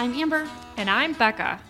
I'm 0.00 0.14
Amber. 0.14 0.48
And 0.78 0.88
I'm 0.88 1.12
Becca. 1.12 1.60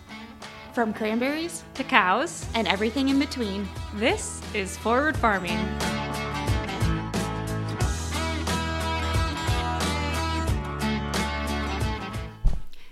From 0.71 0.93
cranberries 0.93 1.65
to 1.73 1.83
cows 1.83 2.45
and 2.55 2.65
everything 2.65 3.09
in 3.09 3.19
between, 3.19 3.67
this 3.95 4.41
is 4.53 4.77
Forward 4.77 5.17
Farming. 5.17 5.57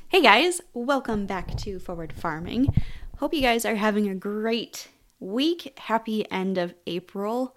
Hey 0.09 0.21
guys, 0.21 0.59
welcome 0.73 1.25
back 1.25 1.55
to 1.59 1.79
Forward 1.79 2.11
Farming. 2.11 2.75
Hope 3.19 3.33
you 3.33 3.39
guys 3.39 3.63
are 3.63 3.75
having 3.75 4.09
a 4.09 4.15
great 4.15 4.89
week. 5.21 5.79
Happy 5.79 6.29
end 6.29 6.57
of 6.57 6.73
April. 6.85 7.55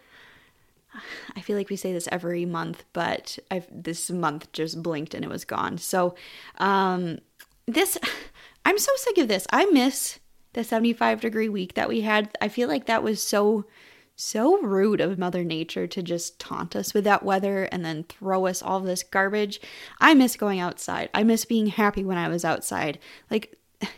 I 1.35 1.41
feel 1.41 1.57
like 1.57 1.71
we 1.71 1.77
say 1.77 1.93
this 1.93 2.09
every 2.13 2.45
month, 2.45 2.85
but 2.93 3.39
I've, 3.51 3.67
this 3.73 4.09
month 4.11 4.53
just 4.53 4.83
blinked 4.83 5.15
and 5.15 5.25
it 5.25 5.29
was 5.29 5.45
gone. 5.45 5.79
So, 5.79 6.15
um, 6.59 7.19
this, 7.75 7.99
I'm 8.65 8.79
so 8.79 8.93
sick 8.97 9.19
of 9.19 9.29
this. 9.29 9.47
I 9.51 9.67
miss 9.67 10.21
the 10.53 10.65
75 10.65 11.21
degree 11.21 11.49
week 11.49 11.75
that 11.75 11.89
we 11.89 12.03
had. 12.03 12.31
I 12.41 12.49
feel 12.49 12.69
like 12.69 12.87
that 12.87 13.03
was 13.03 13.23
so, 13.23 13.67
so 14.15 14.61
rude 14.61 15.01
of 15.01 15.19
Mother 15.19 15.45
Nature 15.45 15.87
to 15.87 16.03
just 16.03 16.39
taunt 16.39 16.77
us 16.77 16.95
with 16.95 17.05
that 17.05 17.25
weather 17.25 17.65
and 17.65 17.85
then 17.85 18.05
throw 18.05 18.47
us 18.47 18.63
all 18.63 18.81
this 18.81 19.03
garbage. 19.03 19.61
I 20.01 20.15
miss 20.15 20.37
going 20.37 20.61
outside. 20.61 21.09
I 21.15 21.23
miss 21.23 21.45
being 21.45 21.67
happy 21.69 22.05
when 22.05 22.19
I 22.19 22.29
was 22.29 22.45
outside. 22.45 22.99
Like, 23.31 23.59
I 23.83 23.89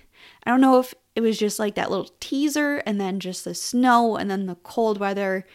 don't 0.47 0.61
know 0.61 0.78
if 0.78 0.95
it 1.14 1.20
was 1.20 1.38
just 1.38 1.59
like 1.59 1.75
that 1.75 1.91
little 1.91 2.11
teaser 2.20 2.78
and 2.86 3.00
then 3.00 3.20
just 3.20 3.45
the 3.45 3.55
snow 3.55 4.16
and 4.16 4.30
then 4.30 4.47
the 4.47 4.56
cold 4.56 4.98
weather 4.98 5.47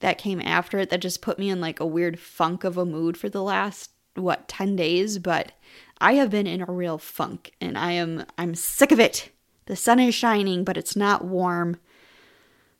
that 0.00 0.18
came 0.18 0.40
after 0.40 0.78
it 0.78 0.90
that 0.90 1.00
just 1.00 1.22
put 1.22 1.38
me 1.38 1.50
in 1.50 1.60
like 1.60 1.80
a 1.80 1.86
weird 1.86 2.18
funk 2.18 2.64
of 2.64 2.76
a 2.76 2.86
mood 2.86 3.16
for 3.16 3.28
the 3.28 3.42
last 3.42 3.90
what 4.14 4.48
10 4.48 4.76
days 4.76 5.18
but 5.18 5.52
i 6.00 6.14
have 6.14 6.30
been 6.30 6.46
in 6.46 6.62
a 6.62 6.72
real 6.72 6.98
funk 6.98 7.52
and 7.60 7.76
i 7.76 7.92
am 7.92 8.24
i'm 8.38 8.54
sick 8.54 8.92
of 8.92 9.00
it. 9.00 9.30
The 9.66 9.76
sun 9.76 10.00
is 10.00 10.14
shining 10.14 10.64
but 10.64 10.76
it's 10.76 10.96
not 10.96 11.24
warm. 11.24 11.78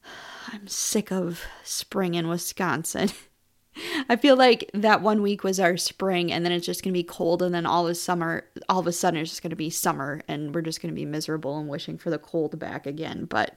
I'm 0.52 0.66
sick 0.66 1.12
of 1.12 1.44
spring 1.62 2.14
in 2.14 2.28
wisconsin. 2.28 3.10
I 4.08 4.16
feel 4.16 4.36
like 4.36 4.68
that 4.74 5.00
one 5.00 5.22
week 5.22 5.44
was 5.44 5.60
our 5.60 5.76
spring 5.76 6.32
and 6.32 6.44
then 6.44 6.52
it's 6.52 6.66
just 6.66 6.82
going 6.82 6.92
to 6.92 6.98
be 6.98 7.04
cold 7.04 7.40
and 7.42 7.54
then 7.54 7.66
all 7.66 7.86
of 7.86 7.96
summer 7.96 8.44
all 8.68 8.80
of 8.80 8.86
a 8.86 8.92
sudden 8.92 9.20
it's 9.20 9.30
just 9.30 9.42
going 9.42 9.50
to 9.50 9.56
be 9.56 9.70
summer 9.70 10.20
and 10.26 10.54
we're 10.54 10.62
just 10.62 10.82
going 10.82 10.92
to 10.92 10.98
be 10.98 11.06
miserable 11.06 11.58
and 11.58 11.68
wishing 11.68 11.96
for 11.96 12.10
the 12.10 12.18
cold 12.18 12.58
back 12.58 12.86
again. 12.86 13.26
But 13.26 13.56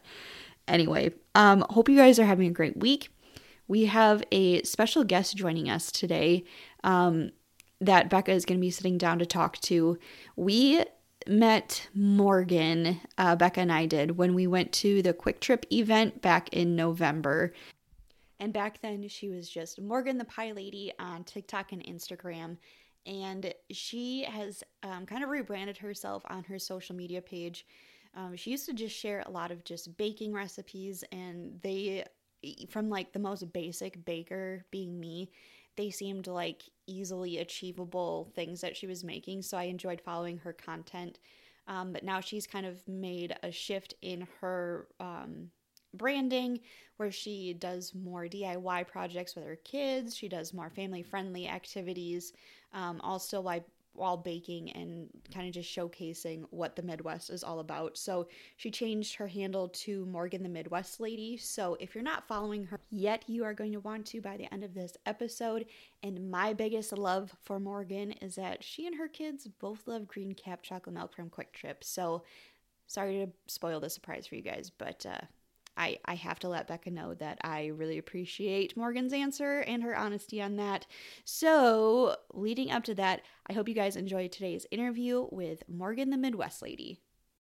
anyway 0.68 1.14
um 1.36 1.66
hope 1.70 1.90
you 1.90 1.98
guys 1.98 2.20
are 2.20 2.26
having 2.26 2.48
a 2.48 2.52
great 2.52 2.78
week. 2.78 3.10
We 3.68 3.86
have 3.86 4.24
a 4.32 4.62
special 4.64 5.04
guest 5.04 5.38
joining 5.38 5.70
us 5.70 5.92
today. 5.92 6.44
Um, 6.84 7.32
that 7.86 8.10
Becca 8.10 8.32
is 8.32 8.46
going 8.46 8.60
to 8.60 8.62
be 8.62 8.72
sitting 8.72 8.98
down 8.98 9.20
to 9.20 9.26
talk 9.26 9.60
to. 9.62 9.98
We 10.36 10.84
met 11.28 11.88
Morgan, 11.94 13.00
uh, 13.18 13.36
Becca 13.36 13.62
and 13.62 13.72
I 13.72 13.86
did, 13.86 14.18
when 14.18 14.34
we 14.34 14.48
went 14.48 14.72
to 14.74 15.02
the 15.02 15.14
Kwik 15.14 15.40
Trip 15.40 15.66
event 15.72 16.22
back 16.22 16.50
in 16.50 16.76
November. 16.76 17.54
And 18.40 18.52
back 18.52 18.82
then, 18.82 19.08
she 19.08 19.30
was 19.30 19.50
just 19.50 19.80
Morgan 19.80 20.18
the 20.18 20.26
Pie 20.26 20.52
Lady 20.52 20.92
on 21.00 21.24
TikTok 21.24 21.72
and 21.72 21.84
Instagram. 21.86 22.58
And 23.06 23.54
she 23.72 24.24
has 24.24 24.64
um, 24.84 25.06
kind 25.06 25.24
of 25.24 25.30
rebranded 25.30 25.78
herself 25.78 26.24
on 26.30 26.44
her 26.46 26.60
social 26.60 26.96
media 26.96 27.22
page. 27.22 27.66
Um, 28.16 28.36
she 28.36 28.52
used 28.52 28.66
to 28.68 28.74
just 28.74 28.96
share 28.96 29.24
a 29.26 29.32
lot 29.32 29.52
of 29.52 29.64
just 29.64 29.96
baking 29.98 30.34
recipes, 30.34 31.04
and 31.12 31.60
they 31.62 32.06
from 32.70 32.90
like 32.90 33.14
the 33.14 33.20
most 33.20 33.52
basic 33.54 34.04
baker 34.06 34.66
being 34.70 35.00
me 35.00 35.32
they 35.76 35.90
seemed 35.90 36.28
like 36.28 36.64
easily 36.88 37.38
achievable 37.38 38.32
things 38.36 38.62
that 38.62 38.76
she 38.76 38.88
was 38.88 39.04
making 39.04 39.42
so 39.42 39.58
i 39.58 39.64
enjoyed 39.64 40.02
following 40.02 40.38
her 40.38 40.54
content. 40.54 41.20
Um, 41.66 41.94
but 41.94 42.04
now 42.04 42.20
she's 42.20 42.46
kind 42.46 42.66
of 42.66 42.86
made 42.90 43.38
a 43.42 43.50
shift 43.50 43.94
in 44.02 44.28
her 44.42 44.88
um, 45.00 45.50
branding 45.94 46.60
where 46.98 47.12
she 47.12 47.54
does 47.54 47.94
more 47.96 48.26
diy 48.26 48.86
projects 48.88 49.36
with 49.36 49.46
her 49.46 49.56
kids 49.64 50.16
she 50.16 50.28
does 50.28 50.54
more 50.54 50.70
family 50.70 51.04
friendly 51.04 51.48
activities 51.48 52.34
um, 52.74 53.00
all 53.02 53.20
still 53.20 53.44
while 53.94 54.18
baking 54.18 54.72
and 54.72 55.10
kind 55.34 55.48
of 55.48 55.54
just 55.54 55.76
showcasing 55.76 56.44
what 56.50 56.76
the 56.76 56.82
Midwest 56.82 57.30
is 57.30 57.44
all 57.44 57.60
about. 57.60 57.98
So 57.98 58.28
she 58.58 58.72
changed 58.72 59.16
her 59.16 59.28
handle 59.28 59.70
to 59.70 60.06
Morgan 60.06 60.44
the 60.44 60.50
Midwest 60.50 61.00
Lady. 61.00 61.38
So 61.38 61.78
if 61.80 61.94
you're 61.94 62.04
not 62.04 62.28
following 62.28 62.66
her 62.66 62.80
yet, 62.90 63.24
you 63.28 63.44
are 63.44 63.54
going 63.54 63.72
to 63.74 63.80
want 63.80 64.06
to 64.08 64.22
by 64.22 64.38
the 64.38 64.52
end 64.54 64.64
of 64.64 64.74
this 64.74 64.98
episode. 65.06 65.66
And 66.02 66.32
my 66.32 66.54
biggest 66.54 66.92
love 66.92 67.34
for 67.44 67.60
Morgan 67.60 68.14
is 68.14 68.36
that 68.36 68.64
she 68.64 68.88
and 68.88 68.98
her 68.98 69.08
kids 69.08 69.48
both 69.60 69.88
love 69.88 70.08
green 70.08 70.34
cap 70.34 70.62
chocolate 70.64 70.96
milk 70.96 71.14
from 71.14 71.30
Kwik 71.30 71.54
Trip. 71.54 71.84
So 71.84 72.24
sorry 72.88 73.26
to 73.26 73.32
spoil 73.48 73.80
the 73.80 73.90
surprise 73.90 74.28
for 74.28 74.36
you 74.36 74.42
guys, 74.42 74.72
but 74.76 75.06
uh, 75.08 75.26
I, 75.76 76.00
I 76.06 76.16
have 76.16 76.40
to 76.40 76.50
let 76.50 76.68
Becca 76.68 76.92
know 76.92 77.14
that 77.16 77.40
I 77.44 77.68
really 77.68 77.98
appreciate 77.98 78.78
Morgan's 78.78 79.14
answer 79.14 79.60
and 79.60 79.84
her 79.84 79.98
honesty 79.98 80.42
on 80.42 80.58
that. 80.58 80.86
So, 81.26 82.16
leading 82.34 82.72
up 82.72 82.84
to 82.86 82.96
that, 82.96 83.22
I 83.50 83.54
hope 83.54 83.68
you 83.68 83.74
guys 83.74 83.96
enjoyed 83.96 84.32
today's 84.32 84.68
interview 84.72 85.28
with 85.32 85.64
Morgan 85.68 86.10
the 86.10 86.18
Midwest 86.18 86.62
Lady. 86.62 87.00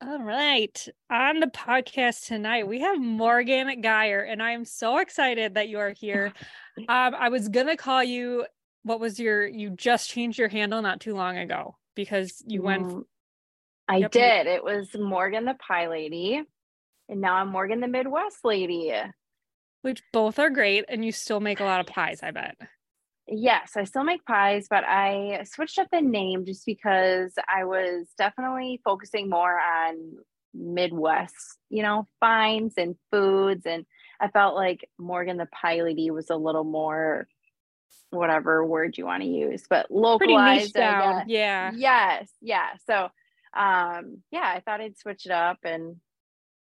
All 0.02 0.22
right. 0.22 0.88
On 1.10 1.40
the 1.40 1.48
podcast 1.48 2.28
tonight, 2.28 2.68
we 2.68 2.82
have 2.82 3.00
Morgan 3.00 3.82
Geyer, 3.82 4.22
and 4.22 4.44
I 4.44 4.52
am 4.52 4.66
so 4.66 5.00
excited 5.00 5.56
that 5.56 5.70
you 5.70 5.80
are 5.80 5.92
here. 5.92 6.34
um, 6.78 7.16
I 7.16 7.30
was 7.30 7.50
going 7.50 7.68
to 7.68 7.78
call 7.78 8.04
you, 8.04 8.46
what 8.84 9.00
was 9.00 9.20
your, 9.20 9.48
you 9.48 9.72
just 9.72 10.10
changed 10.10 10.38
your 10.38 10.50
handle 10.50 10.82
not 10.82 11.00
too 11.00 11.16
long 11.16 11.38
ago 11.38 11.76
because 11.96 12.44
you 12.46 12.62
went. 12.62 12.88
Mm, 12.88 13.04
I 13.88 13.98
yep. 13.98 14.12
did. 14.12 14.48
It 14.48 14.64
was 14.64 14.96
Morgan 14.98 15.46
the 15.46 15.56
Pie 15.56 15.88
Lady. 15.88 16.44
And 17.10 17.22
now 17.22 17.36
I'm 17.36 17.50
Morgan 17.50 17.80
the 17.80 17.88
Midwest 17.88 18.44
lady. 18.44 18.94
Which 19.82 20.04
both 20.12 20.40
are 20.40 20.50
great. 20.50 20.86
And 20.90 21.06
you 21.06 21.12
still 21.12 21.40
make 21.40 21.60
a 21.60 21.66
lot 21.66 21.80
of 21.80 21.88
pies, 21.88 22.22
I 22.22 22.32
bet. 22.32 22.58
Yes, 23.28 23.74
I 23.76 23.84
still 23.84 24.04
make 24.04 24.26
pies, 24.26 24.68
but 24.70 24.84
I 24.86 25.44
switched 25.44 25.80
up 25.80 25.88
the 25.92 26.02
name 26.02 26.46
just 26.46 26.66
because 26.66 27.34
I 27.48 27.66
was 27.66 28.08
definitely 28.18 28.82
focusing 28.86 29.30
more 29.30 29.60
on 29.60 30.18
Midwest, 30.54 31.36
you 31.70 31.84
know, 31.84 32.08
finds 32.20 32.76
and 32.78 32.96
foods. 33.12 33.66
And 33.66 33.86
I 34.20 34.30
felt 34.30 34.56
like 34.56 34.90
Morgan 34.98 35.38
the 35.38 35.46
Pie 35.48 35.82
Lady 35.82 36.10
was 36.10 36.30
a 36.30 36.36
little 36.36 36.64
more 36.64 37.28
whatever 38.10 38.66
word 38.66 38.98
you 38.98 39.06
want 39.06 39.24
to 39.24 39.30
use, 39.30 39.64
but 39.70 39.92
localized. 39.92 40.74
down. 40.74 41.24
Yeah. 41.28 41.72
Yes. 41.76 42.30
Yeah. 42.42 42.70
So 42.86 43.10
um 43.58 44.24
yeah, 44.32 44.44
I 44.44 44.62
thought 44.66 44.82
I'd 44.82 44.98
switch 44.98 45.26
it 45.26 45.32
up 45.32 45.60
and 45.64 45.98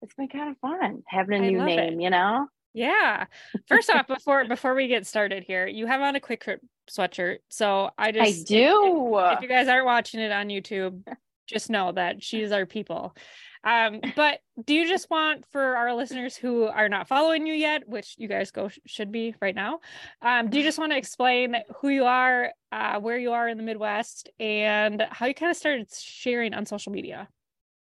it's 0.02 0.14
been 0.16 0.28
kind 0.28 0.50
of 0.50 0.58
fun 0.60 1.04
having 1.08 1.44
a 1.44 1.48
I 1.48 1.50
new 1.50 1.66
name, 1.66 2.00
it. 2.00 2.04
you 2.04 2.10
know? 2.10 2.48
Yeah. 2.74 3.26
First 3.68 3.90
off, 3.90 4.08
before 4.08 4.46
before 4.46 4.76
we 4.76 4.88
get 4.88 5.08
started 5.08 5.44
here, 5.44 5.68
you 5.68 5.88
have 5.88 6.02
on 6.02 6.16
a 6.16 6.20
Kwik 6.20 6.42
Trip 6.42 6.62
sweatshirt. 6.90 7.40
So 7.50 7.90
I 7.98 8.12
just 8.12 8.42
I 8.42 8.44
do. 8.44 9.18
If, 9.18 9.38
if 9.38 9.42
you 9.42 9.48
guys 9.48 9.68
aren't 9.68 9.86
watching 9.86 10.20
it 10.20 10.32
on 10.32 10.48
YouTube, 10.48 11.04
just 11.48 11.70
know 11.70 11.92
that 11.92 12.24
she's 12.24 12.52
our 12.52 12.66
people. 12.66 13.16
Um, 13.64 14.00
but 14.16 14.40
do 14.64 14.74
you 14.74 14.88
just 14.88 15.10
want 15.10 15.46
for 15.52 15.76
our 15.76 15.94
listeners 15.94 16.38
who 16.38 16.68
are 16.68 16.88
not 16.88 17.08
following 17.08 17.46
you 17.46 17.54
yet, 17.54 17.90
which 17.90 18.16
you 18.18 18.28
guys 18.28 18.52
go 18.52 18.70
should 18.86 19.12
be 19.12 19.36
right 19.42 19.56
now, 19.56 19.80
um, 20.22 20.50
do 20.50 20.58
you 20.58 20.64
just 20.64 20.78
want 20.78 20.94
to 20.94 20.98
explain 20.98 21.56
who 21.82 21.90
you 21.90 22.06
are, 22.06 22.54
uh, 22.72 23.00
where 23.02 23.18
you 23.18 23.34
are 23.34 23.50
in 23.50 23.58
the 23.58 23.64
Midwest, 23.64 24.30
and 24.40 25.06
how 25.10 25.26
you 25.26 25.34
kind 25.34 25.50
of 25.50 25.58
started 25.58 25.90
sharing 25.92 26.54
on 26.54 26.66
social 26.66 26.94
media? 26.94 27.28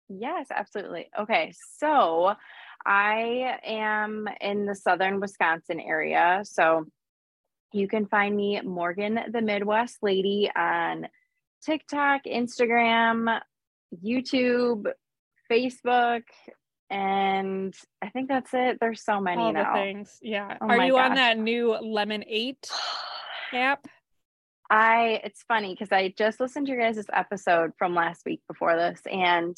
Yes, 0.09 0.47
absolutely. 0.51 1.11
Okay, 1.19 1.53
so 1.79 2.35
I 2.85 3.59
am 3.65 4.29
in 4.41 4.67
the 4.67 4.75
southern 4.75 5.21
Wisconsin 5.21 5.81
area. 5.81 6.43
So 6.45 6.87
you 7.73 7.89
can 7.89 8.07
find 8.07 8.37
me, 8.37 8.61
Morgan 8.61 9.19
the 9.31 9.43
Midwest 9.43 9.99
Lady, 10.03 10.51
on 10.55 11.09
TikTok, 11.65 12.23
Instagram, 12.25 13.41
YouTube, 14.05 14.87
Facebook, 15.51 16.23
and 16.89 17.75
I 18.01 18.09
think 18.11 18.29
that's 18.29 18.51
it. 18.55 18.79
There's 18.81 19.05
so 19.05 19.21
many 19.21 19.43
All 19.43 19.53
now. 19.53 19.75
Things. 19.75 20.19
Yeah. 20.23 20.57
Oh 20.61 20.69
Are 20.69 20.85
you 20.85 20.93
gosh. 20.93 21.11
on 21.11 21.15
that 21.17 21.39
new 21.39 21.77
Lemon 21.77 22.25
8 22.27 22.71
app? 23.53 23.87
I 24.71 25.21
it's 25.25 25.45
funny 25.47 25.75
because 25.75 25.93
I 25.93 26.15
just 26.17 26.41
listened 26.41 26.67
to 26.67 26.73
your 26.73 26.81
guys' 26.81 27.05
episode 27.13 27.73
from 27.79 27.95
last 27.95 28.23
week 28.25 28.41
before 28.49 28.77
this 28.77 29.01
and 29.11 29.57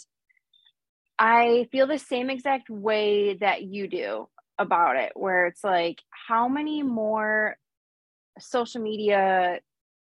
I 1.18 1.68
feel 1.72 1.86
the 1.86 1.98
same 1.98 2.30
exact 2.30 2.70
way 2.70 3.34
that 3.34 3.62
you 3.62 3.88
do 3.88 4.28
about 4.58 4.96
it, 4.96 5.12
where 5.14 5.46
it's 5.46 5.64
like, 5.64 6.00
how 6.10 6.48
many 6.48 6.82
more 6.82 7.56
social 8.38 8.80
media 8.80 9.60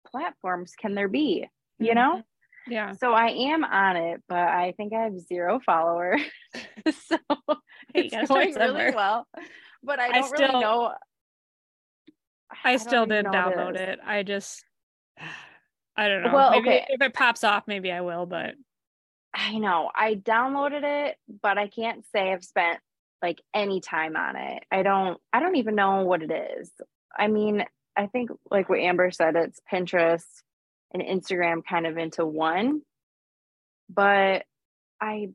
platforms 0.07 0.75
can 0.79 0.95
there 0.95 1.09
be? 1.09 1.49
You 1.79 1.89
mm-hmm. 1.89 1.95
know? 1.95 2.23
Yeah. 2.67 2.93
So 2.93 3.13
I 3.13 3.29
am 3.29 3.65
on 3.65 3.97
it, 3.97 4.23
but 4.29 4.39
I 4.39 4.73
think 4.77 4.93
I 4.95 5.03
have 5.03 5.19
zero 5.21 5.61
followers. 5.65 6.23
so 6.87 7.19
hey, 7.95 8.09
it's 8.11 8.29
going 8.29 8.55
really 8.55 8.95
well. 8.95 9.27
But 9.83 10.01
I 10.01 10.09
don't 10.09 10.25
I 10.25 10.27
still, 10.27 10.49
really 10.49 10.61
know. 10.61 10.93
I, 12.65 12.73
I 12.73 12.77
still 12.79 13.07
didn't 13.07 13.33
download 13.33 13.77
it, 13.77 13.89
it. 13.89 13.99
I 14.05 14.23
just 14.23 14.65
I 15.97 16.09
don't 16.09 16.23
know. 16.23 16.33
Well, 16.33 16.51
maybe 16.51 16.69
okay. 16.69 16.87
if 16.89 17.01
it 17.03 17.15
pops 17.15 17.45
off, 17.45 17.65
maybe 17.67 17.93
I 17.93 18.01
will, 18.01 18.27
but 18.27 18.55
I 19.35 19.59
know 19.59 19.91
I 19.95 20.15
downloaded 20.15 20.83
it, 21.09 21.17
but 21.43 21.59
I 21.59 21.69
can't 21.69 22.05
say 22.13 22.33
I've 22.33 22.45
spent 22.45 22.79
like 23.21 23.41
any 23.53 23.81
time 23.81 24.17
on 24.17 24.37
it. 24.37 24.63
I 24.71 24.83
don't 24.83 25.19
I 25.33 25.41
don't 25.41 25.57
even 25.57 25.75
know 25.75 26.03
what 26.05 26.23
it 26.23 26.31
is. 26.61 26.71
I 27.17 27.29
mean, 27.29 27.65
I 27.97 28.07
think 28.07 28.31
like 28.51 28.69
what 28.69 28.79
Amber 28.81 29.11
said, 29.11 29.35
it's 29.37 29.61
Pinterest 29.73 30.25
and 30.93 31.03
Instagram 31.03 31.63
kind 31.69 31.87
of 31.87 31.99
into 31.99 32.25
one. 32.25 32.83
But 33.89 34.45
I 35.01 35.31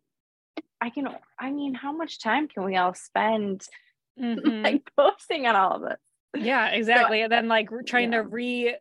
I 0.81 0.89
can 0.91 1.07
I 1.37 1.51
mean, 1.51 1.73
how 1.73 1.91
much 1.91 2.21
time 2.21 2.47
can 2.47 2.63
we 2.63 2.77
all 2.77 2.93
spend 2.93 3.65
Mhm. 4.19 4.63
like 4.63 4.89
posting 4.97 5.47
on 5.47 5.55
all 5.55 5.75
of 5.75 5.81
this? 5.81 6.43
yeah, 6.45 6.67
exactly. 6.71 7.21
and 7.21 7.31
then 7.31 7.47
like 7.47 7.69
trying 7.85 8.13
yeah. 8.13 8.21
to 8.23 8.75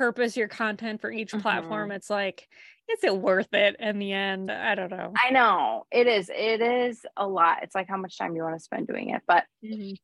repurpose 0.00 0.36
your 0.36 0.48
content 0.48 1.00
for 1.00 1.10
each 1.10 1.30
platform. 1.32 1.90
Mhm. 1.90 1.96
It's 1.96 2.10
like, 2.10 2.48
is 2.90 3.02
it 3.04 3.16
worth 3.16 3.52
it 3.52 3.76
in 3.78 3.98
the 3.98 4.12
end? 4.12 4.50
I 4.50 4.74
don't 4.74 4.90
know. 4.90 5.12
I 5.22 5.30
know 5.30 5.86
it 5.90 6.06
is. 6.06 6.30
It 6.32 6.60
is 6.60 7.04
a 7.16 7.26
lot. 7.26 7.62
It's 7.62 7.74
like 7.74 7.88
how 7.88 7.96
much 7.96 8.18
time 8.18 8.36
you 8.36 8.42
want 8.42 8.56
to 8.56 8.62
spend 8.62 8.86
doing 8.86 9.10
it. 9.10 9.22
But 9.26 9.44
Mhm. 9.64 9.96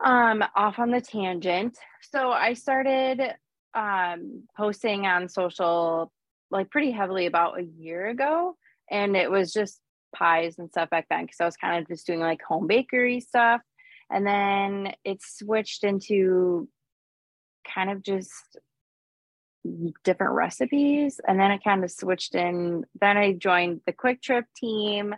um 0.00 0.44
off 0.54 0.78
on 0.78 0.90
the 0.90 1.00
tangent. 1.00 1.78
So 2.02 2.30
I 2.30 2.54
started 2.54 3.34
um 3.74 4.44
posting 4.56 5.06
on 5.06 5.28
social 5.28 6.12
like 6.50 6.70
pretty 6.70 6.90
heavily 6.90 7.26
about 7.26 7.58
a 7.58 7.64
year 7.64 8.08
ago. 8.08 8.56
And 8.90 9.16
it 9.16 9.30
was 9.30 9.52
just 9.52 9.80
pies 10.14 10.58
and 10.58 10.70
stuff 10.70 10.90
back 10.90 11.06
then 11.10 11.24
because 11.26 11.40
I 11.40 11.44
was 11.44 11.56
kind 11.56 11.80
of 11.82 11.88
just 11.88 12.06
doing 12.06 12.20
like 12.20 12.40
home 12.42 12.66
bakery 12.66 13.20
stuff. 13.20 13.60
And 14.10 14.26
then 14.26 14.94
it 15.04 15.20
switched 15.22 15.84
into 15.84 16.68
kind 17.74 17.90
of 17.90 18.02
just 18.02 18.56
different 20.04 20.32
recipes. 20.34 21.20
And 21.26 21.38
then 21.38 21.50
i 21.50 21.58
kind 21.58 21.84
of 21.84 21.90
switched 21.90 22.34
in. 22.34 22.84
Then 23.00 23.16
I 23.16 23.32
joined 23.32 23.80
the 23.86 23.92
Kwik 23.92 24.20
Trip 24.22 24.44
team 24.56 25.14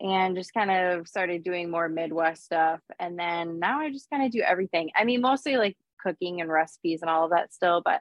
and 0.00 0.34
just 0.36 0.52
kind 0.52 0.70
of 0.70 1.06
started 1.06 1.44
doing 1.44 1.70
more 1.70 1.88
Midwest 1.88 2.44
stuff. 2.44 2.80
And 2.98 3.18
then 3.18 3.58
now 3.58 3.80
I 3.80 3.90
just 3.90 4.10
kind 4.10 4.24
of 4.24 4.32
do 4.32 4.40
everything. 4.40 4.90
I 4.96 5.04
mean, 5.04 5.20
mostly 5.20 5.56
like 5.56 5.76
cooking 6.00 6.40
and 6.40 6.50
recipes 6.50 7.02
and 7.02 7.10
all 7.10 7.24
of 7.24 7.30
that 7.30 7.52
still, 7.52 7.82
but 7.84 8.00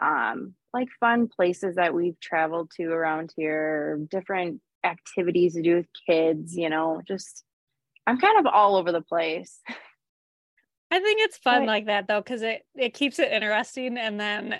um 0.00 0.54
like 0.74 0.88
fun 1.00 1.26
places 1.26 1.76
that 1.76 1.94
we've 1.94 2.20
traveled 2.20 2.70
to 2.76 2.84
around 2.84 3.32
here, 3.36 3.98
different 4.10 4.60
activities 4.84 5.54
to 5.54 5.62
do 5.62 5.76
with 5.76 5.86
kids, 6.06 6.56
you 6.56 6.68
know, 6.70 7.00
just 7.06 7.44
I'm 8.06 8.18
kind 8.18 8.38
of 8.38 8.46
all 8.52 8.76
over 8.76 8.92
the 8.92 9.02
place. 9.02 9.60
I 10.90 11.00
think 11.00 11.20
it's 11.20 11.38
fun 11.38 11.62
But- 11.62 11.66
like 11.66 11.86
that 11.86 12.06
though, 12.08 12.20
because 12.20 12.42
it 12.42 12.64
it 12.74 12.94
keeps 12.94 13.18
it 13.18 13.32
interesting, 13.32 13.98
and 13.98 14.18
then 14.20 14.56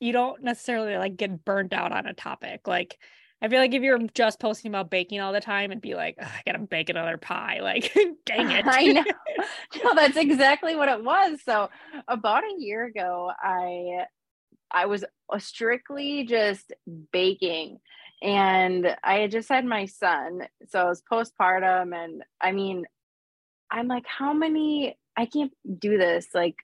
you 0.00 0.12
don't 0.12 0.42
necessarily 0.42 0.96
like 0.96 1.16
get 1.16 1.44
burnt 1.44 1.72
out 1.72 1.92
on 1.92 2.06
a 2.06 2.14
topic. 2.14 2.66
Like 2.66 2.98
I 3.40 3.48
feel 3.48 3.60
like 3.60 3.74
if 3.74 3.82
you're 3.82 3.98
just 4.14 4.40
posting 4.40 4.70
about 4.70 4.90
baking 4.90 5.20
all 5.20 5.32
the 5.32 5.40
time, 5.40 5.70
and 5.70 5.80
be 5.80 5.94
like, 5.94 6.16
I 6.20 6.42
gotta 6.44 6.58
bake 6.58 6.90
another 6.90 7.16
pie. 7.16 7.60
Like, 7.62 7.92
dang 8.26 8.50
it. 8.50 8.64
I 8.66 8.86
know. 8.86 9.04
No, 9.84 9.94
that's 9.94 10.16
exactly 10.16 10.74
what 10.74 10.88
it 10.88 11.04
was. 11.04 11.40
So 11.44 11.70
about 12.08 12.42
a 12.44 12.56
year 12.58 12.84
ago, 12.86 13.30
I 13.40 14.06
I 14.70 14.86
was 14.86 15.04
uh, 15.32 15.38
strictly 15.38 16.24
just 16.24 16.72
baking 17.12 17.78
and 18.20 18.96
I 19.04 19.20
had 19.20 19.30
just 19.30 19.48
had 19.48 19.64
my 19.64 19.86
son. 19.86 20.42
So 20.68 20.80
I 20.80 20.84
was 20.84 21.02
postpartum 21.10 21.94
and 21.94 22.22
I 22.40 22.52
mean 22.52 22.84
I'm 23.70 23.86
like 23.86 24.06
how 24.06 24.32
many 24.32 24.98
I 25.16 25.26
can't 25.26 25.52
do 25.78 25.98
this 25.98 26.28
like 26.34 26.56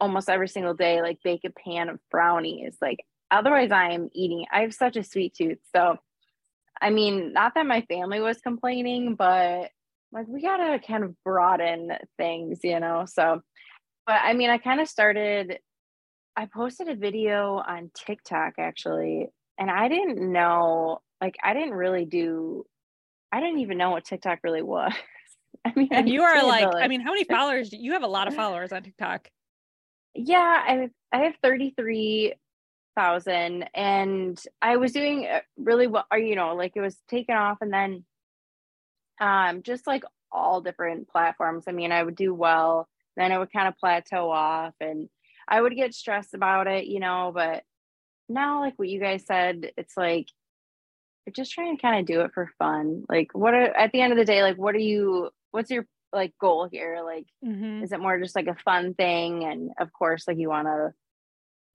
almost 0.00 0.28
every 0.28 0.48
single 0.48 0.74
day 0.74 1.00
like 1.02 1.18
bake 1.22 1.44
a 1.44 1.50
pan 1.50 1.88
of 1.88 2.00
brownies 2.10 2.76
like 2.82 2.98
otherwise 3.30 3.70
I 3.70 3.90
am 3.92 4.08
eating 4.12 4.44
I 4.52 4.62
have 4.62 4.74
such 4.74 4.96
a 4.96 5.04
sweet 5.04 5.34
tooth. 5.34 5.58
So 5.74 5.96
I 6.80 6.90
mean 6.90 7.32
not 7.32 7.54
that 7.54 7.66
my 7.66 7.82
family 7.82 8.20
was 8.20 8.38
complaining 8.40 9.14
but 9.14 9.70
like 10.12 10.26
we 10.26 10.42
gotta 10.42 10.78
kind 10.78 11.04
of 11.04 11.14
broaden 11.24 11.92
things, 12.16 12.60
you 12.62 12.80
know. 12.80 13.04
So, 13.06 13.42
but 14.06 14.20
I 14.22 14.32
mean, 14.32 14.50
I 14.50 14.58
kind 14.58 14.80
of 14.80 14.88
started. 14.88 15.58
I 16.36 16.46
posted 16.46 16.88
a 16.88 16.94
video 16.94 17.56
on 17.66 17.90
TikTok 17.94 18.54
actually, 18.58 19.28
and 19.58 19.70
I 19.70 19.88
didn't 19.88 20.32
know, 20.32 21.00
like, 21.20 21.36
I 21.42 21.52
didn't 21.52 21.74
really 21.74 22.04
do. 22.04 22.64
I 23.32 23.40
didn't 23.40 23.58
even 23.60 23.76
know 23.76 23.90
what 23.90 24.04
TikTok 24.04 24.38
really 24.42 24.62
was. 24.62 24.92
I 25.64 25.72
mean, 25.74 25.88
and 25.90 26.08
I 26.08 26.10
you 26.10 26.22
are 26.22 26.44
like, 26.46 26.68
I 26.74 26.88
mean, 26.88 27.00
how 27.00 27.10
many 27.10 27.24
followers? 27.30 27.70
do- 27.70 27.76
You 27.78 27.92
have 27.92 28.02
a 28.04 28.08
lot 28.08 28.28
of 28.28 28.34
followers 28.34 28.72
on 28.72 28.82
TikTok. 28.82 29.28
Yeah, 30.14 30.62
I 30.66 30.90
I 31.12 31.24
have 31.24 31.34
thirty 31.42 31.74
three 31.76 32.34
thousand, 32.96 33.68
and 33.74 34.40
I 34.60 34.76
was 34.76 34.92
doing 34.92 35.26
uh, 35.26 35.40
really 35.56 35.86
well. 35.86 36.06
Or 36.10 36.18
you 36.18 36.36
know, 36.36 36.54
like 36.54 36.72
it 36.76 36.80
was 36.80 36.96
taken 37.08 37.36
off, 37.36 37.58
and 37.60 37.72
then, 37.72 38.04
um, 39.20 39.62
just 39.62 39.86
like 39.86 40.04
all 40.32 40.60
different 40.60 41.08
platforms. 41.08 41.64
I 41.68 41.72
mean, 41.72 41.92
I 41.92 42.02
would 42.02 42.16
do 42.16 42.34
well, 42.34 42.88
then 43.16 43.32
it 43.32 43.38
would 43.38 43.52
kind 43.52 43.68
of 43.68 43.78
plateau 43.78 44.30
off, 44.30 44.74
and 44.80 45.08
I 45.46 45.60
would 45.60 45.74
get 45.74 45.94
stressed 45.94 46.34
about 46.34 46.66
it, 46.66 46.86
you 46.86 47.00
know. 47.00 47.32
But 47.34 47.64
now, 48.28 48.60
like 48.60 48.74
what 48.76 48.88
you 48.88 49.00
guys 49.00 49.24
said, 49.26 49.72
it's 49.76 49.96
like 49.96 50.28
just 51.32 51.52
trying 51.52 51.76
to 51.76 51.82
kind 51.82 52.00
of 52.00 52.06
do 52.06 52.22
it 52.22 52.32
for 52.32 52.50
fun. 52.58 53.04
Like, 53.08 53.30
what 53.32 53.54
are 53.54 53.74
at 53.76 53.92
the 53.92 54.00
end 54.00 54.12
of 54.12 54.18
the 54.18 54.24
day, 54.24 54.42
like, 54.42 54.58
what 54.58 54.74
are 54.74 54.78
you? 54.78 55.30
What's 55.50 55.70
your 55.70 55.86
like 56.12 56.32
goal 56.40 56.68
here? 56.70 57.00
Like, 57.04 57.26
Mhm. 57.44 57.82
is 57.82 57.92
it 57.92 58.00
more 58.00 58.18
just 58.18 58.36
like 58.36 58.46
a 58.48 58.54
fun 58.64 58.94
thing 58.94 59.44
and 59.44 59.70
of 59.78 59.92
course 59.92 60.26
like 60.26 60.38
you 60.38 60.48
want 60.48 60.66
to 60.66 60.92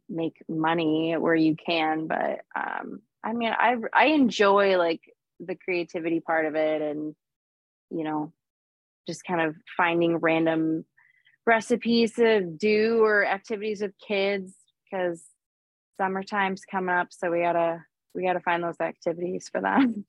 make 0.09 0.35
money 0.49 1.15
where 1.17 1.33
you 1.35 1.55
can 1.55 2.07
but 2.07 2.41
um 2.55 3.01
i 3.23 3.31
mean 3.31 3.53
i 3.57 3.75
i 3.93 4.07
enjoy 4.07 4.77
like 4.77 4.99
the 5.39 5.55
creativity 5.55 6.19
part 6.19 6.45
of 6.45 6.55
it 6.55 6.81
and 6.81 7.15
you 7.89 8.03
know 8.03 8.33
just 9.07 9.23
kind 9.23 9.39
of 9.41 9.55
finding 9.77 10.17
random 10.17 10.83
recipes 11.45 12.13
to 12.15 12.41
do 12.41 13.01
or 13.01 13.25
activities 13.25 13.81
with 13.81 13.93
kids 14.05 14.53
because 14.83 15.23
summertime's 15.99 16.63
coming 16.69 16.93
up 16.93 17.07
so 17.11 17.31
we 17.31 17.39
gotta 17.41 17.81
we 18.13 18.23
gotta 18.23 18.41
find 18.41 18.61
those 18.63 18.79
activities 18.81 19.47
for 19.49 19.61
them 19.61 20.05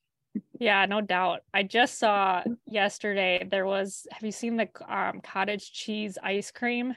Yeah, 0.59 0.87
no 0.87 1.01
doubt. 1.01 1.41
I 1.53 1.63
just 1.63 1.99
saw 1.99 2.43
yesterday 2.67 3.47
there 3.51 3.67
was. 3.67 4.07
Have 4.13 4.23
you 4.23 4.33
seen 4.33 4.57
the 4.57 4.69
um, 4.89 5.21
cottage 5.21 5.73
cheese 5.73 6.19
ice 6.23 6.51
cream? 6.51 6.95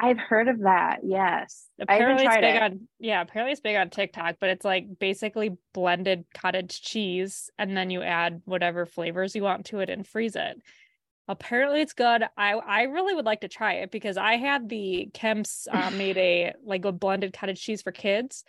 i've 0.00 0.18
heard 0.18 0.48
of 0.48 0.58
that 0.60 0.98
yes 1.04 1.68
Apparently, 1.82 2.26
it's 2.26 2.36
big 2.36 2.56
it 2.56 2.62
on. 2.62 2.88
Yeah, 3.00 3.22
apparently 3.22 3.52
it's 3.52 3.60
big 3.60 3.76
on 3.76 3.90
TikTok, 3.90 4.36
but 4.40 4.50
it's 4.50 4.64
like 4.64 4.98
basically 4.98 5.56
blended 5.74 6.24
cottage 6.34 6.80
cheese, 6.80 7.50
and 7.58 7.76
then 7.76 7.90
you 7.90 8.02
add 8.02 8.42
whatever 8.44 8.86
flavors 8.86 9.34
you 9.34 9.42
want 9.42 9.66
to 9.66 9.80
it 9.80 9.90
and 9.90 10.06
freeze 10.06 10.36
it. 10.36 10.60
Apparently, 11.28 11.80
it's 11.80 11.92
good. 11.92 12.24
I 12.36 12.52
I 12.52 12.82
really 12.82 13.14
would 13.14 13.24
like 13.24 13.40
to 13.40 13.48
try 13.48 13.74
it 13.74 13.90
because 13.90 14.16
I 14.16 14.36
had 14.36 14.68
the 14.68 15.08
Kemps 15.12 15.66
uh, 15.70 15.90
made 15.90 16.16
a 16.18 16.52
like 16.64 16.84
a 16.84 16.92
blended 16.92 17.32
cottage 17.32 17.60
cheese 17.60 17.82
for 17.82 17.92
kids. 17.92 18.44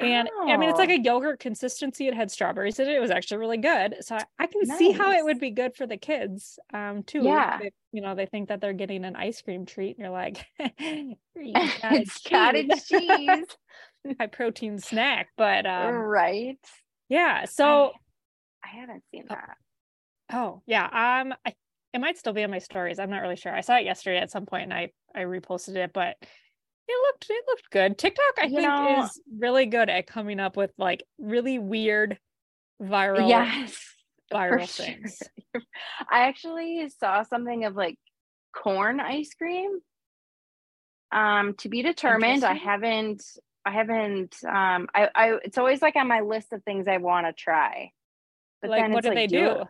And 0.00 0.28
I 0.46 0.56
mean, 0.56 0.70
it's 0.70 0.78
like 0.78 0.90
Oh. 0.90 0.94
a 0.94 1.00
yogurt 1.00 1.40
consistency. 1.40 2.06
It 2.08 2.14
had 2.14 2.30
strawberries 2.30 2.78
in 2.78 2.88
it. 2.88 2.94
It 2.94 3.00
was 3.00 3.10
actually 3.10 3.38
really 3.38 3.56
good. 3.58 3.96
So 4.00 4.16
I, 4.16 4.24
I 4.38 4.46
can 4.46 4.64
see 4.66 4.92
how 4.92 5.10
it 5.12 5.24
would 5.24 5.40
be 5.40 5.50
good 5.50 5.74
for 5.74 5.86
the 5.86 5.96
kids, 5.96 6.58
um, 6.72 7.02
too. 7.02 7.22
Yeah. 7.24 7.58
They- 7.58 7.72
you 7.90 8.02
know, 8.02 8.14
they 8.14 8.26
think 8.26 8.50
that 8.50 8.60
they're 8.60 8.74
getting 8.74 9.04
an 9.06 9.16
ice 9.16 9.40
cream 9.40 9.64
treat, 9.64 9.96
and 9.96 10.04
you're 10.04 10.10
like, 10.12 10.44
"You're 10.58 11.14
it's 11.34 12.20
cottage 12.22 12.68
cheese 12.86 13.46
high 14.20 14.26
protein 14.26 14.78
snack. 14.78 15.28
But 15.38 15.64
um, 15.66 15.94
right 15.94 16.58
yeah. 17.08 17.46
So 17.46 17.92
I 18.62 18.68
haven't 18.68 19.02
seen 19.10 19.24
that. 19.30 19.56
oh 20.32 20.60
yeah, 20.66 20.84
um, 20.84 21.34
I 21.46 21.54
it 21.94 22.00
might 22.00 22.18
still 22.18 22.34
be 22.34 22.44
on 22.44 22.50
my 22.50 22.58
stories. 22.58 22.98
I'm 22.98 23.08
not 23.10 23.22
really 23.22 23.36
sure. 23.36 23.54
I 23.54 23.62
saw 23.62 23.76
it 23.78 23.84
yesterday 23.86 24.18
at 24.18 24.30
some 24.30 24.44
point, 24.44 24.64
and 24.64 24.74
I 24.74 24.90
I 25.14 25.20
reposted 25.20 25.76
it, 25.76 25.92
but. 25.94 26.16
It 26.90 26.98
looked 27.02 27.26
it 27.28 27.44
looked 27.46 27.70
good. 27.70 27.98
TikTok, 27.98 28.38
I 28.38 28.44
You 28.44 28.56
think, 28.56 28.68
know- 28.68 29.04
is 29.04 29.20
really 29.38 29.66
good 29.66 29.88
at 29.90 30.06
coming 30.06 30.40
up 30.40 30.56
with 30.56 30.72
like 30.78 31.04
really 31.18 31.58
weird 31.58 32.18
viral 32.82 33.28
Yes, 33.28 33.94
viral 34.32 34.66
sure. 34.68 34.86
things. 34.86 35.22
I 36.10 36.20
actually 36.28 36.88
saw 36.98 37.22
something 37.24 37.64
of 37.66 37.76
like 37.76 37.98
corn 38.54 39.00
ice 39.00 39.34
cream. 39.34 39.80
Um, 41.10 41.54
to 41.58 41.68
be 41.68 41.82
determined. 41.82 42.44
I 42.44 42.54
haven't. 42.54 43.22
I 43.64 43.70
haven't. 43.70 44.36
Um, 44.44 44.88
I. 44.94 45.08
I. 45.14 45.38
It's 45.42 45.56
always 45.58 45.80
like 45.82 45.96
on 45.96 46.06
my 46.08 46.20
list 46.20 46.52
of 46.52 46.62
things 46.64 46.86
I 46.88 46.98
want 46.98 47.26
to 47.26 47.32
try. 47.32 47.92
But 48.60 48.70
like 48.70 48.82
then 48.82 48.92
what 48.92 49.04
do 49.04 49.10
they 49.10 49.22
like, 49.26 49.30
do? 49.30 49.62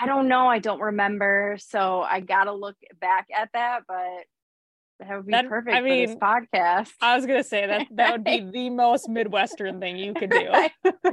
I 0.00 0.06
don't 0.06 0.28
know. 0.28 0.46
I 0.46 0.58
don't 0.58 0.80
remember. 0.80 1.56
So 1.60 2.00
I 2.00 2.20
gotta 2.20 2.52
look 2.52 2.76
back 3.00 3.26
at 3.36 3.50
that. 3.52 3.80
But 3.86 4.24
that 5.00 5.16
would 5.16 5.26
be 5.26 5.32
That- 5.32 5.48
perfect 5.48 5.74
I 5.76 5.80
for 5.80 5.88
this 5.88 6.10
mean, 6.10 6.18
podcast. 6.20 6.90
I 7.00 7.16
was 7.16 7.26
gonna 7.26 7.42
say 7.44 7.66
that 7.66 7.86
that 7.92 8.12
would 8.12 8.24
be 8.24 8.40
the 8.52 8.70
most 8.70 9.08
Midwestern 9.08 9.80
thing 9.80 9.96
you 9.96 10.14
could 10.14 10.30
do. 10.30 10.50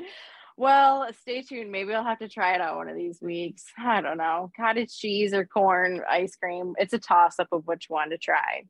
Well, 0.60 1.08
stay 1.22 1.44
tuned. 1.44 1.72
Maybe 1.72 1.94
I'll 1.94 2.04
have 2.04 2.18
to 2.18 2.28
try 2.28 2.56
it 2.56 2.62
out 2.62 2.78
one 2.78 2.90
of 2.90 2.96
these 2.96 3.20
weeks. 3.22 3.64
I 3.78 4.02
don't 4.02 4.18
know. 4.18 4.50
Cottage 4.58 4.98
cheese 4.98 5.32
or 5.32 5.46
corn 5.46 6.02
ice 6.10 6.36
cream. 6.36 6.74
It's 6.80 6.94
a 6.94 6.98
toss 6.98 7.38
up 7.38 7.50
of 7.52 7.68
which 7.68 7.86
one 7.90 8.10
to 8.10 8.18
try. 8.18 8.64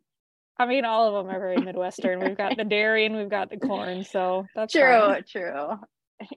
I 0.60 0.66
mean, 0.66 0.84
all 0.84 1.08
of 1.08 1.14
them 1.26 1.34
are 1.34 1.40
very 1.40 1.56
Midwestern. 1.62 2.20
We've 2.20 2.36
got 2.36 2.58
the 2.58 2.66
dairy 2.66 3.06
and 3.06 3.16
we've 3.16 3.30
got 3.30 3.50
the 3.50 3.56
corn, 3.56 4.04
so 4.04 4.46
that's 4.54 4.74
True, 4.74 5.00
fine. 5.00 5.24
true. 5.32 5.80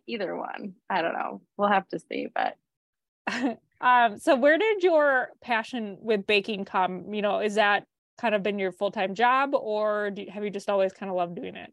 either 0.07 0.37
one. 0.37 0.75
I 0.89 1.03
don't 1.03 1.15
know. 1.15 1.41
We'll 1.57 1.69
have 1.69 1.89
to 1.89 1.99
see, 1.99 2.29
but 2.33 2.55
um 3.81 4.19
so 4.19 4.37
where 4.37 4.57
did 4.59 4.83
your 4.85 5.31
passion 5.43 5.99
with 6.01 6.29
baking 6.29 6.65
come? 6.65 7.13
You 7.13 7.23
know, 7.23 7.41
is 7.41 7.57
that 7.57 7.87
kind 8.21 8.35
of 8.35 8.43
been 8.43 8.59
your 8.59 8.73
full-time 8.73 9.15
job 9.15 9.55
or 9.55 10.11
do, 10.11 10.27
have 10.33 10.45
you 10.45 10.51
just 10.51 10.69
always 10.69 10.93
kind 10.93 11.11
of 11.11 11.17
loved 11.17 11.37
doing 11.37 11.57
it? 11.57 11.73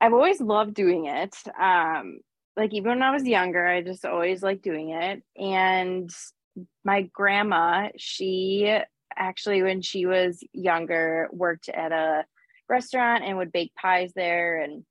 I've 0.00 0.12
always 0.12 0.40
loved 0.40 0.74
doing 0.74 1.06
it. 1.06 1.34
Um 1.58 2.20
like 2.56 2.72
even 2.72 2.88
when 2.88 3.02
I 3.02 3.10
was 3.10 3.24
younger, 3.24 3.66
I 3.66 3.82
just 3.82 4.06
always 4.06 4.42
liked 4.42 4.62
doing 4.62 4.90
it. 4.90 5.22
And 5.36 6.10
my 6.84 7.02
grandma, 7.02 7.88
she 7.98 8.78
actually 9.16 9.62
when 9.62 9.82
she 9.82 10.06
was 10.06 10.42
younger 10.52 11.28
worked 11.32 11.68
at 11.68 11.92
a 11.92 12.24
restaurant 12.68 13.24
and 13.24 13.38
would 13.38 13.52
bake 13.52 13.74
pies 13.74 14.12
there 14.14 14.60
and 14.60 14.84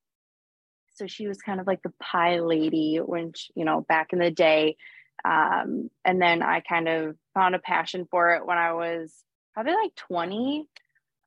so 0.95 1.07
she 1.07 1.27
was 1.27 1.41
kind 1.41 1.59
of 1.59 1.67
like 1.67 1.81
the 1.83 1.93
pie 2.01 2.39
lady 2.39 2.97
when 2.97 3.33
she, 3.35 3.51
you 3.55 3.65
know 3.65 3.81
back 3.81 4.13
in 4.13 4.19
the 4.19 4.31
day 4.31 4.75
um, 5.23 5.89
and 6.03 6.21
then 6.21 6.41
i 6.41 6.61
kind 6.61 6.87
of 6.87 7.15
found 7.33 7.53
a 7.53 7.59
passion 7.59 8.07
for 8.09 8.31
it 8.31 8.45
when 8.45 8.57
i 8.57 8.73
was 8.73 9.13
probably 9.55 9.73
like 9.73 9.95
20 9.95 10.67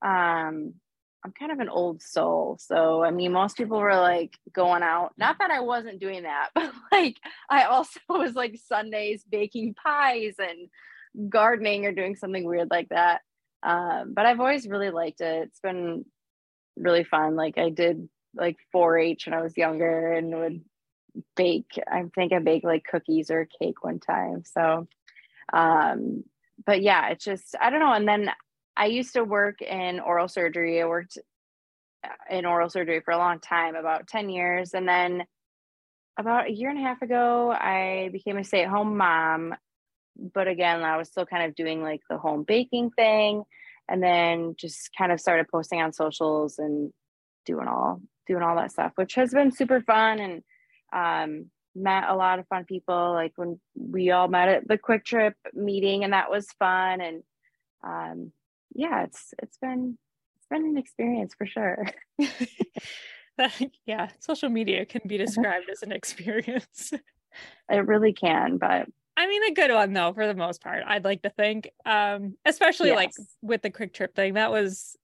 um, 0.02 0.74
i'm 1.24 1.32
kind 1.36 1.50
of 1.50 1.58
an 1.58 1.68
old 1.68 2.00
soul 2.00 2.56
so 2.60 3.02
i 3.02 3.10
mean 3.10 3.32
most 3.32 3.56
people 3.56 3.78
were 3.78 3.96
like 3.96 4.38
going 4.52 4.84
out 4.84 5.12
not 5.18 5.36
that 5.40 5.50
i 5.50 5.60
wasn't 5.60 5.98
doing 5.98 6.22
that 6.22 6.50
but 6.54 6.72
like 6.92 7.16
i 7.50 7.64
also 7.64 7.98
was 8.08 8.34
like 8.34 8.56
sundays 8.68 9.24
baking 9.28 9.74
pies 9.74 10.36
and 10.38 10.68
gardening 11.28 11.86
or 11.86 11.92
doing 11.92 12.14
something 12.14 12.44
weird 12.44 12.68
like 12.70 12.88
that 12.90 13.22
um, 13.64 14.14
but 14.14 14.26
i've 14.26 14.38
always 14.38 14.68
really 14.68 14.90
liked 14.90 15.20
it 15.20 15.48
it's 15.48 15.60
been 15.60 16.04
really 16.76 17.02
fun 17.02 17.34
like 17.34 17.58
i 17.58 17.70
did 17.70 18.08
like 18.34 18.56
4-H 18.74 19.26
when 19.26 19.34
I 19.34 19.42
was 19.42 19.56
younger 19.56 20.12
and 20.12 20.34
would 20.34 20.64
bake. 21.36 21.78
I 21.90 22.04
think 22.14 22.32
I 22.32 22.38
baked 22.38 22.64
like 22.64 22.84
cookies 22.84 23.30
or 23.30 23.48
cake 23.60 23.82
one 23.82 24.00
time. 24.00 24.44
So, 24.44 24.86
um, 25.52 26.24
but 26.68 26.82
yeah, 26.82 27.08
it's 27.08 27.24
just 27.24 27.56
I 27.58 27.70
don't 27.70 27.80
know. 27.80 27.94
And 27.94 28.06
then 28.06 28.30
I 28.76 28.84
used 28.84 29.14
to 29.14 29.24
work 29.24 29.62
in 29.62 30.00
oral 30.00 30.28
surgery. 30.28 30.82
I 30.82 30.86
worked 30.86 31.16
uh, 32.04 32.10
in 32.30 32.44
oral 32.44 32.68
surgery 32.68 33.00
for 33.02 33.12
a 33.12 33.16
long 33.16 33.40
time, 33.40 33.74
about 33.74 34.06
10 34.06 34.28
years. 34.28 34.74
And 34.74 34.86
then 34.86 35.24
about 36.18 36.48
a 36.48 36.52
year 36.52 36.68
and 36.68 36.78
a 36.78 36.82
half 36.82 37.00
ago, 37.00 37.50
I 37.50 38.10
became 38.12 38.36
a 38.36 38.44
stay 38.44 38.64
at 38.64 38.68
home 38.68 38.98
mom. 38.98 39.54
But 40.34 40.46
again, 40.46 40.82
I 40.82 40.98
was 40.98 41.08
still 41.08 41.24
kind 41.24 41.48
of 41.48 41.54
doing 41.54 41.82
like 41.82 42.02
the 42.10 42.18
home 42.18 42.44
baking 42.46 42.90
thing 42.90 43.44
and 43.88 44.02
then 44.02 44.54
just 44.58 44.90
kind 44.98 45.10
of 45.10 45.20
started 45.20 45.46
posting 45.50 45.80
on 45.80 45.94
socials 45.94 46.58
and 46.58 46.92
doing 47.46 47.66
all 47.66 48.02
doing 48.26 48.42
all 48.42 48.56
that 48.56 48.72
stuff, 48.72 48.92
which 48.96 49.14
has 49.14 49.32
been 49.32 49.52
super 49.52 49.80
fun 49.80 50.18
and 50.20 50.42
um, 50.92 51.46
met 51.78 52.04
a 52.08 52.16
lot 52.16 52.38
of 52.38 52.46
fun 52.48 52.64
people. 52.64 53.12
Like 53.12 53.32
when 53.36 53.60
we 53.74 54.10
all 54.10 54.28
met 54.28 54.48
at 54.48 54.68
the 54.68 54.78
Kwik 54.78 55.04
Trip 55.04 55.34
meeting, 55.54 56.04
and 56.04 56.12
that 56.12 56.30
was 56.30 56.46
fun. 56.58 57.00
And 57.00 57.22
um, 57.82 58.32
yeah, 58.74 59.04
it's 59.04 59.34
it's 59.42 59.58
been 59.58 59.98
it's 60.36 60.46
been 60.48 60.64
an 60.64 60.78
experience 60.78 61.34
for 61.36 61.46
sure. 61.46 61.86
yeah, 63.86 64.08
social 64.18 64.48
media 64.48 64.84
can 64.84 65.02
be 65.06 65.16
described 65.16 65.68
as 65.70 65.82
an 65.82 65.92
experience. 65.92 66.92
It 67.70 67.86
really 67.86 68.14
can, 68.14 68.56
but 68.56 68.88
I 69.16 69.26
mean 69.28 69.44
a 69.44 69.54
good 69.54 69.70
one 69.70 69.92
though 69.92 70.12
for 70.12 70.26
the 70.26 70.34
most 70.34 70.60
part. 70.60 70.82
I'd 70.84 71.04
like 71.04 71.22
to 71.22 71.30
think, 71.30 71.70
um, 71.86 72.36
especially 72.44 72.88
yes. 72.88 72.96
like 72.96 73.12
with 73.42 73.62
the 73.62 73.70
Kwik 73.70 73.92
Trip 73.92 74.16
thing. 74.16 74.34
That 74.34 74.50
was 74.50 74.96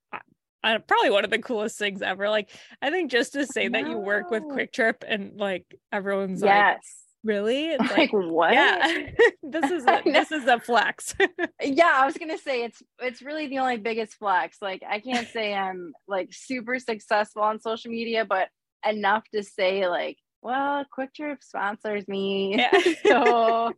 uh, 0.65 0.79
probably 0.79 1.11
one 1.11 1.25
of 1.25 1.31
the 1.31 1.39
coolest 1.39 1.79
things 1.79 2.03
ever. 2.03 2.29
Like, 2.29 2.51
I 2.81 2.91
think 2.91 3.11
just 3.11 3.35
to 3.35 3.47
say 3.47 3.69
that 3.69 3.87
you 3.87 3.99
work 3.99 4.31
with 4.31 4.43
Kwik 4.45 4.73
Trip 4.73 5.05
and 5.07 5.39
like 5.39 5.67
everyone's 5.93 6.43
yes. 6.43 6.75
like, 6.75 6.81
really? 7.23 7.69
It's 7.75 7.81
like, 7.83 7.99
like 7.99 8.13
what? 8.13 8.55
Yeah, 8.55 9.11
this 9.43 9.71
is 9.71 9.85
a, 9.87 10.03
this 10.07 10.33
is 10.33 10.47
a 10.47 10.59
flex. 10.59 11.15
yeah, 11.63 11.93
I 11.95 12.07
was 12.07 12.17
gonna 12.17 12.39
say 12.39 12.65
it's 12.65 12.83
it's 13.01 13.23
really 13.23 13.49
the 13.49 13.59
only 13.59 13.77
biggest 13.77 14.15
flex. 14.15 14.59
Like, 14.63 14.83
I 14.89 15.01
can't 15.01 15.29
say 15.29 15.55
I'm 15.55 15.93
like 16.09 16.31
super 16.33 16.79
successful 16.79 17.43
on 17.43 17.61
social 17.61 17.91
media, 17.91 18.25
but 18.25 18.49
enough 18.87 19.25
to 19.35 19.43
say 19.43 19.87
like 19.87 20.19
well, 20.45 20.85
Kwik 20.95 21.15
Trip 21.15 21.43
sponsors 21.43 22.07
me. 22.07 22.57
Yeah. 22.59 22.71
so, 23.07 23.73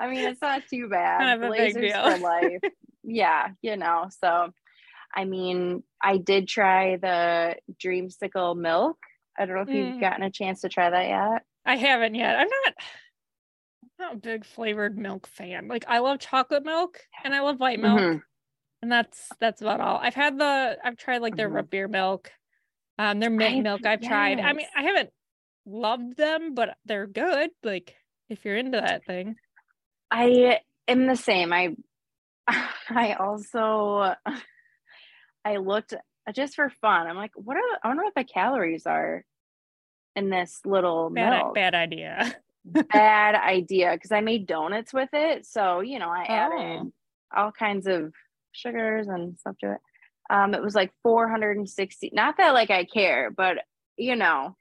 I 0.00 0.08
mean, 0.08 0.26
it's 0.26 0.40
not 0.40 0.62
too 0.68 0.88
bad. 0.88 1.20
Kind 1.20 1.44
of 1.44 1.50
a 1.50 1.52
Glazers 1.52 1.74
big 1.74 1.92
deal. 1.92 2.10
for 2.10 2.18
life. 2.18 2.72
yeah, 3.04 3.48
you 3.60 3.76
know. 3.76 4.06
So, 4.24 4.50
I 5.16 5.24
mean, 5.24 5.82
I 6.02 6.18
did 6.18 6.46
try 6.46 6.96
the 6.96 7.56
dreamsicle 7.82 8.54
milk. 8.54 8.98
I 9.38 9.46
don't 9.46 9.56
know 9.56 9.62
if 9.62 9.68
mm. 9.68 9.92
you've 9.92 10.00
gotten 10.00 10.22
a 10.22 10.30
chance 10.30 10.60
to 10.60 10.68
try 10.68 10.90
that 10.90 11.08
yet. 11.08 11.42
I 11.64 11.76
haven't 11.76 12.14
yet. 12.14 12.36
I'm 12.36 12.48
not 12.48 12.74
I'm 13.82 13.88
not 13.98 14.14
a 14.14 14.18
big 14.18 14.44
flavored 14.44 14.96
milk 14.96 15.26
fan. 15.26 15.68
Like 15.68 15.84
I 15.88 15.98
love 15.98 16.20
chocolate 16.20 16.64
milk 16.64 17.00
and 17.24 17.34
I 17.34 17.40
love 17.40 17.58
white 17.58 17.80
milk. 17.80 17.98
Mm-hmm. 17.98 18.18
And 18.82 18.92
that's 18.92 19.30
that's 19.40 19.62
about 19.62 19.80
all. 19.80 19.98
I've 19.98 20.14
had 20.14 20.38
the 20.38 20.76
I've 20.84 20.96
tried 20.96 21.22
like 21.22 21.36
their 21.36 21.48
mm-hmm. 21.48 21.56
root 21.56 21.70
beer 21.70 21.88
milk. 21.88 22.30
Um 22.98 23.18
their 23.18 23.30
mint 23.30 23.62
milk 23.62 23.84
I've 23.86 24.02
yes. 24.02 24.08
tried. 24.08 24.38
I 24.38 24.52
mean, 24.52 24.66
I 24.76 24.82
haven't 24.82 25.10
loved 25.64 26.16
them, 26.16 26.54
but 26.54 26.76
they're 26.84 27.06
good. 27.06 27.50
Like 27.62 27.94
if 28.28 28.44
you're 28.44 28.56
into 28.56 28.80
that 28.80 29.04
thing. 29.06 29.36
I 30.10 30.60
am 30.86 31.06
the 31.06 31.16
same. 31.16 31.52
I 31.52 31.74
I 32.88 33.14
also 33.14 34.14
I 35.46 35.58
looked 35.58 35.94
just 36.34 36.56
for 36.56 36.68
fun. 36.68 37.06
I'm 37.06 37.16
like, 37.16 37.30
what 37.36 37.56
are 37.56 37.62
I 37.84 37.88
wonder 37.88 38.02
what 38.02 38.16
the 38.16 38.24
calories 38.24 38.84
are 38.84 39.24
in 40.16 40.28
this 40.28 40.60
little 40.64 41.08
bad, 41.08 41.30
milk. 41.30 41.54
Bad 41.54 41.74
idea. 41.74 42.34
bad 42.64 43.36
idea 43.36 43.92
because 43.92 44.10
I 44.10 44.22
made 44.22 44.48
donuts 44.48 44.92
with 44.92 45.10
it. 45.12 45.46
So, 45.46 45.80
you 45.80 46.00
know, 46.00 46.08
I 46.08 46.24
added 46.24 46.80
oh. 46.82 46.92
all 47.36 47.52
kinds 47.52 47.86
of 47.86 48.12
sugars 48.50 49.06
and 49.06 49.38
stuff 49.38 49.56
to 49.60 49.72
it. 49.74 49.78
Um, 50.30 50.52
it 50.52 50.62
was 50.62 50.74
like 50.74 50.92
460. 51.04 52.10
Not 52.12 52.38
that 52.38 52.52
like 52.52 52.70
I 52.70 52.84
care, 52.84 53.30
but 53.30 53.58
you 53.96 54.16
know, 54.16 54.56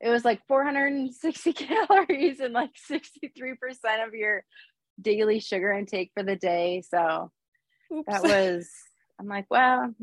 it 0.00 0.08
was 0.08 0.24
like 0.24 0.40
460 0.48 1.52
calories 1.52 2.40
and 2.40 2.54
like 2.54 2.70
63% 2.90 4.06
of 4.06 4.14
your 4.14 4.42
daily 4.98 5.38
sugar 5.40 5.70
intake 5.70 6.12
for 6.14 6.22
the 6.22 6.36
day. 6.36 6.82
So 6.88 7.30
Oops. 7.92 8.06
that 8.08 8.22
was 8.22 8.70
I'm 9.20 9.28
like, 9.28 9.44
well, 9.50 9.94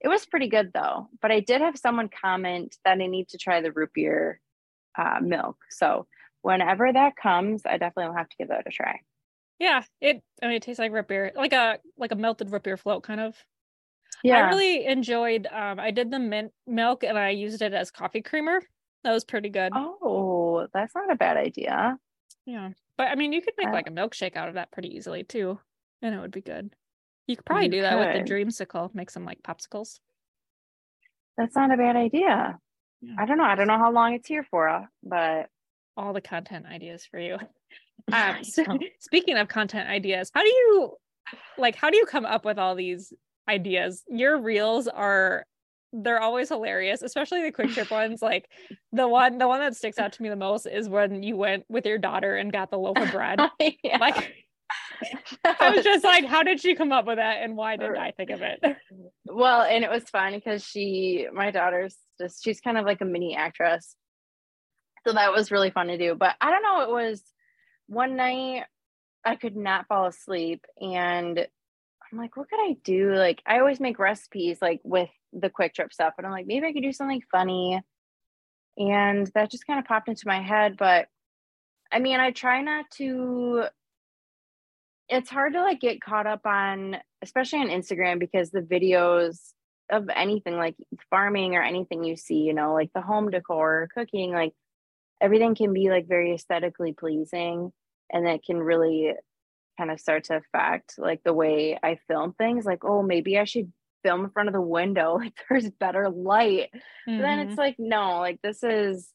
it 0.00 0.08
was 0.08 0.26
pretty 0.26 0.48
good 0.48 0.72
though. 0.72 1.08
But 1.20 1.32
I 1.32 1.40
did 1.40 1.60
have 1.60 1.76
someone 1.76 2.08
comment 2.08 2.76
that 2.84 3.00
I 3.00 3.06
need 3.06 3.28
to 3.30 3.38
try 3.38 3.60
the 3.60 3.72
root 3.72 3.90
beer 3.94 4.40
uh, 4.96 5.20
milk. 5.20 5.56
So 5.70 6.06
whenever 6.42 6.92
that 6.92 7.16
comes, 7.16 7.62
I 7.66 7.78
definitely 7.78 8.06
will 8.10 8.16
have 8.16 8.28
to 8.28 8.36
give 8.36 8.48
that 8.48 8.66
a 8.66 8.70
try. 8.70 9.00
Yeah, 9.58 9.82
it. 10.00 10.22
I 10.42 10.46
mean, 10.46 10.56
it 10.56 10.62
tastes 10.62 10.78
like 10.78 10.92
root 10.92 11.08
beer, 11.08 11.32
like 11.34 11.52
a 11.52 11.78
like 11.96 12.12
a 12.12 12.16
melted 12.16 12.50
root 12.50 12.62
beer 12.62 12.76
float, 12.76 13.02
kind 13.02 13.20
of. 13.20 13.36
Yeah, 14.22 14.46
I 14.46 14.50
really 14.50 14.86
enjoyed. 14.86 15.46
Um, 15.46 15.78
I 15.78 15.90
did 15.90 16.10
the 16.10 16.18
mint 16.18 16.52
milk 16.66 17.04
and 17.04 17.18
I 17.18 17.30
used 17.30 17.62
it 17.62 17.72
as 17.72 17.90
coffee 17.90 18.22
creamer. 18.22 18.60
That 19.04 19.12
was 19.12 19.24
pretty 19.24 19.48
good. 19.48 19.72
Oh, 19.74 20.66
that's 20.72 20.94
not 20.94 21.10
a 21.10 21.16
bad 21.16 21.36
idea. 21.36 21.98
Yeah, 22.46 22.70
but 22.96 23.08
I 23.08 23.14
mean, 23.14 23.32
you 23.32 23.42
could 23.42 23.54
make 23.58 23.68
uh, 23.68 23.72
like 23.72 23.88
a 23.88 23.92
milkshake 23.92 24.36
out 24.36 24.48
of 24.48 24.54
that 24.54 24.72
pretty 24.72 24.96
easily 24.96 25.22
too, 25.22 25.60
and 26.02 26.14
it 26.14 26.20
would 26.20 26.32
be 26.32 26.40
good. 26.40 26.74
You 27.28 27.36
could 27.36 27.44
probably 27.44 27.66
you 27.66 27.70
do 27.70 27.82
that 27.82 27.92
could. 27.92 28.16
with 28.16 28.26
the 28.26 28.34
dreamsicle. 28.34 28.92
Make 28.94 29.10
some 29.10 29.24
like 29.24 29.42
popsicles. 29.42 30.00
That's 31.36 31.54
not 31.54 31.70
a 31.72 31.76
bad 31.76 31.94
idea. 31.94 32.58
Yeah. 33.00 33.14
I 33.16 33.26
don't 33.26 33.38
know. 33.38 33.44
I 33.44 33.54
don't 33.54 33.68
know 33.68 33.78
how 33.78 33.92
long 33.92 34.14
it's 34.14 34.26
here 34.26 34.44
for, 34.50 34.88
but 35.04 35.48
all 35.96 36.12
the 36.12 36.20
content 36.20 36.66
ideas 36.66 37.06
for 37.08 37.20
you. 37.20 37.38
Um, 38.10 38.42
so, 38.42 38.64
speaking 39.00 39.36
of 39.36 39.48
content 39.48 39.90
ideas, 39.90 40.30
how 40.32 40.42
do 40.42 40.48
you 40.48 40.96
like? 41.58 41.74
How 41.74 41.90
do 41.90 41.98
you 41.98 42.06
come 42.06 42.24
up 42.24 42.44
with 42.46 42.56
all 42.56 42.74
these 42.74 43.12
ideas? 43.46 44.02
Your 44.08 44.40
reels 44.40 44.88
are 44.88 45.44
they're 45.92 46.20
always 46.20 46.48
hilarious, 46.48 47.02
especially 47.02 47.42
the 47.42 47.52
Kwik 47.52 47.72
Trip 47.72 47.90
ones. 47.90 48.22
Like 48.22 48.48
the 48.92 49.08
one, 49.08 49.38
the 49.38 49.48
one 49.48 49.60
that 49.60 49.76
sticks 49.76 49.98
out 49.98 50.12
to 50.14 50.22
me 50.22 50.28
the 50.28 50.36
most 50.36 50.66
is 50.66 50.88
when 50.88 51.22
you 51.22 51.36
went 51.36 51.64
with 51.68 51.86
your 51.86 51.98
daughter 51.98 52.36
and 52.36 52.52
got 52.52 52.70
the 52.70 52.78
loaf 52.78 52.96
of 52.96 53.10
bread. 53.10 53.40
yeah. 53.82 53.98
Like 53.98 54.34
I 55.44 55.70
was 55.70 55.84
just 55.84 56.04
like, 56.04 56.24
how 56.26 56.42
did 56.42 56.60
she 56.60 56.74
come 56.74 56.92
up 56.92 57.06
with 57.06 57.16
that 57.16 57.42
and 57.42 57.56
why 57.56 57.76
didn't 57.76 57.96
I 57.96 58.12
think 58.12 58.30
of 58.30 58.42
it? 58.42 58.60
Well, 59.30 59.60
and 59.60 59.84
it 59.84 59.90
was 59.90 60.04
fun 60.04 60.32
because 60.32 60.64
she, 60.64 61.26
my 61.32 61.50
daughter's 61.50 61.94
just, 62.18 62.42
she's 62.42 62.62
kind 62.62 62.78
of 62.78 62.86
like 62.86 63.02
a 63.02 63.04
mini 63.04 63.36
actress. 63.36 63.94
So 65.06 65.12
that 65.12 65.32
was 65.32 65.50
really 65.50 65.70
fun 65.70 65.88
to 65.88 65.98
do. 65.98 66.14
But 66.14 66.34
I 66.40 66.50
don't 66.50 66.62
know, 66.62 66.80
it 66.80 66.90
was 66.90 67.22
one 67.88 68.16
night 68.16 68.64
I 69.26 69.36
could 69.36 69.54
not 69.54 69.86
fall 69.86 70.06
asleep 70.06 70.64
and 70.80 71.46
I'm 72.10 72.18
like, 72.18 72.36
what 72.36 72.48
could 72.48 72.60
I 72.60 72.76
do? 72.84 73.14
Like, 73.14 73.42
I 73.46 73.58
always 73.58 73.80
make 73.80 73.98
recipes 73.98 74.58
like 74.62 74.80
with 74.82 75.10
the 75.32 75.50
Kwik 75.50 75.74
Trip 75.74 75.92
stuff, 75.92 76.14
and 76.18 76.26
I'm 76.26 76.32
like, 76.32 76.46
maybe 76.46 76.66
I 76.66 76.72
could 76.72 76.82
do 76.82 76.92
something 76.92 77.22
funny. 77.30 77.80
And 78.78 79.30
that 79.34 79.50
just 79.50 79.66
kind 79.66 79.78
of 79.78 79.84
popped 79.84 80.08
into 80.08 80.26
my 80.26 80.40
head. 80.40 80.76
But 80.78 81.08
I 81.92 81.98
mean, 81.98 82.20
I 82.20 82.30
try 82.30 82.62
not 82.62 82.86
to 82.92 83.64
it's 85.08 85.30
hard 85.30 85.54
to 85.54 85.62
like 85.62 85.80
get 85.80 86.00
caught 86.00 86.26
up 86.26 86.46
on 86.46 86.96
especially 87.22 87.60
on 87.60 87.68
Instagram 87.68 88.18
because 88.18 88.50
the 88.50 88.60
videos 88.60 89.38
of 89.90 90.08
anything 90.14 90.56
like 90.56 90.76
farming 91.10 91.54
or 91.54 91.62
anything 91.62 92.04
you 92.04 92.16
see, 92.16 92.40
you 92.40 92.52
know, 92.52 92.74
like 92.74 92.90
the 92.94 93.00
home 93.00 93.30
decor, 93.30 93.88
cooking, 93.94 94.32
like 94.32 94.52
everything 95.20 95.54
can 95.54 95.72
be 95.72 95.88
like 95.88 96.06
very 96.06 96.34
aesthetically 96.34 96.92
pleasing 96.92 97.72
and 98.12 98.26
it 98.26 98.42
can 98.44 98.58
really 98.58 99.14
kind 99.78 99.90
of 99.90 100.00
start 100.00 100.24
to 100.24 100.36
affect 100.36 100.94
like 100.98 101.22
the 101.24 101.32
way 101.32 101.78
I 101.82 101.98
film 102.06 102.34
things. 102.34 102.64
Like, 102.64 102.84
oh, 102.84 103.02
maybe 103.02 103.38
I 103.38 103.44
should 103.44 103.72
film 104.04 104.24
in 104.24 104.30
front 104.30 104.48
of 104.48 104.52
the 104.52 104.60
window. 104.60 105.18
Like 105.18 105.34
there's 105.48 105.70
better 105.70 106.08
light. 106.10 106.70
Mm-hmm. 107.08 107.18
then 107.18 107.38
it's 107.40 107.58
like, 107.58 107.76
no, 107.78 108.18
like 108.18 108.40
this 108.42 108.62
is 108.62 109.08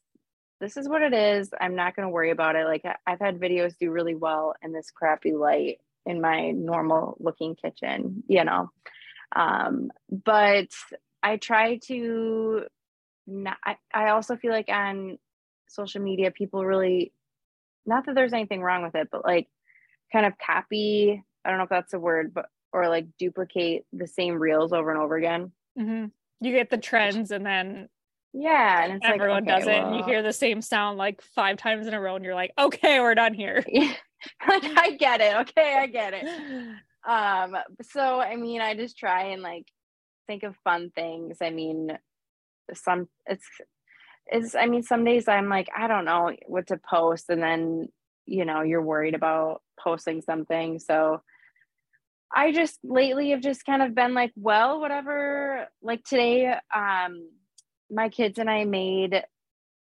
this 0.63 0.77
is 0.77 0.87
what 0.87 1.01
it 1.01 1.13
is. 1.13 1.49
I'm 1.59 1.75
not 1.75 1.93
gonna 1.93 2.09
worry 2.09 2.31
about 2.31 2.55
it. 2.55 2.65
Like 2.65 2.85
I've 3.05 3.19
had 3.19 3.37
videos 3.37 3.77
do 3.77 3.91
really 3.91 4.15
well 4.15 4.55
in 4.61 4.71
this 4.71 4.91
crappy 4.91 5.33
light 5.33 5.79
in 6.05 6.21
my 6.21 6.51
normal 6.51 7.17
looking 7.19 7.55
kitchen, 7.55 8.23
you 8.27 8.45
know. 8.45 8.71
Um, 9.35 9.91
but 10.09 10.69
I 11.21 11.35
try 11.35 11.79
to 11.87 12.63
not 13.27 13.57
I, 13.65 13.75
I 13.93 14.09
also 14.09 14.37
feel 14.37 14.51
like 14.51 14.69
on 14.69 15.17
social 15.67 16.01
media 16.01 16.31
people 16.31 16.65
really 16.65 17.11
not 17.85 18.05
that 18.05 18.15
there's 18.15 18.33
anything 18.33 18.61
wrong 18.61 18.83
with 18.83 18.95
it, 18.95 19.09
but 19.11 19.25
like 19.25 19.49
kind 20.13 20.25
of 20.25 20.37
copy, 20.37 21.21
I 21.43 21.49
don't 21.49 21.57
know 21.57 21.65
if 21.65 21.69
that's 21.69 21.93
a 21.93 21.99
word, 21.99 22.33
but 22.33 22.45
or 22.71 22.87
like 22.87 23.07
duplicate 23.19 23.85
the 23.91 24.07
same 24.07 24.39
reels 24.39 24.71
over 24.71 24.91
and 24.91 24.99
over 24.99 25.17
again. 25.17 25.51
Mm-hmm. 25.77 26.05
You 26.39 26.51
get 26.53 26.69
the 26.69 26.77
trends 26.77 27.31
and 27.31 27.45
then 27.45 27.89
yeah, 28.33 28.85
and 28.85 29.01
everyone 29.03 29.45
like, 29.45 29.53
okay, 29.53 29.59
does 29.59 29.67
it, 29.67 29.81
well... 29.81 29.87
and 29.87 29.95
you 29.97 30.03
hear 30.03 30.21
the 30.23 30.33
same 30.33 30.61
sound 30.61 30.97
like 30.97 31.21
five 31.35 31.57
times 31.57 31.87
in 31.87 31.93
a 31.93 32.01
row, 32.01 32.15
and 32.15 32.25
you're 32.25 32.35
like, 32.35 32.51
okay, 32.57 32.99
we're 32.99 33.15
done 33.15 33.33
here. 33.33 33.63
like 34.47 34.63
I 34.77 34.91
get 34.97 35.21
it. 35.21 35.35
Okay, 35.35 35.75
I 35.77 35.87
get 35.87 36.13
it. 36.13 36.25
Um, 37.05 37.57
so 37.81 38.21
I 38.21 38.37
mean, 38.37 38.61
I 38.61 38.75
just 38.75 38.97
try 38.97 39.31
and 39.31 39.41
like 39.41 39.67
think 40.25 40.43
of 40.43 40.55
fun 40.63 40.89
things. 40.95 41.39
I 41.41 41.49
mean, 41.49 41.97
some 42.73 43.09
it's 43.25 43.45
it's 44.27 44.55
I 44.55 44.67
mean, 44.67 44.83
some 44.83 45.03
days 45.03 45.27
I'm 45.27 45.49
like, 45.49 45.67
I 45.77 45.89
don't 45.89 46.05
know 46.05 46.31
what 46.47 46.67
to 46.67 46.77
post, 46.77 47.29
and 47.29 47.43
then 47.43 47.89
you 48.25 48.45
know, 48.45 48.61
you're 48.61 48.81
worried 48.81 49.15
about 49.15 49.61
posting 49.77 50.21
something. 50.21 50.79
So 50.79 51.21
I 52.33 52.53
just 52.53 52.79
lately 52.85 53.31
have 53.31 53.41
just 53.41 53.65
kind 53.65 53.81
of 53.81 53.93
been 53.93 54.13
like, 54.13 54.31
well, 54.37 54.79
whatever. 54.79 55.67
Like 55.81 56.05
today, 56.05 56.55
um, 56.73 57.27
my 57.93 58.09
kids 58.09 58.39
and 58.39 58.49
I 58.49 58.65
made 58.65 59.23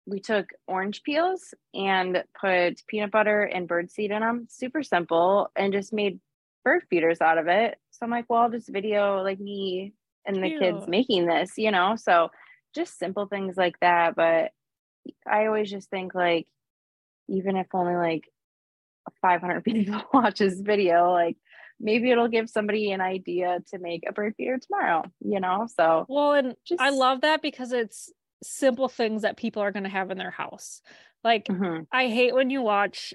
we 0.07 0.21
took 0.21 0.51
orange 0.69 1.03
peels 1.03 1.53
and 1.75 2.23
put 2.41 2.83
peanut 2.87 3.11
butter 3.11 3.43
and 3.43 3.69
birdseed 3.69 4.13
in 4.13 4.21
them. 4.21 4.47
Super 4.49 4.83
simple, 4.83 5.51
and 5.57 5.73
just 5.73 5.93
made 5.93 6.21
bird 6.65 6.85
feeders 6.89 7.21
out 7.21 7.39
of 7.39 7.49
it. 7.49 7.79
So 7.91 8.05
I'm 8.05 8.11
like, 8.11 8.27
well, 8.29 8.43
I'll 8.43 8.51
just 8.51 8.69
video 8.69 9.23
like 9.23 9.41
me 9.41 9.95
and 10.25 10.37
the 10.37 10.49
Cute. 10.49 10.61
kids 10.61 10.87
making 10.87 11.27
this, 11.27 11.53
you 11.57 11.71
know. 11.71 11.97
So 11.97 12.31
just 12.75 12.99
simple 12.99 13.27
things 13.27 13.57
like 13.57 13.79
that. 13.81 14.15
But 14.15 14.53
I 15.27 15.47
always 15.47 15.71
just 15.71 15.91
think 15.91 16.15
like, 16.15 16.47
even 17.29 17.57
if 17.57 17.67
only 17.75 17.97
like 17.97 18.25
500 19.23 19.65
people 19.65 20.03
watch 20.13 20.39
this 20.39 20.61
video, 20.61 21.11
like 21.13 21.37
maybe 21.81 22.11
it'll 22.11 22.29
give 22.29 22.49
somebody 22.49 22.93
an 22.93 23.01
idea 23.01 23.59
to 23.71 23.79
make 23.79 24.05
a 24.09 24.13
bird 24.13 24.35
feeder 24.37 24.59
tomorrow, 24.59 25.05
you 25.21 25.41
know? 25.41 25.69
So, 25.77 26.07
well, 26.09 26.33
and 26.33 26.55
just... 26.67 26.81
I 26.81 26.91
love 26.91 27.23
that 27.23 27.43
because 27.43 27.73
it's 27.73 28.13
simple 28.43 28.89
things 28.89 29.23
that 29.23 29.37
people 29.37 29.63
are 29.63 29.73
going 29.73 29.85
to 29.85 29.91
have 29.91 30.11
in 30.11 30.19
their 30.19 30.31
house. 30.31 30.81
Like, 31.23 31.47
mm-hmm. 31.47 31.83
I 31.93 32.09
hate 32.09 32.35
when 32.35 32.51
you 32.51 32.63
watch, 32.63 33.15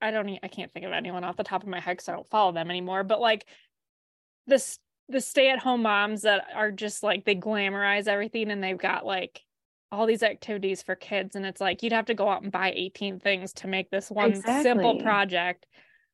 I 0.00 0.10
don't, 0.10 0.38
I 0.42 0.48
can't 0.48 0.72
think 0.72 0.86
of 0.86 0.92
anyone 0.92 1.24
off 1.24 1.36
the 1.36 1.44
top 1.44 1.62
of 1.62 1.68
my 1.68 1.80
head 1.80 1.92
because 1.92 2.08
I 2.08 2.12
don't 2.12 2.30
follow 2.30 2.52
them 2.52 2.70
anymore, 2.70 3.04
but 3.04 3.20
like 3.20 3.46
this, 4.46 4.78
the 5.08 5.20
stay 5.20 5.50
at 5.50 5.58
home 5.58 5.82
moms 5.82 6.22
that 6.22 6.44
are 6.54 6.70
just 6.70 7.02
like, 7.02 7.24
they 7.24 7.36
glamorize 7.36 8.08
everything 8.08 8.50
and 8.50 8.62
they've 8.62 8.78
got 8.78 9.06
like, 9.06 9.42
all 9.92 10.06
these 10.06 10.22
activities 10.22 10.82
for 10.82 10.94
kids 10.94 11.36
and 11.36 11.44
it's 11.44 11.60
like 11.60 11.82
you'd 11.82 11.92
have 11.92 12.06
to 12.06 12.14
go 12.14 12.26
out 12.26 12.42
and 12.42 12.50
buy 12.50 12.72
18 12.74 13.20
things 13.20 13.52
to 13.52 13.68
make 13.68 13.90
this 13.90 14.10
one 14.10 14.30
exactly. 14.30 14.62
simple 14.62 14.98
project 15.02 15.66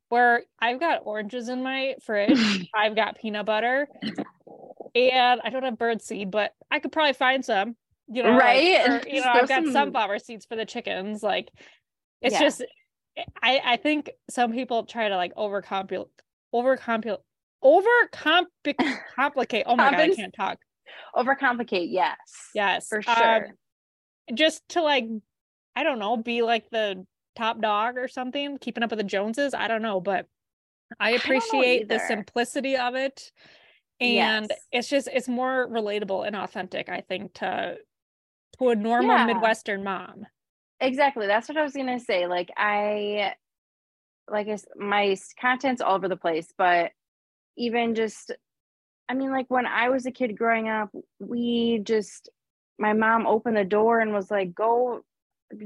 where 0.09 0.42
I've 0.59 0.81
got 0.81 1.03
oranges 1.05 1.49
in 1.49 1.62
my 1.62 1.97
fridge, 2.03 2.68
I've 2.75 2.97
got 2.97 3.18
peanut 3.18 3.47
butter, 3.47 3.88
and 4.94 5.40
I 5.42 5.51
don't 5.51 5.62
have 5.62 5.79
bird 5.79 6.03
seed, 6.03 6.31
but 6.31 6.53
I 6.71 6.79
could 6.79 6.92
probably 6.92 7.14
find 7.14 7.44
some. 7.44 7.77
You 8.11 8.23
know, 8.23 8.37
right? 8.37 8.88
Like, 8.88 9.07
or, 9.07 9.09
you 9.09 9.21
know, 9.21 9.31
I've 9.31 9.49
got 9.49 9.64
some... 9.64 9.73
sunflower 9.73 10.18
seeds 10.21 10.47
for 10.47 10.57
the 10.57 10.64
chickens. 10.64 11.23
Like, 11.23 11.51
it's 12.23 12.35
yeah. 12.35 12.40
just, 12.40 12.64
I 13.42 13.61
I 13.64 13.77
think 13.77 14.11
some 14.31 14.53
people 14.53 14.85
try 14.85 15.09
to 15.09 15.16
like 15.16 15.35
overcomplicate, 15.35 16.09
overcomplicate, 16.55 17.18
overcomplicate. 17.62 19.62
Oh 19.66 19.77
my 19.77 19.90
god, 19.90 20.01
I 20.01 20.14
can't 20.14 20.35
talk. 20.35 20.59
Overcomplicate, 21.14 21.88
yes, 21.90 22.16
yes, 22.55 22.88
for 22.88 23.03
sure. 23.03 23.37
Um, 23.37 23.42
just 24.35 24.62
to 24.71 24.83
like 24.83 25.07
i 25.77 25.83
don't 25.83 25.99
know 25.99 26.16
be 26.16 26.42
like 26.42 26.68
the 26.71 27.05
top 27.38 27.61
dog 27.61 27.96
or 27.96 28.09
something 28.09 28.59
keeping 28.59 28.83
up 28.83 28.90
with 28.90 28.98
the 28.98 29.05
joneses 29.05 29.55
i 29.55 29.68
don't 29.68 29.83
know 29.83 30.01
but 30.01 30.27
i 31.01 31.12
appreciate 31.12 31.83
I 31.90 31.96
the 31.96 32.01
simplicity 32.07 32.77
of 32.77 32.94
it 32.94 33.33
and 34.01 34.46
yes. 34.51 34.61
it's 34.72 34.88
just 34.88 35.09
it's 35.12 35.29
more 35.29 35.68
relatable 35.68 36.27
and 36.27 36.37
authentic 36.37 36.88
i 36.88 37.01
think 37.01 37.35
to 37.35 37.77
to 38.59 38.68
a 38.68 38.77
normal 38.77 39.16
yeah. 39.16 39.27
midwestern 39.27 39.85
mom 39.85 40.27
exactly 40.81 41.27
that's 41.27 41.48
what 41.48 41.59
i 41.59 41.62
was 41.62 41.72
gonna 41.72 42.01
say 42.01 42.27
like 42.27 42.51
i 42.57 43.35
like 44.31 44.48
I, 44.48 44.59
my 44.77 45.16
content's 45.40 45.81
all 45.81 45.96
over 45.96 46.09
the 46.09 46.16
place 46.16 46.53
but 46.59 46.92
even 47.57 47.94
just 47.94 48.33
i 49.09 49.14
mean 49.14 49.31
like 49.31 49.46
when 49.48 49.66
i 49.66 49.88
was 49.88 50.07
a 50.07 50.11
kid 50.11 50.37
growing 50.37 50.68
up 50.68 50.90
we 51.18 51.81
just 51.83 52.31
my 52.79 52.92
mom 52.92 53.27
opened 53.27 53.57
the 53.57 53.64
door 53.64 54.01
and 54.01 54.12
was 54.12 54.31
like, 54.31 54.55
go, 54.55 55.03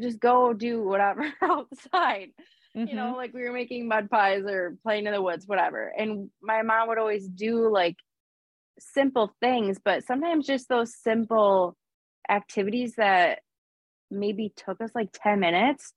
just 0.00 0.20
go 0.20 0.52
do 0.52 0.82
whatever 0.82 1.32
outside. 1.42 2.30
Mm-hmm. 2.76 2.88
You 2.88 2.94
know, 2.94 3.06
mm-hmm. 3.08 3.16
like 3.16 3.34
we 3.34 3.42
were 3.42 3.52
making 3.52 3.88
mud 3.88 4.10
pies 4.10 4.44
or 4.44 4.76
playing 4.82 5.06
in 5.06 5.12
the 5.12 5.22
woods, 5.22 5.46
whatever. 5.46 5.92
And 5.96 6.30
my 6.42 6.62
mom 6.62 6.88
would 6.88 6.98
always 6.98 7.26
do 7.28 7.70
like 7.70 7.96
simple 8.78 9.34
things, 9.40 9.78
but 9.84 10.04
sometimes 10.04 10.46
just 10.46 10.68
those 10.68 10.96
simple 10.96 11.76
activities 12.30 12.94
that 12.96 13.40
maybe 14.10 14.52
took 14.56 14.80
us 14.80 14.90
like 14.94 15.08
10 15.12 15.40
minutes 15.40 15.92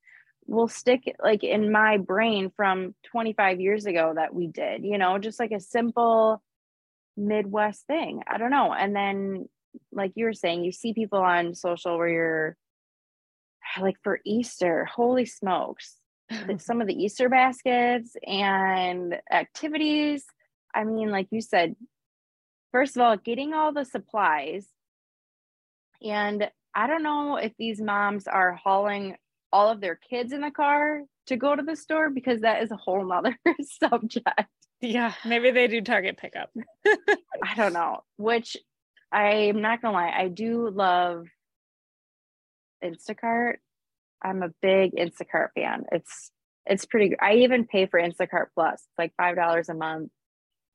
will 0.46 0.68
stick 0.68 1.02
like 1.22 1.42
in 1.42 1.72
my 1.72 1.96
brain 1.96 2.50
from 2.54 2.94
25 3.10 3.60
years 3.60 3.86
ago 3.86 4.12
that 4.14 4.34
we 4.34 4.46
did, 4.46 4.84
you 4.84 4.98
know, 4.98 5.18
just 5.18 5.40
like 5.40 5.52
a 5.52 5.60
simple 5.60 6.42
Midwest 7.16 7.86
thing. 7.86 8.22
I 8.26 8.38
don't 8.38 8.50
know. 8.50 8.72
And 8.72 8.94
then 8.94 9.48
like 9.92 10.12
you 10.14 10.26
were 10.26 10.32
saying, 10.32 10.64
you 10.64 10.72
see 10.72 10.92
people 10.92 11.18
on 11.18 11.54
social 11.54 11.98
where 11.98 12.08
you're 12.08 12.56
like 13.80 13.96
for 14.02 14.20
Easter, 14.24 14.84
holy 14.84 15.26
smokes, 15.26 15.96
some 16.58 16.80
of 16.80 16.86
the 16.86 16.94
Easter 16.94 17.28
baskets 17.28 18.16
and 18.26 19.18
activities. 19.30 20.24
I 20.74 20.84
mean, 20.84 21.10
like 21.10 21.28
you 21.30 21.40
said, 21.40 21.76
first 22.72 22.96
of 22.96 23.02
all, 23.02 23.16
getting 23.16 23.54
all 23.54 23.72
the 23.72 23.84
supplies. 23.84 24.66
And 26.02 26.50
I 26.74 26.86
don't 26.86 27.02
know 27.02 27.36
if 27.36 27.52
these 27.58 27.80
moms 27.80 28.26
are 28.26 28.52
hauling 28.52 29.16
all 29.52 29.70
of 29.70 29.80
their 29.80 29.96
kids 29.96 30.32
in 30.32 30.42
the 30.42 30.50
car 30.50 31.02
to 31.28 31.36
go 31.36 31.56
to 31.56 31.62
the 31.62 31.76
store 31.76 32.10
because 32.10 32.42
that 32.42 32.62
is 32.62 32.70
a 32.70 32.76
whole 32.76 33.06
nother 33.06 33.36
subject. 33.62 34.48
Yeah, 34.80 35.14
maybe 35.24 35.50
they 35.50 35.68
do 35.68 35.80
Target 35.80 36.18
pickup. 36.18 36.50
I 36.86 37.54
don't 37.56 37.72
know, 37.72 38.00
which 38.18 38.56
I'm 39.10 39.62
not 39.62 39.80
gonna 39.80 39.96
lie, 39.96 40.12
I 40.14 40.28
do 40.28 40.68
love 40.68 41.26
Instacart. 42.84 43.56
I'm 44.26 44.42
a 44.42 44.50
big 44.60 44.92
Instacart 44.92 45.48
fan. 45.54 45.84
It's 45.92 46.30
it's 46.66 46.84
pretty. 46.84 47.14
I 47.20 47.34
even 47.34 47.66
pay 47.66 47.86
for 47.86 48.00
Instacart 48.00 48.46
Plus. 48.54 48.74
It's 48.74 48.98
like 48.98 49.12
five 49.16 49.36
dollars 49.36 49.68
a 49.68 49.74
month. 49.74 50.10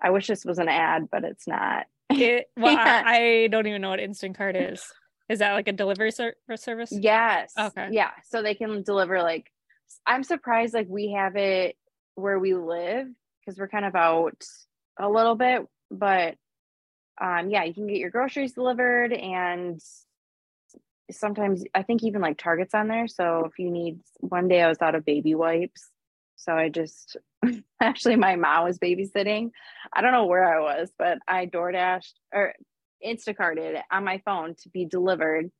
I 0.01 0.11
wish 0.11 0.27
this 0.27 0.45
was 0.45 0.57
an 0.57 0.69
ad, 0.69 1.09
but 1.11 1.23
it's 1.23 1.47
not. 1.47 1.85
It, 2.09 2.45
well, 2.57 2.73
yeah. 2.73 3.03
I, 3.05 3.43
I, 3.43 3.47
don't 3.47 3.67
even 3.67 3.81
know 3.81 3.89
what 3.89 3.99
Instacart 3.99 4.73
is. 4.73 4.83
Is 5.29 5.39
that 5.39 5.53
like 5.53 5.67
a 5.67 5.73
delivery 5.73 6.11
ser- 6.11 6.35
service? 6.55 6.91
Yes. 6.91 7.53
Okay. 7.57 7.89
Yeah. 7.91 8.11
So 8.29 8.41
they 8.41 8.55
can 8.55 8.83
deliver 8.83 9.21
like. 9.21 9.51
I'm 10.07 10.23
surprised 10.23 10.73
like 10.73 10.87
we 10.89 11.11
have 11.11 11.35
it 11.35 11.75
where 12.15 12.39
we 12.39 12.53
live 12.53 13.07
because 13.39 13.59
we're 13.59 13.67
kind 13.67 13.85
of 13.85 13.95
out 13.95 14.41
a 14.97 15.09
little 15.09 15.35
bit, 15.35 15.67
but 15.89 16.35
um, 17.19 17.49
yeah, 17.49 17.65
you 17.65 17.73
can 17.73 17.87
get 17.87 17.97
your 17.97 18.09
groceries 18.09 18.53
delivered 18.53 19.11
and 19.13 19.81
sometimes 21.11 21.63
I 21.73 21.83
think 21.83 22.03
even 22.03 22.21
like 22.21 22.37
Target's 22.37 22.73
on 22.73 22.87
there. 22.87 23.07
So 23.07 23.45
if 23.45 23.59
you 23.59 23.69
need 23.69 23.99
one 24.19 24.47
day 24.47 24.61
I 24.61 24.69
was 24.69 24.81
out 24.81 24.95
of 24.95 25.05
baby 25.05 25.35
wipes. 25.35 25.89
So 26.35 26.53
I 26.53 26.69
just 26.69 27.17
actually 27.81 28.15
my 28.15 28.35
mom 28.35 28.63
was 28.65 28.79
babysitting. 28.79 29.51
I 29.93 30.01
don't 30.01 30.11
know 30.11 30.25
where 30.25 30.43
I 30.43 30.59
was, 30.59 30.91
but 30.97 31.19
I 31.27 31.45
door 31.45 31.71
dashed 31.71 32.19
or 32.33 32.53
Instacarted 33.05 33.81
on 33.91 34.03
my 34.03 34.21
phone 34.25 34.55
to 34.63 34.69
be 34.69 34.85
delivered. 34.85 35.51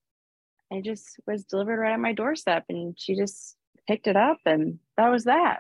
It 0.69 0.83
just 0.83 1.19
was 1.27 1.43
delivered 1.43 1.79
right 1.79 1.93
at 1.93 1.99
my 1.99 2.13
doorstep 2.13 2.65
and 2.69 2.95
she 2.97 3.15
just 3.15 3.55
picked 3.87 4.07
it 4.07 4.15
up 4.15 4.37
and 4.45 4.79
that 4.97 5.09
was 5.09 5.25
that. 5.25 5.59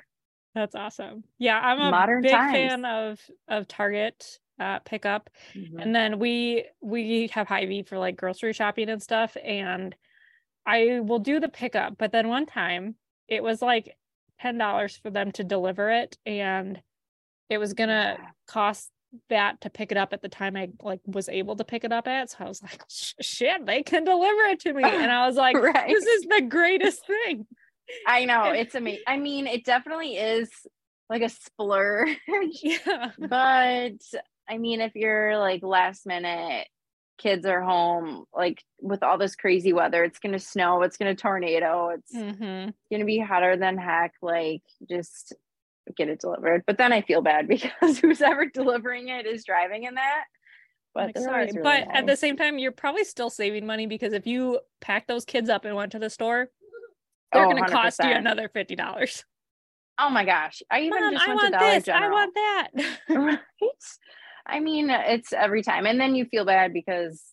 That's 0.53 0.75
awesome. 0.75 1.23
Yeah, 1.39 1.59
I'm 1.59 1.79
a 1.79 1.91
Modern 1.91 2.23
big 2.23 2.31
times. 2.31 2.53
fan 2.53 2.85
of 2.85 3.19
of 3.47 3.67
Target 3.67 4.39
uh, 4.61 4.79
pickup, 4.85 5.29
mm-hmm. 5.55 5.79
and 5.79 5.95
then 5.95 6.19
we 6.19 6.65
we 6.81 7.27
have 7.33 7.47
Hy-Vee 7.47 7.83
for 7.83 7.97
like 7.97 8.15
grocery 8.15 8.53
shopping 8.53 8.89
and 8.89 9.01
stuff. 9.01 9.35
And 9.43 9.95
I 10.65 10.99
will 11.01 11.19
do 11.19 11.39
the 11.39 11.49
pickup, 11.49 11.97
but 11.97 12.11
then 12.11 12.27
one 12.27 12.45
time 12.45 12.95
it 13.27 13.41
was 13.43 13.61
like 13.61 13.97
ten 14.39 14.57
dollars 14.57 14.95
for 14.97 15.09
them 15.09 15.31
to 15.33 15.43
deliver 15.43 15.89
it, 15.89 16.17
and 16.25 16.79
it 17.49 17.57
was 17.57 17.73
gonna 17.73 18.17
Yeah. 18.19 18.29
cost 18.47 18.91
that 19.29 19.59
to 19.61 19.69
pick 19.69 19.91
it 19.91 19.97
up 19.97 20.13
at 20.13 20.21
the 20.21 20.29
time 20.29 20.55
I 20.55 20.69
like 20.81 21.01
was 21.05 21.27
able 21.27 21.55
to 21.57 21.65
pick 21.65 21.83
it 21.83 21.91
up 21.91 22.07
at. 22.07 22.29
So 22.29 22.37
I 22.41 22.47
was 22.47 22.61
like, 22.63 22.81
shit, 23.21 23.65
they 23.65 23.83
can 23.83 24.03
deliver 24.05 24.43
it 24.51 24.59
to 24.61 24.73
me, 24.73 24.83
and 24.83 25.11
I 25.11 25.27
was 25.27 25.35
like, 25.45 25.57
Right. 25.57 25.87
this 25.89 26.05
is 26.05 26.21
the 26.23 26.41
greatest 26.47 27.05
thing. 27.07 27.45
I 28.07 28.23
know 28.25 28.51
it's 28.51 28.75
amazing. 28.75 29.03
I 29.07 29.17
mean, 29.17 29.47
it 29.47 29.65
definitely 29.65 30.15
is 30.15 30.49
like 31.09 31.23
a 31.23 31.29
splurge, 31.29 32.17
Yeah, 32.63 33.11
but 33.19 33.99
I 34.51 34.57
mean, 34.57 34.81
if 34.81 34.95
you're 34.95 35.37
like 35.37 35.63
last 35.63 36.05
minute, 36.05 36.67
kids 37.17 37.45
are 37.45 37.61
home, 37.61 38.25
like 38.35 38.61
with 38.81 39.01
all 39.01 39.17
this 39.17 39.35
crazy 39.35 39.71
weather, 39.71 40.03
it's 40.03 40.19
gonna 40.19 40.39
snow, 40.39 40.81
it's 40.81 40.97
gonna 40.97 41.15
tornado, 41.15 41.89
it's 41.89 42.11
hmm 42.11 42.69
gonna 42.91 43.05
be 43.05 43.17
hotter 43.19 43.55
than 43.55 43.77
heck. 43.77 44.13
Like, 44.21 44.63
just 44.89 45.33
get 45.95 46.09
it 46.09 46.19
delivered. 46.19 46.63
But 46.67 46.77
then 46.77 46.91
I 46.91 47.01
feel 47.01 47.21
bad 47.21 47.47
because 47.47 47.99
who's 47.99 48.21
ever 48.21 48.45
delivering 48.45 49.07
it 49.07 49.25
is 49.25 49.45
driving 49.45 49.83
in 49.85 49.95
that. 49.95 50.25
But 50.93 51.17
sorry. 51.17 51.47
really 51.53 51.63
but 51.63 51.87
at 51.93 52.05
the 52.05 52.17
same 52.17 52.35
time, 52.35 52.59
you're 52.59 52.73
probably 52.73 53.05
still 53.05 53.29
saving 53.29 53.65
money 53.65 53.87
because 53.87 54.11
if 54.11 54.27
you 54.27 54.59
pack 54.81 55.07
those 55.07 55.23
kids 55.23 55.49
up 55.49 55.63
and 55.63 55.73
went 55.73 55.93
to 55.93 55.99
the 55.99 56.09
store, 56.09 56.49
they're 57.31 57.45
Oh, 57.45 57.49
going 57.49 57.63
to 57.63 57.71
cost 57.71 58.03
you 58.03 58.11
another 58.11 58.49
fifty 58.49 58.75
dollars. 58.75 59.23
Oh 59.97 60.09
my 60.09 60.25
gosh. 60.25 60.61
I 60.69 60.81
even 60.81 60.99
Mom, 60.99 61.13
just 61.13 61.25
I 61.25 61.29
went 61.29 61.39
to 61.41 61.45
want 61.45 61.53
Dollar 61.53 61.75
this. 61.75 61.83
General. 61.85 62.09
I 62.09 62.11
want 62.11 62.33
that. 62.35 62.67
right? 63.09 63.39
I 64.45 64.59
mean, 64.59 64.89
it's 64.89 65.33
every 65.33 65.61
time. 65.63 65.85
And 65.85 65.99
then 65.99 66.15
you 66.15 66.25
feel 66.25 66.45
bad 66.45 66.73
because 66.73 67.23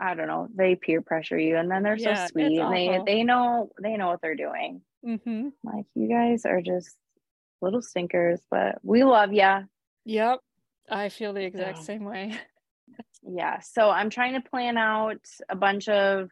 I 0.00 0.14
don't 0.14 0.26
know, 0.26 0.48
they 0.54 0.74
peer 0.74 1.02
pressure 1.02 1.38
you 1.38 1.56
and 1.56 1.70
then 1.70 1.82
they're 1.82 1.96
Yeah, 1.96 2.26
so 2.26 2.32
sweet 2.32 2.58
and 2.58 2.72
they 2.74 3.00
they 3.04 3.22
know 3.24 3.70
they 3.80 3.96
know 3.96 4.08
what 4.08 4.20
they're 4.22 4.34
doing. 4.36 4.82
hmm 5.04 5.48
Like 5.62 5.84
you 5.94 6.08
guys 6.08 6.46
are 6.46 6.62
just 6.62 6.96
little 7.60 7.82
stinkers, 7.82 8.40
but 8.50 8.78
we 8.82 9.04
love 9.04 9.32
ya. 9.32 9.62
Yep. 10.04 10.40
I 10.90 11.10
feel 11.10 11.32
the 11.32 11.44
exact 11.44 11.78
So- 11.78 11.84
same 11.84 12.04
way. 12.04 12.34
Yeah. 13.24 13.60
So 13.60 13.88
I'm 13.88 14.10
trying 14.10 14.34
to 14.34 14.40
plan 14.50 14.76
out 14.76 15.24
a 15.48 15.54
bunch 15.54 15.88
of 15.88 16.28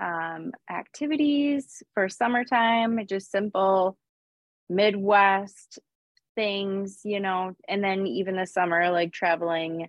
um 0.00 0.52
activities 0.68 1.82
for 1.94 2.08
summertime, 2.08 2.98
just 3.08 3.30
simple 3.30 3.96
Midwest 4.68 5.78
things, 6.36 7.00
you 7.04 7.18
know, 7.18 7.56
and 7.68 7.82
then 7.82 8.06
even 8.06 8.36
the 8.36 8.46
summer, 8.46 8.90
like 8.90 9.12
traveling. 9.12 9.88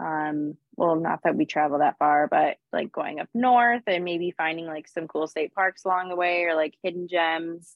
Um, 0.00 0.56
well, 0.76 0.96
not 0.96 1.20
that 1.24 1.36
we 1.36 1.44
travel 1.44 1.80
that 1.80 1.98
far, 1.98 2.28
but 2.28 2.56
like 2.72 2.92
going 2.92 3.20
up 3.20 3.28
north 3.34 3.82
and 3.86 4.04
maybe 4.04 4.32
finding 4.36 4.66
like 4.66 4.88
some 4.88 5.08
cool 5.08 5.26
state 5.26 5.54
parks 5.54 5.84
along 5.84 6.08
the 6.08 6.16
way 6.16 6.44
or 6.44 6.54
like 6.54 6.74
hidden 6.82 7.08
gems, 7.08 7.74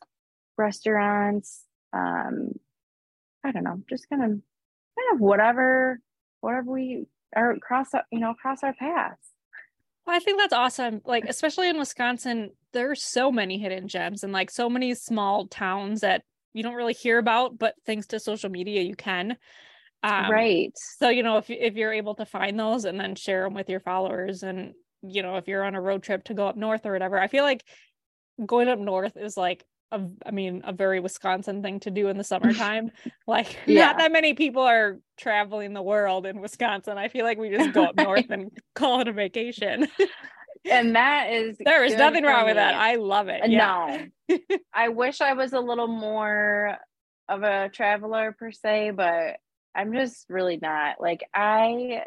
restaurants. 0.57 1.65
Um, 1.93 2.53
I 3.45 3.51
don't 3.51 3.65
know, 3.65 3.83
just 3.91 4.09
kind 4.09 4.23
of 4.23 4.29
kind 4.31 5.15
of 5.15 5.21
whatever 5.21 6.01
whatever 6.41 6.71
we 6.71 7.07
are 7.35 7.57
cross 7.59 7.89
you 8.13 8.21
know, 8.21 8.35
cross 8.35 8.61
our 8.63 8.75
paths. 8.75 9.35
Well, 10.07 10.17
I 10.17 10.19
think 10.19 10.39
that's 10.39 10.53
awesome. 10.53 11.01
Like, 11.05 11.25
especially 11.27 11.69
in 11.69 11.79
Wisconsin, 11.79 12.51
there's 12.73 13.03
so 13.03 13.33
many 13.33 13.59
hidden 13.59 13.89
gems 13.89 14.23
and 14.23 14.33
like 14.33 14.51
so 14.51 14.69
many 14.69 14.95
small 14.95 15.47
towns 15.47 16.03
that 16.03 16.23
you 16.55 16.63
don't 16.63 16.75
really 16.75 16.95
hear 16.95 17.19
about, 17.19 17.59
but 17.59 17.75
thanks 17.85 18.07
to 18.09 18.21
social 18.21 18.49
media, 18.49 18.81
you 18.83 18.95
can. 18.97 19.37
Um, 20.03 20.31
right. 20.31 20.73
So, 20.99 21.09
you 21.09 21.23
know, 21.23 21.39
if 21.39 21.51
if 21.51 21.75
you're 21.77 21.93
able 21.93 22.15
to 22.17 22.25
find 22.27 22.59
those 22.59 22.85
and 22.85 22.99
then 22.99 23.15
share 23.15 23.45
them 23.45 23.55
with 23.55 23.69
your 23.69 23.81
followers, 23.81 24.43
and 24.43 24.75
you 25.03 25.23
know, 25.23 25.37
if 25.37 25.49
you're 25.49 25.65
on 25.65 25.75
a 25.75 25.81
road 25.81 26.03
trip 26.03 26.25
to 26.25 26.35
go 26.35 26.47
up 26.47 26.57
north 26.57 26.87
or 26.87 26.93
whatever, 26.93 27.19
I 27.19 27.29
feel 27.29 27.45
like 27.45 27.65
going 28.45 28.69
up 28.69 28.79
north 28.79 29.17
is 29.17 29.37
like 29.37 29.65
a, 29.93 30.01
I 30.27 30.31
mean, 30.31 30.63
a 30.65 30.73
very 30.73 31.01
Wisconsin 31.01 31.63
thing 31.63 31.81
to 31.81 31.91
do 31.91 32.09
in 32.09 32.19
the 32.19 32.25
summertime. 32.25 32.91
like, 33.27 33.59
Yeah. 33.67 33.87
not 33.87 33.99
that 33.99 34.13
many 34.13 34.35
people 34.35 34.63
are 34.63 34.99
traveling 35.17 35.73
the 35.73 35.83
world 35.83 36.27
in 36.27 36.41
Wisconsin. 36.41 36.99
I 36.99 37.09
feel 37.09 37.25
like 37.25 37.39
we 37.39 37.51
just 37.51 37.73
go 37.73 37.85
up 37.85 37.97
north 37.97 38.27
and 38.31 38.51
call 38.75 39.01
it 39.01 39.09
a 39.09 39.13
vacation. 39.13 39.89
And 40.71 40.97
that 40.97 41.31
is 41.31 41.57
there 41.65 41.85
is 41.85 41.95
nothing 41.95 42.25
wrong 42.25 42.47
with 42.47 42.57
that. 42.57 42.75
I 42.75 42.97
love 42.97 43.29
it. 43.29 43.43
Yeah. 43.49 44.07
No. 44.29 44.39
I 44.75 44.89
wish 44.89 45.21
I 45.21 45.35
was 45.35 45.53
a 45.53 45.61
little 45.61 45.89
more 45.89 46.77
of 47.29 47.43
a 47.43 47.69
traveler 47.69 48.35
per 48.39 48.51
se, 48.51 48.93
but 48.93 49.37
I'm 49.75 49.93
just 49.93 50.27
really 50.29 50.59
not. 50.61 51.01
Like 51.01 51.23
I 51.35 52.05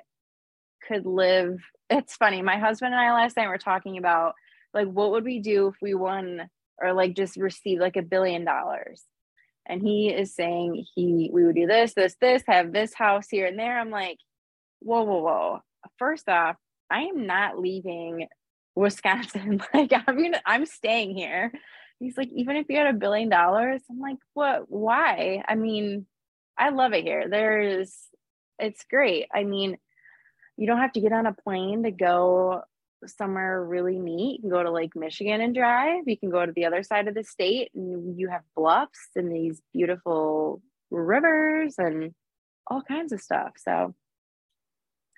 could 0.88 1.06
live 1.06 1.60
it's 1.90 2.16
funny. 2.16 2.42
My 2.42 2.58
husband 2.58 2.94
and 2.94 3.02
I 3.02 3.14
last 3.14 3.38
night 3.38 3.48
were 3.48 3.58
talking 3.58 3.98
about 3.98 4.34
like 4.74 4.88
what 4.88 5.12
would 5.12 5.24
we 5.24 5.40
do 5.40 5.68
if 5.68 5.76
we 5.82 5.94
won 5.94 6.50
or 6.82 6.94
like 6.94 7.16
just 7.16 7.38
received 7.38 7.82
like 7.82 7.96
a 7.96 8.02
billion 8.02 8.46
dollars. 8.46 9.04
And 9.66 9.82
he 9.82 10.10
is 10.10 10.34
saying 10.34 10.86
he 10.96 11.30
we 11.34 11.44
would 11.44 11.56
do 11.56 11.68
this, 11.68 11.94
this, 11.94 12.16
this, 12.22 12.44
have 12.48 12.72
this 12.72 12.94
house 12.94 13.28
here 13.30 13.46
and 13.48 13.60
there. 13.60 13.80
I'm 13.80 13.90
like, 13.90 14.18
whoa, 14.80 15.04
whoa, 15.04 15.22
whoa. 15.22 15.60
First 15.98 16.30
off, 16.30 16.56
I 16.90 17.02
am 17.04 17.26
not 17.26 17.60
leaving 17.60 18.28
Wisconsin. 18.78 19.62
Like 19.74 19.92
I'm 19.94 20.22
gonna 20.22 20.42
I'm 20.46 20.66
staying 20.66 21.16
here. 21.16 21.52
He's 22.00 22.16
like, 22.16 22.30
even 22.32 22.56
if 22.56 22.68
you 22.70 22.78
had 22.78 22.88
a 22.88 22.94
billion 22.94 23.28
dollars, 23.28 23.82
I'm 23.90 24.00
like, 24.00 24.18
what 24.34 24.70
why? 24.70 25.44
I 25.48 25.56
mean, 25.56 26.06
I 26.58 26.70
love 26.70 26.94
it 26.94 27.04
here. 27.04 27.28
There's 27.30 27.96
it's 28.60 28.84
great. 28.90 29.28
I 29.34 29.44
mean, 29.44 29.78
you 30.58 30.68
don't 30.68 30.80
have 30.80 30.94
to 30.94 31.02
get 31.02 31.12
on 31.12 31.26
a 31.26 31.34
plane 31.34 31.84
to 31.84 31.92
go 31.92 32.62
somewhere 33.06 33.64
really 33.64 34.00
neat. 34.00 34.38
You 34.38 34.42
can 34.42 34.50
go 34.50 34.64
to 34.64 34.72
Lake 34.72 34.96
Michigan 34.96 35.42
and 35.42 35.54
drive. 35.54 36.04
You 36.08 36.18
can 36.18 36.30
go 36.30 36.46
to 36.46 36.52
the 36.52 36.66
other 36.66 36.84
side 36.84 37.08
of 37.08 37.14
the 37.14 37.24
state 37.24 37.72
and 37.76 38.20
you 38.20 38.30
have 38.30 38.42
bluffs 38.56 39.10
and 39.16 39.32
these 39.32 39.62
beautiful 39.74 40.62
rivers 40.90 41.76
and 41.78 42.14
all 42.68 42.82
kinds 42.82 43.12
of 43.12 43.22
stuff. 43.22 43.54
So 43.58 43.94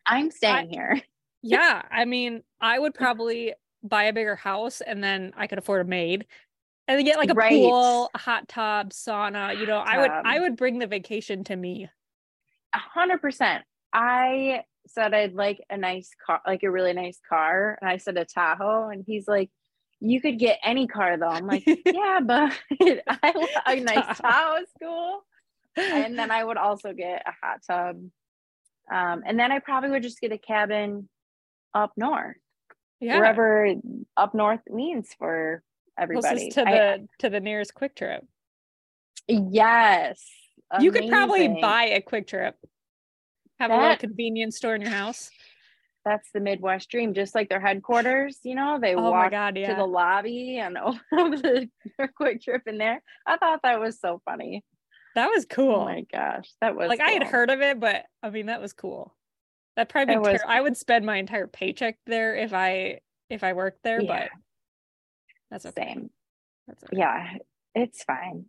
I'm 0.05 0.31
staying 0.31 0.69
here. 0.71 1.01
yeah. 1.41 1.81
I 1.91 2.05
mean, 2.05 2.43
I 2.61 2.77
would 2.79 2.93
probably 2.93 3.53
buy 3.83 4.05
a 4.05 4.13
bigger 4.13 4.35
house 4.35 4.81
and 4.81 5.03
then 5.03 5.31
I 5.37 5.47
could 5.47 5.57
afford 5.57 5.81
a 5.81 5.89
maid. 5.89 6.25
And 6.87 6.97
then 6.97 7.05
get 7.05 7.17
like 7.17 7.29
a 7.29 7.35
Right. 7.35 7.51
pool, 7.51 8.09
a 8.15 8.17
hot 8.17 8.47
tub, 8.47 8.89
sauna. 8.89 9.55
You 9.57 9.67
know, 9.67 9.77
I 9.77 9.99
would. 9.99 10.09
I 10.11 10.39
would 10.39 10.55
bring 10.57 10.79
the 10.79 10.87
vacation 10.87 11.43
to 11.45 11.55
me. 11.55 11.87
A 12.73 12.77
hundred 12.79 13.21
percent. 13.21 13.63
I 13.93 14.63
said 14.87 15.13
I'd 15.13 15.33
like 15.33 15.63
a 15.69 15.77
nice 15.77 16.09
car, 16.25 16.41
like 16.47 16.63
a 16.63 16.71
really 16.71 16.93
nice 16.93 17.19
car. 17.29 17.77
And 17.79 17.89
I 17.89 17.97
said 17.97 18.17
a 18.17 18.25
Tahoe. 18.25 18.89
And 18.89 19.03
he's 19.05 19.27
like, 19.27 19.51
you 19.99 20.19
could 20.19 20.39
get 20.39 20.57
any 20.63 20.87
car 20.87 21.15
though. 21.17 21.27
I'm 21.27 21.45
like, 21.45 21.63
yeah, 21.85 22.21
but 22.23 22.59
I 23.07 23.49
a 23.67 23.75
nice 23.81 24.17
Tahoe. 24.17 24.21
Tahoe 24.21 24.61
is 24.63 24.69
cool. 24.81 25.21
And 25.77 26.17
then 26.17 26.31
I 26.31 26.43
would 26.43 26.57
also 26.57 26.91
get 26.93 27.21
a 27.27 27.33
hot 27.45 27.61
tub. 27.67 27.97
Um, 28.91 29.23
and 29.27 29.39
then 29.39 29.51
I 29.51 29.59
probably 29.59 29.91
would 29.91 30.01
just 30.03 30.19
get 30.19 30.31
a 30.31 30.39
cabin 30.39 31.07
up 31.73 31.91
north, 31.97 32.37
yeah. 32.99 33.17
wherever 33.17 33.73
up 34.17 34.33
north 34.35 34.61
means 34.69 35.13
for 35.17 35.63
everybody. 35.99 36.49
Closest 36.49 36.51
to 36.55 36.67
I- 36.67 36.71
the 36.71 37.07
to 37.19 37.29
the 37.29 37.39
nearest 37.39 37.73
Kwik 37.73 37.95
Trip. 37.95 38.25
yes. 39.27 40.23
You 40.79 40.91
could 40.91 41.09
probably 41.09 41.47
buy 41.61 41.85
a 41.85 42.01
Kwik 42.01 42.27
Trip. 42.27 42.55
Have 43.59 43.71
a 43.71 43.77
little 43.77 43.97
convenience 43.97 44.55
store 44.57 44.75
in 44.75 44.81
your 44.81 44.91
house. 44.91 45.31
That's 46.05 46.29
the 46.31 46.39
Midwest 46.39 46.89
dream, 46.89 47.13
just 47.13 47.35
like 47.35 47.49
their 47.49 47.59
headquarters. 47.59 48.39
You 48.43 48.55
know, 48.55 48.79
they 48.79 48.95
Oh 48.95 49.11
walk 49.11 49.31
god, 49.31 49.55
to 49.55 49.73
the 49.75 49.85
lobby 49.85 50.57
and 50.59 50.77
over 51.11 51.35
the 51.37 51.69
Kwik 52.19 52.41
Trip 52.41 52.61
in 52.67 52.77
there. 52.77 53.01
I 53.27 53.37
thought 53.37 53.61
that 53.63 53.79
was 53.79 53.99
so 53.99 54.21
funny. 54.25 54.63
that 55.15 55.27
was 55.27 55.45
Oh 55.45 55.55
cool. 55.55 55.85
my 55.85 56.05
gosh, 56.11 56.49
that 56.61 56.75
was 56.75 56.87
like 56.87 57.01
I 57.01 57.11
had 57.11 57.23
heard 57.23 57.49
of 57.49 57.61
it, 57.61 57.79
but 57.79 58.05
I 58.23 58.29
mean 58.29 58.45
that 58.45 58.61
was 58.61 58.73
cool. 58.73 59.13
That 59.79 59.87
probably 59.87 60.15
be 60.15 60.19
was 60.19 60.41
ter- 60.41 60.47
I 60.47 60.59
would 60.59 60.75
spend 60.75 61.05
my 61.05 61.15
entire 61.15 61.47
paycheck 61.47 61.97
there 62.05 62.35
if 62.35 62.53
I 62.53 62.99
if 63.29 63.45
I 63.45 63.53
worked 63.53 63.81
there, 63.81 64.01
Yeah. 64.01 64.27
but 64.27 64.29
that's 65.49 65.65
okay. 65.67 65.93
Same. 65.93 66.09
That's 66.67 66.83
okay. 66.83 66.97
Yeah, 66.97 67.29
it's 67.75 68.03
fine. 68.03 68.45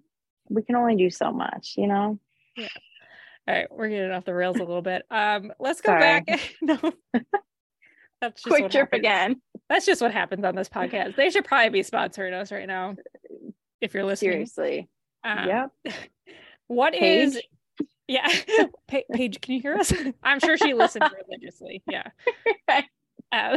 We 0.49 0.62
can 0.62 0.75
only 0.75 0.97
do 0.97 1.09
so 1.09 1.31
much, 1.31 1.75
you 1.77 1.87
know. 1.87 2.19
Yeah. 2.57 2.66
All 3.47 3.55
right, 3.55 3.66
we're 3.71 3.88
getting 3.90 4.11
off 4.11 4.25
the 4.25 4.35
rails 4.35 4.57
a 4.57 4.64
little 4.64 4.83
bit. 4.83 5.05
Um, 5.09 5.53
let's 5.61 5.81
go 5.81 5.93
Sorry. 5.93 6.21
back. 6.23 6.55
no, 6.62 6.79
that's 8.21 8.43
just 8.43 8.47
Kwik 8.49 8.71
Trip 8.73 8.87
happens. 8.87 8.99
again. 8.99 9.43
That's 9.69 9.87
just 9.87 10.03
what 10.03 10.11
happens 10.11 10.45
on 10.45 10.57
this 10.57 10.69
podcast. 10.69 11.14
They 11.14 11.31
should 11.31 11.45
probably 11.45 11.71
be 11.71 11.83
sponsoring 11.83 12.33
us 12.33 12.51
right 12.51 12.66
now, 12.66 12.97
if 13.81 13.95
you're 13.95 14.05
listening. 14.05 14.33
Seriously. 14.33 14.88
Um, 15.23 15.47
yep. 15.47 15.71
What 16.66 16.95
is? 16.95 17.40
Yeah, 18.11 18.27
Pa- 18.88 19.07
Paige, 19.12 19.40
can 19.40 19.55
you 19.55 19.61
hear 19.61 19.77
us? 19.77 19.92
I'm 20.25 20.40
sure 20.40 20.57
she 20.57 20.75
listens 20.75 21.07
religiously. 21.29 21.81
Yeah. 21.87 22.09
Uh, 23.31 23.57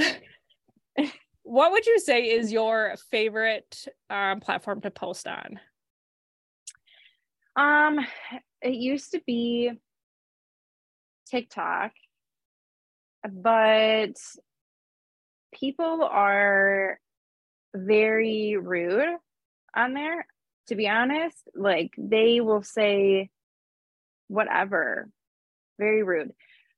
what 1.42 1.72
would 1.72 1.88
you 1.88 2.00
say 2.00 2.30
is 2.30 2.52
your 2.52 2.94
favorite 3.10 3.88
um, 4.12 4.42
platform 4.42 4.82
to 4.82 4.92
post 4.92 5.28
on? 5.28 5.60
Um, 7.56 8.06
it 8.62 8.76
used 8.76 9.14
to 9.14 9.22
be 9.26 9.72
TikTok, 11.32 11.94
but 13.28 14.14
people 15.52 16.04
are 16.04 17.00
very 17.74 18.58
rude 18.58 19.16
on 19.76 19.96
there, 19.96 20.28
to 20.68 20.76
be 20.76 20.88
honest. 20.88 21.50
Like 21.56 21.90
they 21.98 22.40
will 22.40 22.62
say 22.62 23.32
whatever. 24.28 25.10
Very 25.80 26.04
rude. 26.04 26.32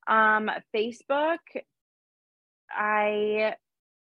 Um, 0.07 0.49
Facebook, 0.75 1.39
I 2.71 3.55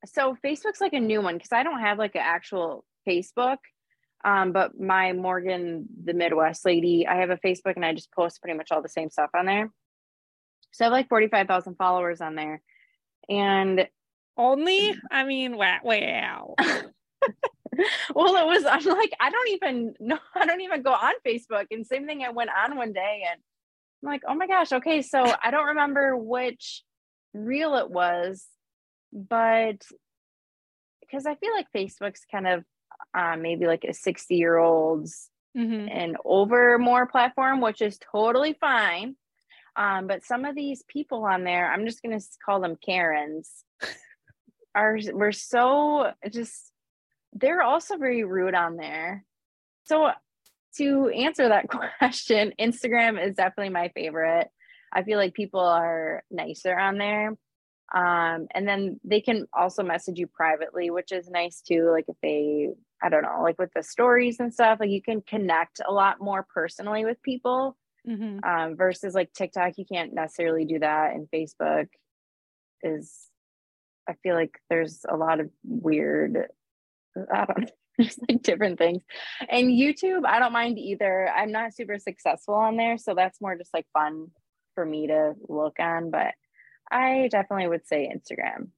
so 0.05 0.35
Facebook's 0.43 0.81
like 0.81 0.93
a 0.93 0.99
new 0.99 1.21
one 1.21 1.35
because 1.35 1.51
I 1.51 1.63
don't 1.63 1.79
have 1.79 1.97
like 1.97 2.15
an 2.15 2.23
actual 2.23 2.85
Facebook. 3.07 3.57
Um, 4.23 4.51
but 4.51 4.79
my 4.79 5.13
Morgan, 5.13 5.87
the 6.03 6.13
Midwest 6.13 6.63
lady, 6.65 7.07
I 7.07 7.17
have 7.17 7.31
a 7.31 7.37
Facebook 7.37 7.75
and 7.75 7.85
I 7.85 7.93
just 7.93 8.11
post 8.11 8.41
pretty 8.41 8.57
much 8.57 8.71
all 8.71 8.81
the 8.81 8.89
same 8.89 9.09
stuff 9.09 9.31
on 9.35 9.45
there. 9.45 9.71
So 10.71 10.85
I 10.85 10.87
have 10.87 10.93
like 10.93 11.09
45,000 11.09 11.75
followers 11.75 12.21
on 12.21 12.35
there. 12.35 12.61
And 13.29 13.87
only, 14.37 14.95
I 15.11 15.23
mean, 15.23 15.57
wow. 15.57 15.79
wow. 15.83 16.55
well, 18.15 18.35
it 18.35 18.47
was, 18.47 18.65
I'm 18.65 18.83
like, 18.85 19.11
I 19.19 19.29
don't 19.29 19.49
even 19.49 19.93
know, 19.99 20.19
I 20.35 20.45
don't 20.45 20.61
even 20.61 20.81
go 20.81 20.91
on 20.91 21.13
Facebook. 21.25 21.67
And 21.71 21.85
same 21.85 22.05
thing, 22.05 22.23
I 22.23 22.29
went 22.29 22.49
on 22.49 22.77
one 22.77 22.93
day 22.93 23.23
and 23.29 23.39
I'm 24.03 24.09
like, 24.09 24.23
oh 24.27 24.35
my 24.35 24.47
gosh, 24.47 24.71
okay. 24.71 25.01
So 25.01 25.23
I 25.43 25.51
don't 25.51 25.67
remember 25.67 26.17
which 26.17 26.83
reel 27.33 27.75
it 27.75 27.89
was, 27.89 28.45
but 29.13 29.81
because 31.01 31.25
I 31.25 31.35
feel 31.35 31.51
like 31.53 31.67
Facebook's 31.75 32.25
kind 32.31 32.47
of 32.47 32.63
um, 33.13 33.41
maybe 33.41 33.67
like 33.67 33.83
a 33.83 33.93
60 33.93 34.35
year 34.35 34.57
olds 34.57 35.29
mm-hmm. 35.57 35.87
and 35.89 36.17
over 36.23 36.77
more 36.77 37.05
platform, 37.05 37.61
which 37.61 37.81
is 37.81 37.99
totally 38.11 38.53
fine. 38.59 39.15
Um, 39.75 40.07
but 40.07 40.25
some 40.25 40.45
of 40.45 40.55
these 40.55 40.83
people 40.87 41.23
on 41.25 41.43
there, 41.43 41.71
I'm 41.71 41.85
just 41.85 42.01
going 42.01 42.17
to 42.17 42.25
call 42.45 42.59
them 42.59 42.75
Karens, 42.75 43.63
are 44.75 44.97
we're 45.13 45.31
so 45.31 46.11
just 46.31 46.70
they're 47.33 47.61
also 47.61 47.97
very 47.97 48.23
rude 48.23 48.55
on 48.55 48.75
there. 48.77 49.25
So 49.85 50.11
to 50.77 51.09
answer 51.09 51.49
that 51.49 51.67
question, 51.99 52.53
Instagram 52.59 53.23
is 53.23 53.35
definitely 53.35 53.73
my 53.73 53.89
favorite. 53.89 54.47
I 54.93 55.03
feel 55.03 55.17
like 55.17 55.33
people 55.33 55.61
are 55.61 56.23
nicer 56.29 56.77
on 56.77 56.97
there. 56.97 57.35
Um, 57.93 58.47
and 58.53 58.67
then 58.67 58.99
they 59.03 59.19
can 59.19 59.47
also 59.53 59.83
message 59.83 60.17
you 60.17 60.27
privately, 60.27 60.91
which 60.91 61.11
is 61.11 61.29
nice 61.29 61.61
too. 61.61 61.89
Like 61.91 62.05
if 62.07 62.15
they, 62.21 62.69
I 63.03 63.09
don't 63.09 63.23
know, 63.23 63.41
like 63.43 63.59
with 63.59 63.71
the 63.75 63.83
stories 63.83 64.39
and 64.39 64.53
stuff, 64.53 64.79
like 64.79 64.89
you 64.89 65.01
can 65.01 65.21
connect 65.21 65.81
a 65.85 65.91
lot 65.91 66.21
more 66.21 66.45
personally 66.53 67.05
with 67.05 67.21
people. 67.21 67.77
Mm-hmm. 68.07 68.43
Um, 68.43 68.75
versus 68.75 69.13
like 69.13 69.31
TikTok, 69.31 69.73
you 69.77 69.85
can't 69.85 70.13
necessarily 70.13 70.65
do 70.65 70.79
that. 70.79 71.13
And 71.13 71.27
Facebook 71.31 71.87
is, 72.81 73.27
I 74.09 74.13
feel 74.23 74.33
like 74.33 74.57
there's 74.71 75.05
a 75.07 75.15
lot 75.15 75.39
of 75.39 75.51
weird, 75.63 76.47
I 77.33 77.45
don't 77.45 77.59
know, 77.59 77.67
just 78.01 78.19
like 78.27 78.41
different 78.43 78.77
things. 78.77 79.03
And 79.49 79.67
YouTube, 79.67 80.25
I 80.25 80.39
don't 80.39 80.53
mind 80.53 80.79
either. 80.79 81.29
I'm 81.29 81.51
not 81.51 81.73
super 81.73 81.99
successful 81.99 82.55
on 82.55 82.77
there. 82.77 82.97
So 82.97 83.13
that's 83.13 83.41
more 83.41 83.57
just 83.57 83.73
like 83.73 83.85
fun 83.93 84.27
for 84.75 84.85
me 84.85 85.07
to 85.07 85.33
look 85.47 85.79
on. 85.79 86.11
But 86.11 86.33
I 86.89 87.29
definitely 87.31 87.67
would 87.67 87.87
say 87.87 88.11
Instagram. 88.13 88.69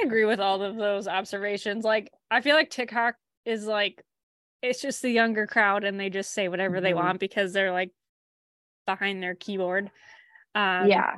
I 0.00 0.04
agree 0.04 0.24
with 0.24 0.40
all 0.40 0.62
of 0.62 0.76
those 0.76 1.08
observations. 1.08 1.84
Like, 1.84 2.10
I 2.30 2.40
feel 2.40 2.56
like 2.56 2.70
TikTok 2.70 3.16
is 3.44 3.66
like, 3.66 4.02
it's 4.62 4.82
just 4.82 5.02
the 5.02 5.10
younger 5.10 5.46
crowd 5.46 5.84
and 5.84 5.98
they 5.98 6.10
just 6.10 6.32
say 6.32 6.48
whatever 6.48 6.76
mm-hmm. 6.76 6.84
they 6.84 6.94
want 6.94 7.20
because 7.20 7.52
they're 7.52 7.72
like 7.72 7.90
behind 8.86 9.22
their 9.22 9.34
keyboard. 9.34 9.90
Um, 10.54 10.88
yeah. 10.88 11.16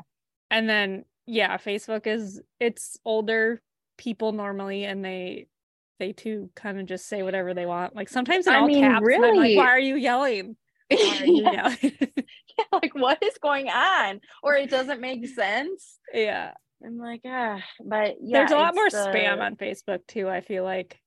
And 0.50 0.68
then, 0.68 1.04
yeah, 1.26 1.56
Facebook 1.58 2.06
is, 2.06 2.40
it's 2.60 2.98
older 3.04 3.60
people 3.98 4.32
normally 4.32 4.84
and 4.84 5.04
they, 5.04 5.48
they 5.98 6.12
too 6.12 6.50
kind 6.54 6.80
of 6.80 6.86
just 6.86 7.08
say 7.08 7.22
whatever 7.22 7.54
they 7.54 7.66
want. 7.66 7.94
Like 7.94 8.08
sometimes 8.08 8.46
in 8.46 8.54
I 8.54 8.58
all 8.58 8.66
mean, 8.66 8.82
caps, 8.82 9.04
really? 9.04 9.38
Like, 9.38 9.56
why 9.56 9.70
are 9.70 9.78
you 9.78 9.96
yelling? 9.96 10.56
yeah. 10.90 11.74
yeah, 11.82 12.64
like 12.72 12.94
what 12.94 13.22
is 13.22 13.38
going 13.40 13.68
on? 13.68 14.20
Or 14.42 14.54
it 14.54 14.70
doesn't 14.70 15.00
make 15.00 15.26
sense. 15.28 15.98
Yeah. 16.12 16.52
I'm 16.84 16.98
like, 16.98 17.20
ah, 17.24 17.60
but 17.84 18.16
yeah. 18.20 18.38
There's 18.38 18.50
a 18.50 18.56
lot 18.56 18.74
more 18.74 18.90
the... 18.90 18.96
spam 18.96 19.40
on 19.40 19.56
Facebook 19.56 20.06
too, 20.08 20.28
I 20.28 20.40
feel 20.40 20.64
like. 20.64 20.98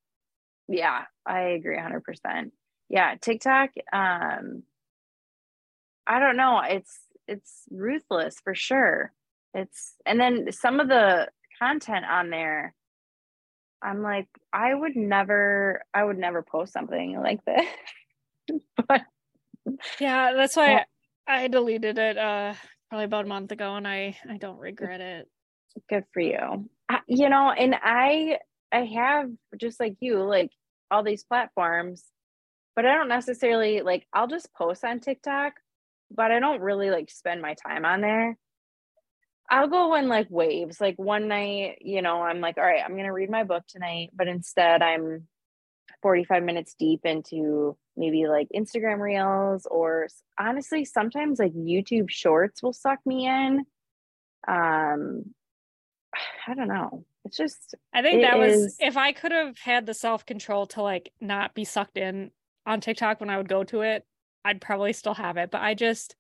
Yeah, 0.68 1.04
I 1.26 1.40
agree 1.42 1.78
100%. 1.78 2.52
Yeah, 2.90 3.16
TikTok 3.20 3.72
um 3.92 4.64
I 6.08 6.20
don't 6.20 6.38
know, 6.38 6.62
it's 6.64 7.00
it's 7.28 7.64
ruthless 7.72 8.40
for 8.44 8.56
sure. 8.56 9.12
It's 9.54 9.96
and 10.06 10.20
then 10.20 10.52
some 10.52 10.80
of 10.80 10.88
the 10.88 11.30
content 11.60 12.06
on 12.06 12.30
there 12.30 12.74
I'm 13.86 14.02
like 14.02 14.28
I 14.52 14.74
would 14.74 14.96
never 14.96 15.84
I 15.94 16.04
would 16.04 16.18
never 16.18 16.42
post 16.42 16.74
something 16.74 17.20
like 17.22 17.40
this. 17.46 17.68
but 18.88 19.02
yeah, 20.00 20.34
that's 20.34 20.56
why 20.56 20.86
I 21.28 21.48
deleted 21.48 21.98
it 21.98 22.18
uh 22.18 22.56
probably 22.90 23.06
about 23.06 23.26
a 23.26 23.30
month 23.30 23.52
ago 23.52 23.76
and 23.76 23.88
I 23.88 24.18
I 24.30 24.38
don't 24.38 24.58
regret 24.58 25.02
it. 25.02 25.30
Good 25.90 26.06
for 26.14 26.22
you. 26.22 26.70
I, 26.90 27.00
you 27.08 27.30
know, 27.30 27.52
and 27.52 27.76
I 27.82 28.40
I 28.72 28.86
have 28.86 29.30
just 29.58 29.80
like 29.80 29.96
you 30.00 30.24
like 30.24 30.52
all 30.90 31.04
these 31.04 31.24
platforms, 31.24 32.04
but 32.76 32.86
I 32.86 32.96
don't 32.96 33.08
necessarily 33.08 33.82
like 33.82 34.08
I'll 34.14 34.28
just 34.28 34.54
post 34.54 34.84
on 34.84 35.00
TikTok, 35.00 35.54
but 36.12 36.32
I 36.32 36.40
don't 36.40 36.62
really 36.62 36.90
like 36.90 37.10
spend 37.12 37.42
my 37.42 37.54
time 37.54 37.86
on 37.86 38.02
there. 38.02 38.38
I'll 39.50 39.68
go 39.68 39.96
in 39.96 40.08
like 40.08 40.28
waves. 40.30 40.82
Like 40.82 40.96
one 40.98 41.28
night, 41.28 41.78
you 41.82 42.02
know, 42.02 42.22
I'm 42.22 42.42
like, 42.42 42.58
all 42.58 42.64
right, 42.64 42.82
I'm 42.84 42.94
going 42.94 43.06
to 43.06 43.12
read 43.12 43.30
my 43.30 43.44
book 43.44 43.64
tonight, 43.68 44.10
but 44.14 44.28
instead 44.28 44.82
I'm 44.82 45.28
45 46.02 46.44
minutes 46.44 46.76
deep 46.78 47.02
into 47.04 47.78
maybe 47.98 48.28
like 48.28 48.48
Instagram 48.56 49.00
reels 49.00 49.68
or 49.70 50.08
honestly 50.40 50.86
sometimes 50.86 51.40
like 51.40 51.54
YouTube 51.54 52.10
shorts 52.10 52.62
will 52.62 52.74
suck 52.74 53.00
me 53.06 53.28
in. 53.28 53.66
Um 54.48 55.34
I 56.48 56.54
don't 56.54 56.68
know. 56.68 57.06
It's 57.24 57.38
just 57.38 57.76
I 57.94 58.02
think 58.02 58.22
that 58.22 58.40
is... 58.40 58.62
was 58.62 58.76
if 58.80 58.98
I 58.98 59.14
could 59.14 59.32
have 59.32 59.58
had 59.58 59.86
the 59.86 59.94
self-control 59.94 60.68
to 60.68 60.82
like 60.82 61.12
not 61.20 61.56
be 61.56 61.64
sucked 61.64 61.98
in 61.98 62.32
on 62.66 62.82
TikTok 62.82 63.20
when 63.20 63.30
I 63.30 63.38
would 63.38 63.50
go 63.50 63.64
to 63.64 63.82
it, 63.82 64.06
I'd 64.44 64.62
probably 64.62 64.94
still 64.94 65.16
have 65.16 65.38
it, 65.38 65.50
but 65.50 65.62
I 65.62 65.74
just 65.74 66.16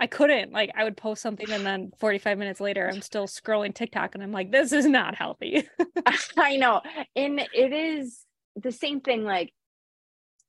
I 0.00 0.06
couldn't. 0.06 0.52
Like 0.52 0.70
I 0.76 0.84
would 0.84 0.96
post 0.96 1.22
something 1.22 1.50
and 1.50 1.66
then 1.66 1.92
45 1.98 2.38
minutes 2.38 2.60
later 2.60 2.88
I'm 2.88 3.02
still 3.02 3.26
scrolling 3.26 3.74
TikTok 3.74 4.14
and 4.14 4.22
I'm 4.22 4.32
like 4.32 4.52
this 4.52 4.72
is 4.72 4.86
not 4.86 5.14
healthy. 5.14 5.68
I 6.36 6.56
know. 6.56 6.80
And 7.16 7.40
it 7.52 7.72
is 7.72 8.20
the 8.56 8.72
same 8.72 9.00
thing 9.00 9.24
like 9.24 9.52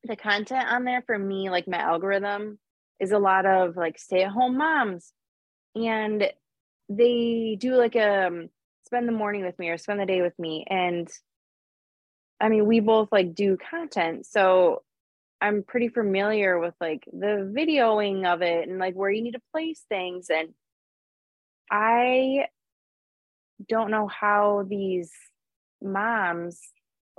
the 0.04 0.16
content 0.16 0.66
on 0.68 0.84
there 0.84 1.02
for 1.02 1.18
me 1.18 1.50
like 1.50 1.68
my 1.68 1.78
algorithm 1.78 2.58
is 2.98 3.12
a 3.12 3.18
lot 3.18 3.46
of 3.46 3.76
like 3.76 3.98
stay 3.98 4.22
at 4.22 4.30
home 4.30 4.56
moms 4.56 5.12
and 5.74 6.30
they 6.88 7.56
do 7.58 7.76
like 7.76 7.96
a 7.96 8.26
um, 8.26 8.48
spend 8.86 9.06
the 9.06 9.12
morning 9.12 9.44
with 9.44 9.58
me 9.58 9.68
or 9.68 9.78
spend 9.78 10.00
the 10.00 10.06
day 10.06 10.22
with 10.22 10.36
me 10.38 10.64
and 10.68 11.08
i 12.40 12.48
mean 12.48 12.66
we 12.66 12.80
both 12.80 13.08
like 13.12 13.34
do 13.34 13.56
content 13.70 14.26
so 14.26 14.82
i'm 15.40 15.62
pretty 15.62 15.88
familiar 15.88 16.58
with 16.58 16.74
like 16.80 17.04
the 17.12 17.52
videoing 17.56 18.26
of 18.26 18.42
it 18.42 18.68
and 18.68 18.78
like 18.78 18.94
where 18.94 19.10
you 19.10 19.22
need 19.22 19.32
to 19.32 19.42
place 19.52 19.84
things 19.88 20.28
and 20.30 20.48
i 21.70 22.46
don't 23.68 23.90
know 23.90 24.06
how 24.08 24.64
these 24.68 25.12
moms 25.82 26.60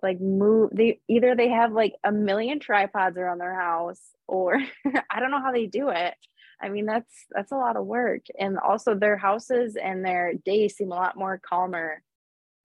like 0.01 0.19
move 0.19 0.71
they 0.73 0.99
either 1.07 1.35
they 1.35 1.49
have 1.49 1.71
like 1.71 1.93
a 2.03 2.11
million 2.11 2.59
tripods 2.59 3.17
around 3.17 3.37
their 3.37 3.59
house 3.59 4.01
or 4.27 4.57
I 5.09 5.19
don't 5.19 5.31
know 5.31 5.41
how 5.41 5.51
they 5.51 5.67
do 5.67 5.89
it. 5.89 6.15
I 6.61 6.69
mean 6.69 6.85
that's 6.85 7.25
that's 7.31 7.51
a 7.51 7.57
lot 7.57 7.75
of 7.75 7.85
work 7.85 8.21
and 8.39 8.57
also 8.57 8.95
their 8.95 9.17
houses 9.17 9.75
and 9.81 10.05
their 10.05 10.33
days 10.45 10.75
seem 10.75 10.91
a 10.91 10.95
lot 10.95 11.17
more 11.17 11.39
calmer 11.43 12.01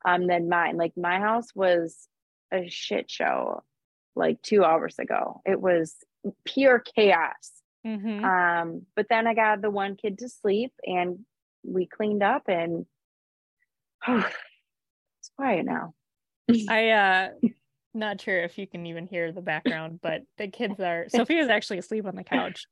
um 0.05 0.27
than 0.27 0.49
mine. 0.49 0.77
Like 0.77 0.93
my 0.97 1.19
house 1.19 1.49
was 1.55 2.09
a 2.53 2.69
shit 2.69 3.11
show 3.11 3.63
like 4.17 4.43
2 4.43 4.65
hours 4.65 4.99
ago. 4.99 5.43
It 5.45 5.61
was 5.61 5.95
pure 6.45 6.81
chaos. 6.81 7.51
Mm-hmm. 7.87 8.25
Um 8.25 8.87
but 8.97 9.07
then 9.09 9.27
I 9.27 9.35
got 9.35 9.63
the 9.63 9.71
one 9.71 9.97
kid 9.97 10.19
to 10.19 10.29
sleep 10.29 10.73
and 10.85 11.21
we 11.63 11.87
cleaned 11.87 12.23
up 12.23 12.49
and 12.49 12.87
oh, 14.07 14.29
it's 15.21 15.31
quiet 15.37 15.65
now. 15.65 15.95
I 16.69 16.91
uh 16.91 17.29
not 17.97 18.21
sure 18.21 18.41
if 18.41 18.59
you 18.59 18.67
can 18.67 18.87
even 18.87 19.07
hear 19.07 19.33
the 19.33 19.41
background, 19.41 20.01
but 20.03 20.23
the 20.39 20.49
kids 20.49 20.79
are 20.81 21.07
Sophia's 21.15 21.49
actually 21.49 21.79
asleep 21.79 22.07
on 22.07 22.15
the 22.15 22.25
couch. 22.25 22.67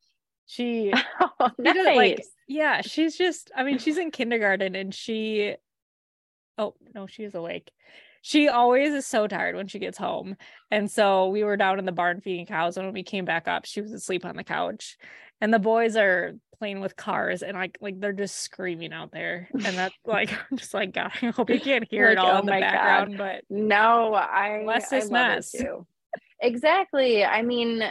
She, 0.47 0.93
oh, 1.21 1.51
nice. 1.59 1.97
like 1.97 2.25
yeah, 2.47 2.83
she's 2.83 3.17
just 3.17 3.51
I 3.57 3.65
mean, 3.65 3.79
she's 3.79 3.99
in 3.99 4.11
kindergarten 4.11 4.77
and 4.77 4.95
she 4.95 5.57
oh 6.59 6.75
no, 6.95 7.07
she's 7.07 7.35
awake. 7.35 7.71
She 8.27 8.49
always 8.49 8.95
is 8.95 9.07
so 9.07 9.27
tired 9.27 9.55
when 9.55 9.67
she 9.69 9.79
gets 9.79 9.99
home. 9.99 10.37
And 10.71 10.91
so 10.91 11.29
we 11.29 11.45
were 11.45 11.59
down 11.59 11.79
in 11.79 11.85
the 11.85 11.93
barn 11.93 12.23
feeding 12.23 12.47
cows. 12.47 12.79
And 12.79 12.87
when 12.87 12.95
we 12.95 13.03
came 13.03 13.27
back 13.27 13.47
up, 13.47 13.67
she 13.67 13.83
was 13.83 13.93
asleep 13.93 14.25
on 14.25 14.35
the 14.37 14.45
couch. 14.45 14.97
and 15.43 15.53
the 15.53 15.59
boys 15.59 15.95
are 15.95 16.33
playing 16.59 16.81
with 16.81 16.97
cars 16.97 17.43
and 17.43 17.55
like 17.55 17.77
like 17.83 18.01
they're 18.01 18.13
just 18.15 18.37
screaming 18.37 18.93
out 18.95 19.11
there 19.13 19.49
and 19.53 19.77
that's 19.77 19.95
like 20.07 20.31
i'm 20.33 20.57
just 20.57 20.73
like 20.73 20.93
god 20.95 21.11
i 21.21 21.27
hope 21.27 21.51
you 21.51 21.61
can't 21.61 21.87
hear 21.91 22.07
Like, 22.07 22.13
it 22.13 22.19
all 22.19 22.37
oh 22.37 22.39
in 22.39 22.47
the 22.47 22.53
background 22.53 23.19
but 23.19 23.43
No, 23.51 24.15
I 24.15 24.63
Less 24.65 24.91
I 24.93 24.97
is 24.99 25.11
love 25.11 25.13
mess. 25.13 25.55
Exactly. 26.41 27.25
I 27.25 27.43
mean, 27.43 27.83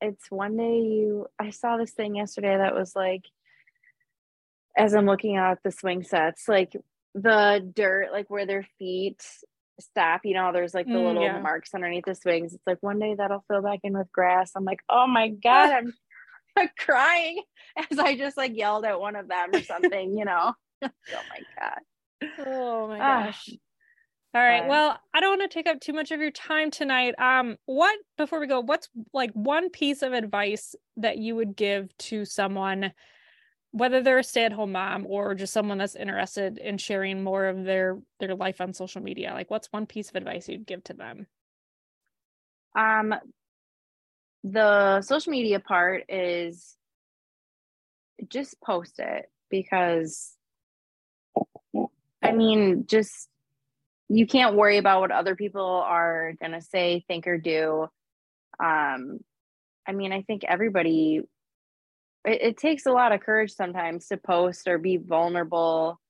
it's 0.00 0.30
one 0.30 0.56
day 0.56 0.80
you 0.80 1.26
I 1.38 1.50
saw 1.50 1.76
this 1.76 1.92
thing 1.92 2.16
yesterday 2.16 2.56
that 2.56 2.74
was 2.74 2.94
like 2.94 3.22
as 4.76 4.94
I'm 4.94 5.06
looking 5.06 5.36
out 5.36 5.52
at 5.52 5.62
the 5.62 5.70
swing 5.72 6.02
sets, 6.02 6.48
like 6.48 6.76
the 7.22 7.70
dirt, 7.74 8.12
like 8.12 8.30
where 8.30 8.46
their 8.46 8.66
feet 8.78 9.24
stop, 9.80 10.22
you 10.24 10.34
know, 10.34 10.52
there's 10.52 10.74
like 10.74 10.90
the 10.90 10.98
Mm, 10.98 11.04
little 11.06 11.22
yeah. 11.22 11.40
marks 11.40 11.74
underneath 11.74 12.04
the 12.04 12.14
swings. 12.14 12.54
It's 12.54 12.66
like 12.66 12.78
one 12.80 12.98
day 12.98 13.14
that'll 13.14 13.44
fill 13.48 13.62
back 13.62 13.80
in 13.84 13.96
with 13.96 14.10
grass. 14.12 14.52
I'm 14.56 14.64
like, 14.64 14.80
oh 14.88 15.06
my 15.06 15.28
God, 15.28 15.70
I'm 15.70 15.94
crying 16.78 17.42
as 17.90 17.98
I 17.98 18.16
just 18.16 18.36
like 18.36 18.56
yelled 18.56 18.84
at 18.84 19.00
one 19.00 19.16
of 19.16 19.28
them 19.28 19.54
or 19.54 19.62
something, 19.62 20.16
you 20.18 20.24
know. 20.24 20.54
oh 20.82 20.88
my 21.12 21.40
God. 21.58 21.80
oh 22.38 22.88
my 22.88 22.98
Ah, 23.00 23.24
gosh 23.24 23.50
all 24.34 24.42
right 24.42 24.66
well 24.66 24.98
i 25.14 25.20
don't 25.20 25.38
want 25.38 25.50
to 25.50 25.54
take 25.54 25.66
up 25.66 25.80
too 25.80 25.92
much 25.94 26.10
of 26.10 26.20
your 26.20 26.30
time 26.30 26.70
tonight 26.70 27.14
um 27.18 27.56
what 27.64 27.98
before 28.18 28.38
we 28.38 28.46
go 28.46 28.60
what's 28.60 28.88
like 29.14 29.30
one 29.32 29.70
piece 29.70 30.02
of 30.02 30.12
advice 30.12 30.74
that 30.98 31.16
you 31.16 31.34
would 31.34 31.56
give 31.56 31.88
to 31.96 32.24
someone 32.26 32.92
whether 33.78 34.02
they're 34.02 34.18
a 34.18 34.24
stay-at-home 34.24 34.72
mom 34.72 35.06
or 35.08 35.34
just 35.34 35.52
someone 35.52 35.78
that's 35.78 35.96
interested 35.96 36.58
in 36.58 36.78
sharing 36.78 37.22
more 37.22 37.46
of 37.46 37.64
their 37.64 37.98
their 38.20 38.34
life 38.34 38.60
on 38.60 38.72
social 38.74 39.02
media 39.02 39.32
like 39.32 39.50
what's 39.50 39.68
one 39.72 39.86
piece 39.86 40.10
of 40.10 40.16
advice 40.16 40.48
you'd 40.48 40.66
give 40.66 40.84
to 40.84 40.92
them 40.92 41.26
Um, 42.76 43.14
the 44.44 45.00
social 45.02 45.32
media 45.32 45.60
part 45.60 46.04
is 46.08 46.76
just 48.28 48.60
post 48.60 48.98
it 48.98 49.30
because 49.50 50.34
I 52.22 52.32
mean, 52.32 52.86
just 52.86 53.28
you 54.08 54.26
can't 54.26 54.56
worry 54.56 54.78
about 54.78 55.00
what 55.00 55.10
other 55.12 55.36
people 55.36 55.64
are 55.64 56.34
gonna 56.40 56.60
say, 56.60 57.04
think, 57.08 57.26
or 57.26 57.38
do. 57.38 57.88
Um, 58.60 59.20
I 59.86 59.92
mean, 59.92 60.12
I 60.12 60.22
think 60.22 60.44
everybody 60.44 61.22
it, 62.28 62.42
it 62.42 62.56
takes 62.56 62.86
a 62.86 62.92
lot 62.92 63.12
of 63.12 63.20
courage 63.20 63.52
sometimes 63.52 64.08
to 64.08 64.16
post 64.16 64.68
or 64.68 64.78
be 64.78 64.96
vulnerable. 64.96 66.00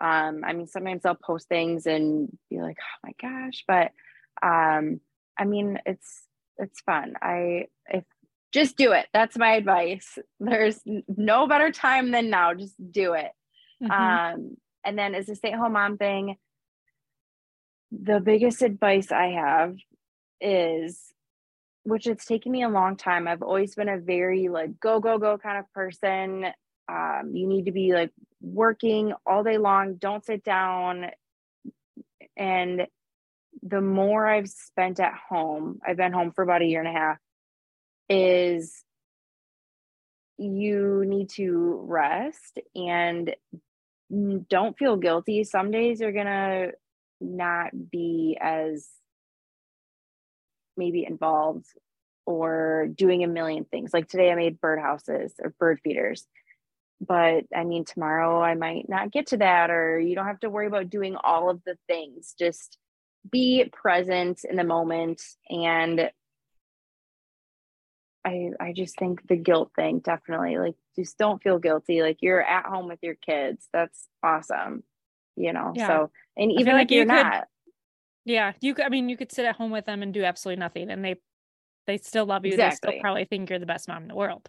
Um, 0.00 0.42
I 0.44 0.52
mean, 0.52 0.66
sometimes 0.66 1.04
I'll 1.04 1.14
post 1.14 1.48
things 1.48 1.86
and 1.86 2.28
be 2.50 2.60
like, 2.60 2.78
oh 2.80 3.08
my 3.08 3.12
gosh, 3.20 3.64
but 3.66 3.92
um, 4.46 5.00
I 5.38 5.44
mean, 5.44 5.78
it's 5.86 6.22
it's 6.58 6.80
fun. 6.80 7.14
I 7.20 7.66
if 7.88 8.04
just 8.52 8.76
do 8.76 8.92
it. 8.92 9.06
That's 9.12 9.36
my 9.36 9.54
advice. 9.54 10.18
There's 10.40 10.80
no 11.08 11.46
better 11.46 11.70
time 11.72 12.10
than 12.10 12.30
now. 12.30 12.54
Just 12.54 12.74
do 12.90 13.14
it. 13.14 13.32
Mhm. 13.82 13.90
Um, 13.90 14.56
and 14.84 14.98
then 14.98 15.14
as 15.14 15.28
a 15.28 15.34
stay-at-home 15.34 15.72
mom 15.72 15.96
thing, 15.96 16.36
the 17.90 18.20
biggest 18.20 18.62
advice 18.62 19.10
I 19.10 19.28
have 19.28 19.76
is 20.40 21.13
which 21.84 22.06
it's 22.06 22.24
taken 22.24 22.50
me 22.50 22.62
a 22.62 22.68
long 22.68 22.96
time. 22.96 23.28
I've 23.28 23.42
always 23.42 23.74
been 23.74 23.88
a 23.88 23.98
very 23.98 24.48
like 24.48 24.80
go, 24.80 25.00
go, 25.00 25.18
go 25.18 25.38
kind 25.38 25.58
of 25.58 25.72
person. 25.72 26.46
Um, 26.88 27.30
you 27.32 27.46
need 27.46 27.66
to 27.66 27.72
be 27.72 27.92
like 27.94 28.10
working 28.40 29.12
all 29.24 29.42
day 29.44 29.58
long, 29.58 29.94
don't 29.94 30.24
sit 30.24 30.44
down. 30.44 31.06
And 32.36 32.86
the 33.62 33.80
more 33.80 34.26
I've 34.26 34.48
spent 34.48 35.00
at 35.00 35.14
home, 35.14 35.78
I've 35.86 35.96
been 35.96 36.12
home 36.12 36.32
for 36.32 36.42
about 36.42 36.62
a 36.62 36.66
year 36.66 36.80
and 36.80 36.88
a 36.88 36.98
half, 36.98 37.18
is 38.08 38.82
you 40.36 41.04
need 41.06 41.30
to 41.30 41.80
rest 41.86 42.58
and 42.74 43.34
don't 44.48 44.76
feel 44.76 44.96
guilty. 44.96 45.44
Some 45.44 45.70
days 45.70 46.00
you're 46.00 46.12
gonna 46.12 46.72
not 47.20 47.70
be 47.90 48.36
as 48.40 48.88
maybe 50.76 51.04
involved 51.04 51.66
or 52.26 52.88
doing 52.94 53.22
a 53.24 53.28
million 53.28 53.64
things. 53.64 53.92
Like 53.92 54.08
today 54.08 54.30
I 54.30 54.34
made 54.34 54.60
bird 54.60 54.78
houses 54.80 55.34
or 55.42 55.54
bird 55.58 55.80
feeders. 55.84 56.26
But 57.00 57.44
I 57.54 57.64
mean 57.64 57.84
tomorrow 57.84 58.40
I 58.40 58.54
might 58.54 58.88
not 58.88 59.10
get 59.12 59.28
to 59.28 59.36
that 59.38 59.70
or 59.70 59.98
you 59.98 60.14
don't 60.14 60.26
have 60.26 60.40
to 60.40 60.50
worry 60.50 60.66
about 60.66 60.90
doing 60.90 61.16
all 61.16 61.50
of 61.50 61.62
the 61.64 61.76
things. 61.86 62.34
Just 62.38 62.78
be 63.30 63.70
present 63.72 64.44
in 64.48 64.56
the 64.56 64.64
moment 64.64 65.22
and 65.50 66.10
I 68.24 68.50
I 68.58 68.72
just 68.72 68.98
think 68.98 69.26
the 69.28 69.36
guilt 69.36 69.72
thing 69.76 69.98
definitely 69.98 70.56
like 70.56 70.74
just 70.96 71.18
don't 71.18 71.42
feel 71.42 71.58
guilty. 71.58 72.02
Like 72.02 72.18
you're 72.20 72.42
at 72.42 72.64
home 72.64 72.88
with 72.88 73.00
your 73.02 73.16
kids. 73.16 73.68
That's 73.72 74.08
awesome. 74.22 74.82
You 75.36 75.52
know. 75.52 75.72
Yeah. 75.74 75.86
So 75.88 76.10
and 76.36 76.52
even 76.52 76.74
like 76.74 76.86
if 76.86 76.92
you're 76.92 77.02
you 77.02 77.10
could- 77.10 77.22
not, 77.22 77.48
yeah 78.24 78.52
you 78.60 78.74
could 78.74 78.84
i 78.84 78.88
mean 78.88 79.08
you 79.08 79.16
could 79.16 79.32
sit 79.32 79.44
at 79.44 79.56
home 79.56 79.70
with 79.70 79.86
them 79.86 80.02
and 80.02 80.14
do 80.14 80.24
absolutely 80.24 80.60
nothing 80.60 80.90
and 80.90 81.04
they 81.04 81.16
they 81.86 81.98
still 81.98 82.24
love 82.26 82.44
you 82.44 82.52
Exactly. 82.52 82.70
they 82.70 82.92
still 82.92 83.00
probably 83.00 83.24
think 83.24 83.50
you're 83.50 83.58
the 83.58 83.66
best 83.66 83.88
mom 83.88 84.02
in 84.02 84.08
the 84.08 84.14
world 84.14 84.48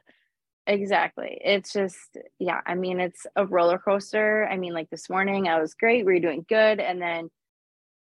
Exactly. 0.67 1.39
It's 1.43 1.71
just, 1.71 2.17
yeah, 2.39 2.61
I 2.65 2.73
mean, 2.73 2.99
it's 2.99 3.27
a 3.35 3.45
roller 3.45 3.77
coaster. 3.77 4.47
I 4.49 4.57
mean, 4.57 4.73
like 4.73 4.89
this 4.89 5.09
morning, 5.09 5.47
I 5.47 5.61
was 5.61 5.75
great. 5.75 6.05
We 6.05 6.13
were 6.13 6.19
doing 6.19 6.45
good. 6.49 6.79
And 6.79 6.99
then 6.99 7.29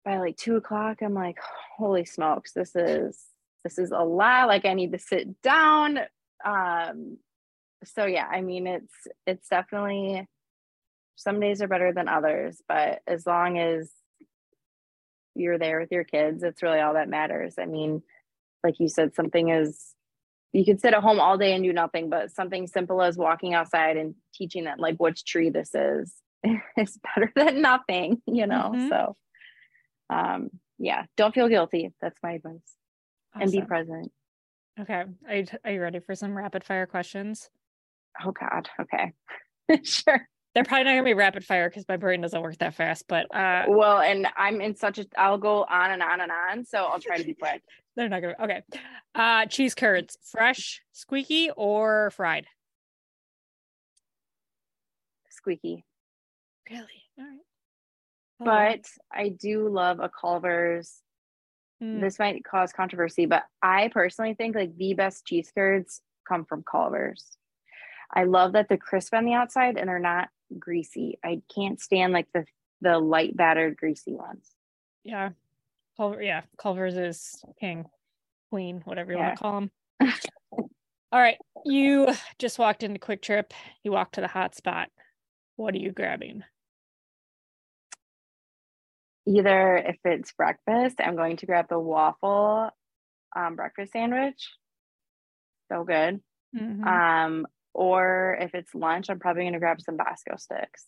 by 0.04 0.18
like 0.18 0.36
two 0.36 0.56
o'clock, 0.56 0.98
I'm 1.00 1.14
like, 1.14 1.38
holy 1.76 2.04
smokes, 2.04 2.52
this 2.52 2.76
is, 2.76 3.18
this 3.64 3.78
is 3.78 3.90
a 3.90 4.00
lot. 4.00 4.48
Like, 4.48 4.66
I 4.66 4.74
need 4.74 4.92
to 4.92 4.98
sit 4.98 5.40
down. 5.40 6.00
Um, 6.44 7.16
so 7.84 8.04
yeah, 8.04 8.26
I 8.30 8.42
mean, 8.42 8.66
it's, 8.66 8.94
it's 9.26 9.48
definitely, 9.48 10.26
some 11.16 11.40
days 11.40 11.62
are 11.62 11.68
better 11.68 11.92
than 11.94 12.08
others, 12.08 12.60
but 12.68 13.00
as 13.06 13.26
long 13.26 13.58
as 13.58 13.90
you're 15.34 15.58
there 15.58 15.80
with 15.80 15.90
your 15.92 16.04
kids, 16.04 16.42
it's 16.42 16.62
really 16.62 16.80
all 16.80 16.94
that 16.94 17.08
matters. 17.08 17.54
I 17.58 17.66
mean, 17.66 18.02
like 18.64 18.78
you 18.78 18.88
said, 18.88 19.14
something 19.14 19.48
is 19.50 19.94
you 20.52 20.64
could 20.64 20.80
sit 20.80 20.92
at 20.94 21.02
home 21.02 21.18
all 21.18 21.38
day 21.38 21.54
and 21.54 21.64
do 21.64 21.72
nothing, 21.72 22.10
but 22.10 22.30
something 22.30 22.66
simple 22.66 23.00
as 23.00 23.16
walking 23.16 23.54
outside 23.54 23.96
and 23.96 24.14
teaching 24.34 24.64
them 24.64 24.78
like 24.78 24.96
which 24.98 25.24
tree 25.24 25.48
this 25.50 25.74
is 25.74 26.14
is 26.76 26.98
better 27.14 27.32
than 27.36 27.62
nothing, 27.62 28.20
you 28.26 28.46
know. 28.46 28.72
Mhm. 28.74 28.88
So 28.88 29.16
um 30.10 30.50
yeah, 30.78 31.04
don't 31.16 31.34
feel 31.34 31.48
guilty. 31.48 31.92
That's 32.00 32.18
my 32.22 32.32
advice. 32.32 32.76
And 33.34 33.50
be 33.50 33.62
present. 33.62 34.12
okay 34.80 35.04
are 35.28 35.36
you, 35.36 35.46
are 35.64 35.72
you 35.72 35.80
ready 35.80 36.00
for 36.00 36.14
some 36.14 36.36
rapid 36.36 36.64
fire 36.64 36.86
questions 36.86 37.50
Oh 38.24 38.32
God. 38.32 38.68
Okay. 38.80 39.12
sure. 39.84 40.28
They're 40.54 40.64
probably 40.64 40.84
not 40.84 40.92
gonna 40.92 41.04
be 41.04 41.14
rapid 41.14 41.44
fire 41.44 41.68
because 41.68 41.86
my 41.88 41.96
brain 41.96 42.20
doesn't 42.20 42.42
work 42.42 42.58
that 42.58 42.74
fast 42.74 43.04
but 43.08 43.32
uh 43.34 43.64
Well, 43.68 43.98
and 44.00 44.26
I'm 44.36 44.60
in 44.60 44.74
such 44.76 44.98
a 44.98 45.06
I'll 45.16 45.38
go 45.38 45.64
on 45.64 45.90
and 45.92 46.02
on 46.02 46.20
and 46.20 46.30
on. 46.30 46.64
So 46.64 46.84
I'll 46.84 47.00
try 47.00 47.16
to 47.18 47.24
be 47.24 47.34
quick. 47.34 47.62
they're 47.96 48.08
not 48.08 48.22
gonna 48.22 48.34
okay 48.42 48.62
uh 49.14 49.46
cheese 49.46 49.74
curds 49.74 50.16
fresh 50.22 50.80
squeaky 50.92 51.50
or 51.56 52.10
fried 52.10 52.46
Squeaky. 55.30 55.84
really 56.70 56.86
all 57.18 57.24
right 57.24 57.38
Oh, 58.40 58.44
But 58.44 58.86
I 59.12 59.28
do 59.28 59.68
love 59.68 60.00
a 60.00 60.08
Culver's 60.08 61.00
mm, 61.82 62.00
this 62.00 62.18
might 62.18 62.42
cause 62.44 62.72
controversy, 62.72 63.26
but 63.26 63.44
I 63.62 63.88
personally 63.92 64.34
think 64.34 64.56
like 64.56 64.76
the 64.76 64.94
best 64.94 65.26
cheese 65.26 65.52
curds 65.54 66.00
come 66.28 66.44
from 66.44 66.64
Culver's. 66.68 67.36
I 68.12 68.24
love 68.24 68.52
that 68.52 68.68
they're 68.68 68.78
crisp 68.78 69.14
on 69.14 69.24
the 69.24 69.34
outside 69.34 69.78
and 69.78 69.88
they're 69.88 69.98
not 69.98 70.28
greasy. 70.58 71.18
I 71.24 71.42
can't 71.54 71.80
stand 71.80 72.12
like 72.12 72.28
the 72.34 72.44
the 72.80 72.98
light 72.98 73.36
battered 73.36 73.76
greasy 73.76 74.12
ones. 74.12 74.50
yeah 75.04 75.30
Culver, 75.96 76.22
yeah 76.22 76.42
culver's 76.58 76.96
is 76.96 77.44
king 77.60 77.84
queen 78.50 78.82
whatever 78.84 79.12
you 79.12 79.18
Yeah. 79.18 79.24
want 79.26 79.36
to 79.36 79.42
call 79.42 79.54
them 79.60 79.70
all 81.12 81.20
right 81.20 81.38
you 81.64 82.08
just 82.38 82.58
walked 82.58 82.82
into 82.82 82.98
Kwik 82.98 83.22
Trip 83.22 83.54
you 83.84 83.92
walked 83.92 84.14
to 84.16 84.20
the 84.20 84.26
hot 84.28 84.54
spot 84.56 84.88
what 85.56 85.74
are 85.74 85.78
you 85.78 85.92
grabbing 85.92 86.42
Either 89.24 89.76
if 89.76 89.98
it's 90.04 90.32
breakfast, 90.32 90.96
I'm 90.98 91.14
going 91.14 91.36
to 91.36 91.46
grab 91.46 91.68
the 91.68 91.78
waffle 91.78 92.70
um, 93.36 93.54
breakfast 93.54 93.92
sandwich. 93.92 94.50
So 95.70 95.84
good. 95.84 96.20
Mhm. 96.56 96.84
Um, 96.84 97.46
or 97.74 98.36
if 98.40 98.54
it's 98.54 98.74
lunch, 98.74 99.08
I'm 99.08 99.18
probably 99.18 99.42
going 99.42 99.54
to 99.54 99.58
grab 99.58 99.80
some 99.80 99.96
Bosco 99.96 100.36
sticks. 100.36 100.86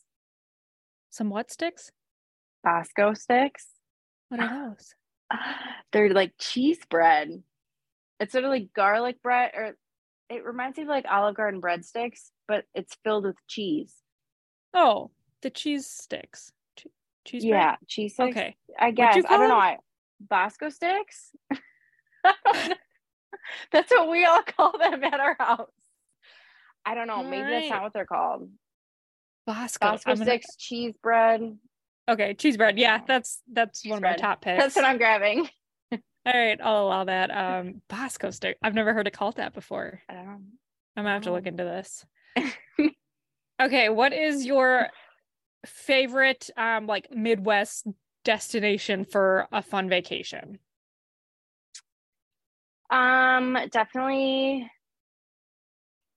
some 1.11 1.31
what 1.31 1.51
sticks 1.51 1.91
Bosco 2.63 3.15
sticks. 3.15 3.67
what 4.29 4.41
are 4.41 4.69
those 4.77 4.95
They're 5.93 6.13
like 6.13 6.33
cheese 6.39 6.81
bread. 6.89 7.43
It's 8.21 8.33
sort 8.33 8.45
of 8.45 8.51
like 8.51 8.73
garlic 8.75 9.23
bread, 9.23 9.51
or 9.55 9.77
it 10.31 10.45
reminds 10.45 10.77
me 10.77 10.85
of 10.85 10.89
like 10.89 11.05
Olive 11.11 11.37
Garden 11.37 11.61
breadsticks, 11.61 12.31
but 12.49 12.65
it's 12.75 12.97
filled 13.05 13.25
with 13.25 13.37
cheese. 13.49 13.95
Oh, 14.73 15.11
the 15.43 15.51
cheese 15.51 15.87
sticks. 15.87 16.53
Che- 16.77 16.91
cheese 17.25 17.45
bread? 17.45 17.53
yeah, 17.53 17.77
cheese 17.87 18.15
sticks. 18.15 18.37
Okay. 18.37 18.57
I 18.79 18.91
guess 18.91 19.25
I 19.29 19.37
don't 19.37 19.49
know. 19.49 19.57
I, 19.57 19.79
Bosco 20.21 20.69
sticks. 20.69 21.33
That's 23.73 23.91
what 23.91 24.11
we 24.11 24.25
all 24.25 24.43
call 24.43 24.79
them 24.79 25.05
at 25.05 25.21
our 25.21 25.37
house. 25.39 25.71
I 26.87 26.95
don't 26.95 27.07
know. 27.07 27.15
All 27.15 27.25
Maybe 27.25 27.43
right. 27.43 27.51
that's 27.51 27.71
not 27.71 27.83
what 27.83 27.93
they're 27.93 28.07
called. 28.07 28.51
Bosco. 29.47 29.91
Bosco 29.91 30.11
I'm 30.11 30.19
gonna- 30.19 30.31
six 30.31 30.57
cheese 30.57 30.95
bread. 31.03 31.59
Okay, 32.09 32.35
cheese 32.35 32.57
bread. 32.59 32.79
Yeah, 32.79 33.01
that's 33.07 33.41
that's 33.51 33.81
Cheese 33.83 33.91
one 33.91 33.99
of 33.99 34.03
my 34.03 34.15
top 34.17 34.43
picks. 34.43 34.59
That's 34.63 34.77
what 34.77 34.85
I'm 34.85 34.99
grabbing. 34.99 35.49
All 35.93 35.99
right, 36.27 36.61
I'll 36.63 36.87
allow 36.87 37.05
that. 37.05 37.31
Um, 37.31 37.81
Bosco 37.89 38.31
stick. 38.31 38.59
I've 38.63 38.75
never 38.75 38.93
heard 38.93 39.07
it 39.07 39.13
called 39.15 39.37
that 39.37 39.55
before. 39.55 40.03
Um, 40.11 40.53
I'm 40.97 41.05
gonna 41.05 41.13
have 41.15 41.23
to 41.23 41.33
look 41.33 41.47
into 41.47 41.65
this. 41.65 42.05
okay, 43.63 43.89
what 43.89 44.13
is 44.13 44.45
your 44.45 44.89
favorite 45.65 46.51
um 46.59 46.87
like 46.87 47.09
Midwest 47.11 47.87
destination 48.23 49.07
for 49.07 49.49
a 49.51 49.63
fun 49.63 49.89
vacation? 49.89 50.59
Um, 52.91 53.57
definitely. 53.71 54.71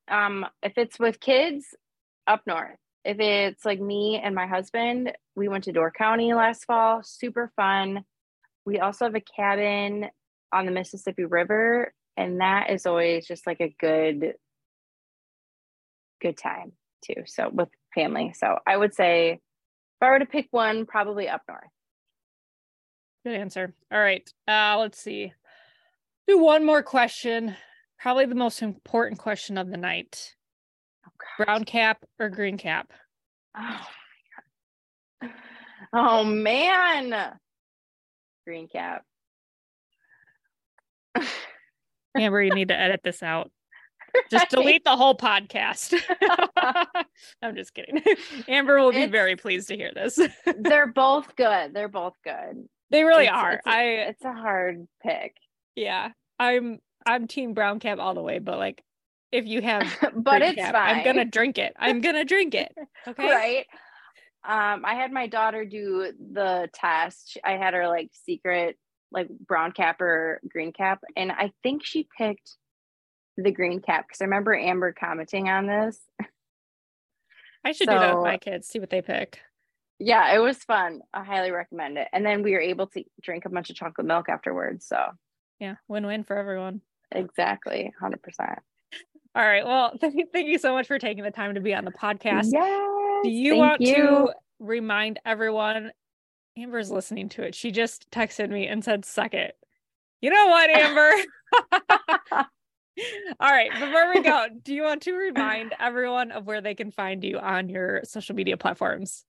Um, 0.10 0.46
if 0.64 0.74
it's 0.78 1.00
with 1.00 1.20
kids, 1.20 1.76
up 2.28 2.42
north. 2.46 2.78
If 3.06 3.20
it's 3.20 3.64
like 3.64 3.80
me 3.80 4.20
and 4.22 4.36
my 4.36 4.48
husband, 4.48 5.14
we 5.36 5.48
went 5.48 5.64
to 5.66 5.72
Door 5.72 5.92
County 5.92 6.34
last 6.34 6.66
fall. 6.66 7.02
Super 7.04 7.52
fun. 7.56 8.04
We 8.66 8.80
also 8.80 9.06
have 9.06 9.16
a 9.16 9.22
cabin 9.22 10.08
on 10.52 10.66
the 10.66 10.72
Mississippi 10.72 11.24
River, 11.24 11.94
and 12.18 12.42
that 12.42 12.70
is 12.70 12.86
always 12.86 13.26
just 13.26 13.48
like 13.48 13.62
a 13.62 13.74
good, 13.80 14.34
good 16.22 16.38
time 16.38 16.74
too. 17.06 17.24
So 17.26 17.50
with 17.50 17.70
family. 17.96 18.34
So 18.36 18.58
I 18.68 18.76
would 18.76 18.94
say, 18.94 19.32
if 19.32 20.02
I 20.02 20.10
were 20.10 20.20
to 20.20 20.26
pick 20.26 20.48
one, 20.52 20.86
probably 20.86 21.30
up 21.30 21.44
north. 21.48 21.64
Good 23.26 23.36
answer. 23.36 23.74
All 23.92 24.00
right. 24.00 24.30
Uh 24.48 24.78
let's 24.80 25.00
see. 25.00 25.34
Do 26.28 26.40
one 26.40 26.66
more 26.66 26.84
question. 26.84 27.56
Probably 28.00 28.26
the 28.26 28.36
most 28.36 28.62
important 28.62 29.20
question 29.20 29.58
of 29.58 29.70
the 29.70 29.78
night. 29.78 30.36
Oh, 31.06 31.44
Brown 31.46 31.64
cap 31.66 32.04
or 32.20 32.30
green 32.30 32.58
cap? 32.58 32.92
Oh 33.58 33.62
my 35.22 35.30
god. 35.30 35.34
Oh 35.94 36.24
man. 36.24 37.34
Green 38.46 38.68
cap. 38.68 39.04
Amber, 42.18 42.42
you 42.42 42.54
need 42.54 42.70
to 42.70 42.80
edit 42.80 43.02
this 43.04 43.22
out. 43.24 43.52
Just 44.32 44.50
delete 44.52 44.84
the 44.84 44.96
whole 44.96 45.16
podcast. 45.16 45.94
I'm 47.42 47.56
just 47.56 47.74
kidding. 47.74 48.02
Amber 48.48 48.78
will 48.80 48.92
be 48.92 48.98
It's- 48.98 49.12
very 49.12 49.36
pleased 49.36 49.68
to 49.70 49.76
hear 49.76 49.92
this. 49.94 50.20
They're 50.60 50.88
both 50.92 51.36
good. 51.36 51.74
They're 51.74 51.90
both 51.90 52.14
good. 52.24 52.68
they 52.90 53.04
really 53.04 53.26
It's- 53.26 53.38
are. 53.38 53.54
It's 53.54 53.68
a, 53.68 53.70
I 53.70 53.82
it's 53.84 54.24
a 54.26 54.34
hard 54.34 54.88
pick. 55.04 55.34
yeah. 55.76 56.10
I'm 56.40 56.78
I'm 57.08 57.28
team 57.28 57.54
brown 57.54 57.80
cap 57.80 58.00
all 58.00 58.14
the 58.14 58.22
way, 58.22 58.40
but 58.40 58.58
like 58.58 58.84
if 59.32 59.46
you 59.46 59.62
have 59.62 59.84
but 60.16 60.42
it's 60.42 60.62
fine. 60.62 60.98
I'm 60.98 61.04
gonna 61.04 61.26
drink 61.26 61.58
it. 61.58 61.74
I'm 61.78 62.02
gonna 62.02 62.26
drink 62.26 62.54
it. 62.56 62.74
Okay. 63.08 63.30
right. 63.30 63.66
Um, 64.44 64.84
I 64.86 64.96
had 64.96 65.14
my 65.14 65.28
daughter 65.28 65.64
do 65.64 66.12
the 66.34 66.70
test. 66.74 67.38
I 67.44 67.52
had 67.52 67.74
her 67.74 67.88
like 67.88 68.10
secret 68.26 68.78
like 69.12 69.30
brown 69.30 69.72
cap 69.72 70.02
or 70.02 70.42
green 70.50 70.74
cap, 70.74 71.02
and 71.16 71.32
I 71.32 71.52
think 71.64 71.86
she 71.86 72.08
picked 72.18 72.58
the 73.38 73.52
green 73.52 73.80
cap 73.80 74.08
because 74.08 74.20
I 74.20 74.26
remember 74.26 74.54
Amber 74.54 74.92
commenting 74.92 75.48
on 75.48 75.68
this. 75.68 76.02
I 77.64 77.72
should 77.72 77.90
do 77.90 77.98
that 78.00 78.16
with 78.16 78.26
my 78.26 78.38
kids, 78.38 78.68
see 78.68 78.80
what 78.80 78.90
they 78.90 79.02
pick. 79.02 79.40
Yeah, 80.00 80.36
it 80.36 80.40
was 80.40 80.58
fun. 80.58 81.02
I 81.14 81.24
highly 81.24 81.52
recommend 81.52 81.98
it. 81.98 82.08
And 82.14 82.26
then 82.26 82.44
we 82.44 82.52
were 82.52 82.62
able 82.62 82.88
to 82.88 83.04
drink 83.22 83.46
a 83.46 83.50
bunch 83.50 83.70
of 83.70 83.76
chocolate 83.76 84.06
milk 84.06 84.30
afterwards. 84.30 84.86
So 84.86 84.98
Yeah, 85.60 85.76
win-win 85.88 86.24
for 86.24 86.38
everyone. 86.38 86.82
Exactly, 87.12 87.94
hundred 88.00 88.22
percent. 88.22 88.60
All 89.36 89.46
right. 89.46 89.66
Well, 89.66 89.94
thank 90.02 90.16
you, 90.16 90.26
thank 90.32 90.48
you 90.48 90.58
so 90.58 90.74
much 90.74 90.88
for 90.88 91.00
taking 91.00 91.24
the 91.24 91.32
time 91.32 91.56
to 91.56 91.62
be 91.62 91.74
on 91.74 91.86
the 91.86 91.92
podcast. 91.92 92.50
Yes. 92.52 93.24
Do 93.24 93.30
you 93.30 93.56
want 93.56 93.82
you. 93.82 93.96
to 93.96 94.34
remind 94.60 95.20
everyone? 95.26 95.92
Amber's 96.58 96.90
listening 96.90 97.30
to 97.30 97.44
it. 97.44 97.54
She 97.54 97.72
just 97.72 98.10
texted 98.10 98.50
me 98.50 98.68
and 98.68 98.84
said, 98.84 99.06
"Suck 99.06 99.34
it." 99.34 99.56
You 100.22 100.32
know 100.32 100.48
what, 100.48 100.70
Amber? 100.70 101.12
All 103.40 103.52
right. 103.52 103.72
Before 103.72 104.12
we 104.14 104.22
go, 104.22 104.48
do 104.64 104.74
you 104.74 104.82
want 104.82 105.04
to 105.04 105.14
remind 105.14 105.76
everyone 105.80 106.32
of 106.32 106.48
where 106.48 106.62
they 106.62 106.74
can 106.74 106.92
find 106.92 107.24
you 107.24 107.38
on 107.38 107.70
your 107.70 108.02
social 108.04 108.36
media 108.36 108.58
platforms? 108.58 109.24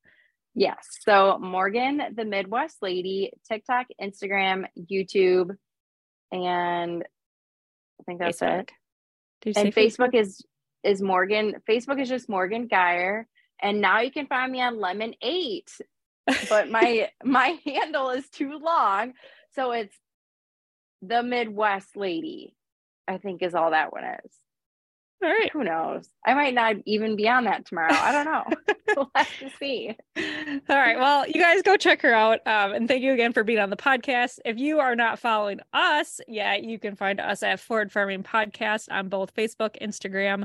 Yes. 0.55 0.87
So 1.03 1.39
Morgan, 1.39 2.01
the 2.15 2.25
Midwest 2.25 2.79
lady, 2.81 3.33
TikTok, 3.47 3.87
Instagram, 4.01 4.65
YouTube, 4.91 5.55
and 6.33 7.05
I 8.01 8.05
think 8.05 8.19
that's 8.21 8.41
Facebook. 8.41 8.61
it. 8.61 8.73
Did 9.43 9.59
And 9.59 9.75
say 9.75 9.87
Facebook 9.87 10.15
is 10.15 10.45
is 10.85 11.03
Morgan. 11.03 11.57
Facebook 11.69 12.01
is 12.01 12.09
just 12.09 12.29
Morgan 12.29 12.67
Geyer. 12.67 13.27
And 13.61 13.81
now 13.81 14.01
you 14.01 14.11
can 14.11 14.27
find 14.27 14.53
me 14.53 14.61
on 14.61 14.77
Lemon8. 14.77 15.81
But 16.49 16.71
my 16.71 17.11
my 17.25 17.59
handle 17.65 18.11
is 18.11 18.29
too 18.29 18.59
long. 18.59 19.15
So 19.55 19.73
it's 19.73 19.97
the 21.03 21.23
Midwest 21.23 21.97
lady, 21.97 22.55
I 23.07 23.19
think 23.19 23.43
is 23.43 23.55
all 23.55 23.71
that 23.71 23.93
one 23.93 24.05
is. 24.05 24.33
All 25.21 25.29
right. 25.29 25.51
Who 25.53 25.65
knows? 25.65 26.09
I 26.25 26.35
might 26.35 26.55
not 26.55 26.77
even 26.87 27.17
be 27.17 27.29
on 27.29 27.45
that 27.45 27.67
tomorrow. 27.67 27.93
I 27.93 28.13
don't 28.13 28.25
know. 28.25 28.75
we'll 28.97 29.11
have 29.17 29.39
to 29.41 29.51
see. 29.59 29.97
All 30.17 30.77
right. 30.77 30.97
Well, 30.97 31.27
you 31.27 31.41
guys 31.41 31.63
go 31.63 31.77
check 31.77 32.03
her 32.03 32.13
out. 32.15 32.41
Um, 32.47 32.73
and 32.73 32.87
thank 32.87 33.03
you 33.03 33.13
again 33.13 33.33
for 33.33 33.43
being 33.43 33.59
on 33.59 33.71
the 33.71 33.77
podcast. 33.77 34.39
If 34.45 34.59
you 34.59 34.79
are 34.79 34.95
not 34.95 35.19
following 35.19 35.59
us 35.73 36.21
yet, 36.29 36.63
you 36.63 36.79
can 36.79 36.95
find 36.95 37.19
us 37.19 37.43
at 37.43 37.59
Forward 37.59 37.91
Farming 37.91 38.23
Podcast 38.23 38.87
on 38.93 39.09
both 39.09 39.35
Facebook, 39.35 39.77
Instagram, 39.83 40.45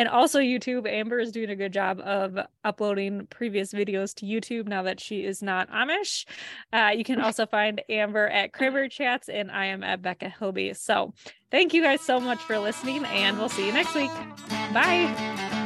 and 0.00 0.08
also 0.08 0.40
YouTube. 0.40 0.88
Amber 0.88 1.18
is 1.18 1.30
doing 1.30 1.50
a 1.50 1.56
good 1.56 1.74
job 1.74 2.00
of 2.00 2.38
uploading 2.64 3.26
previous 3.26 3.74
videos 3.74 4.14
to 4.14 4.24
YouTube 4.24 4.66
now 4.66 4.82
that 4.84 4.98
she 4.98 5.26
is 5.26 5.42
not 5.42 5.70
Amish. 5.70 6.24
Uh, 6.72 6.92
you 6.96 7.04
can 7.04 7.20
also 7.24 7.44
find 7.44 7.82
Amber 7.90 8.26
at 8.26 8.54
Cranberry 8.54 8.88
Chats, 8.88 9.28
and 9.28 9.50
I 9.50 9.66
am 9.66 9.84
at 9.84 10.00
Becca 10.00 10.30
Hilby. 10.30 10.72
So 10.72 11.12
thank 11.50 11.74
you 11.74 11.82
guys 11.82 12.00
so 12.00 12.18
much 12.18 12.38
for 12.38 12.58
listening, 12.58 13.04
and 13.04 13.38
we'll 13.38 13.50
see 13.50 13.66
you 13.66 13.74
next 13.74 13.94
week. 13.94 14.10
Bye. 14.72 15.59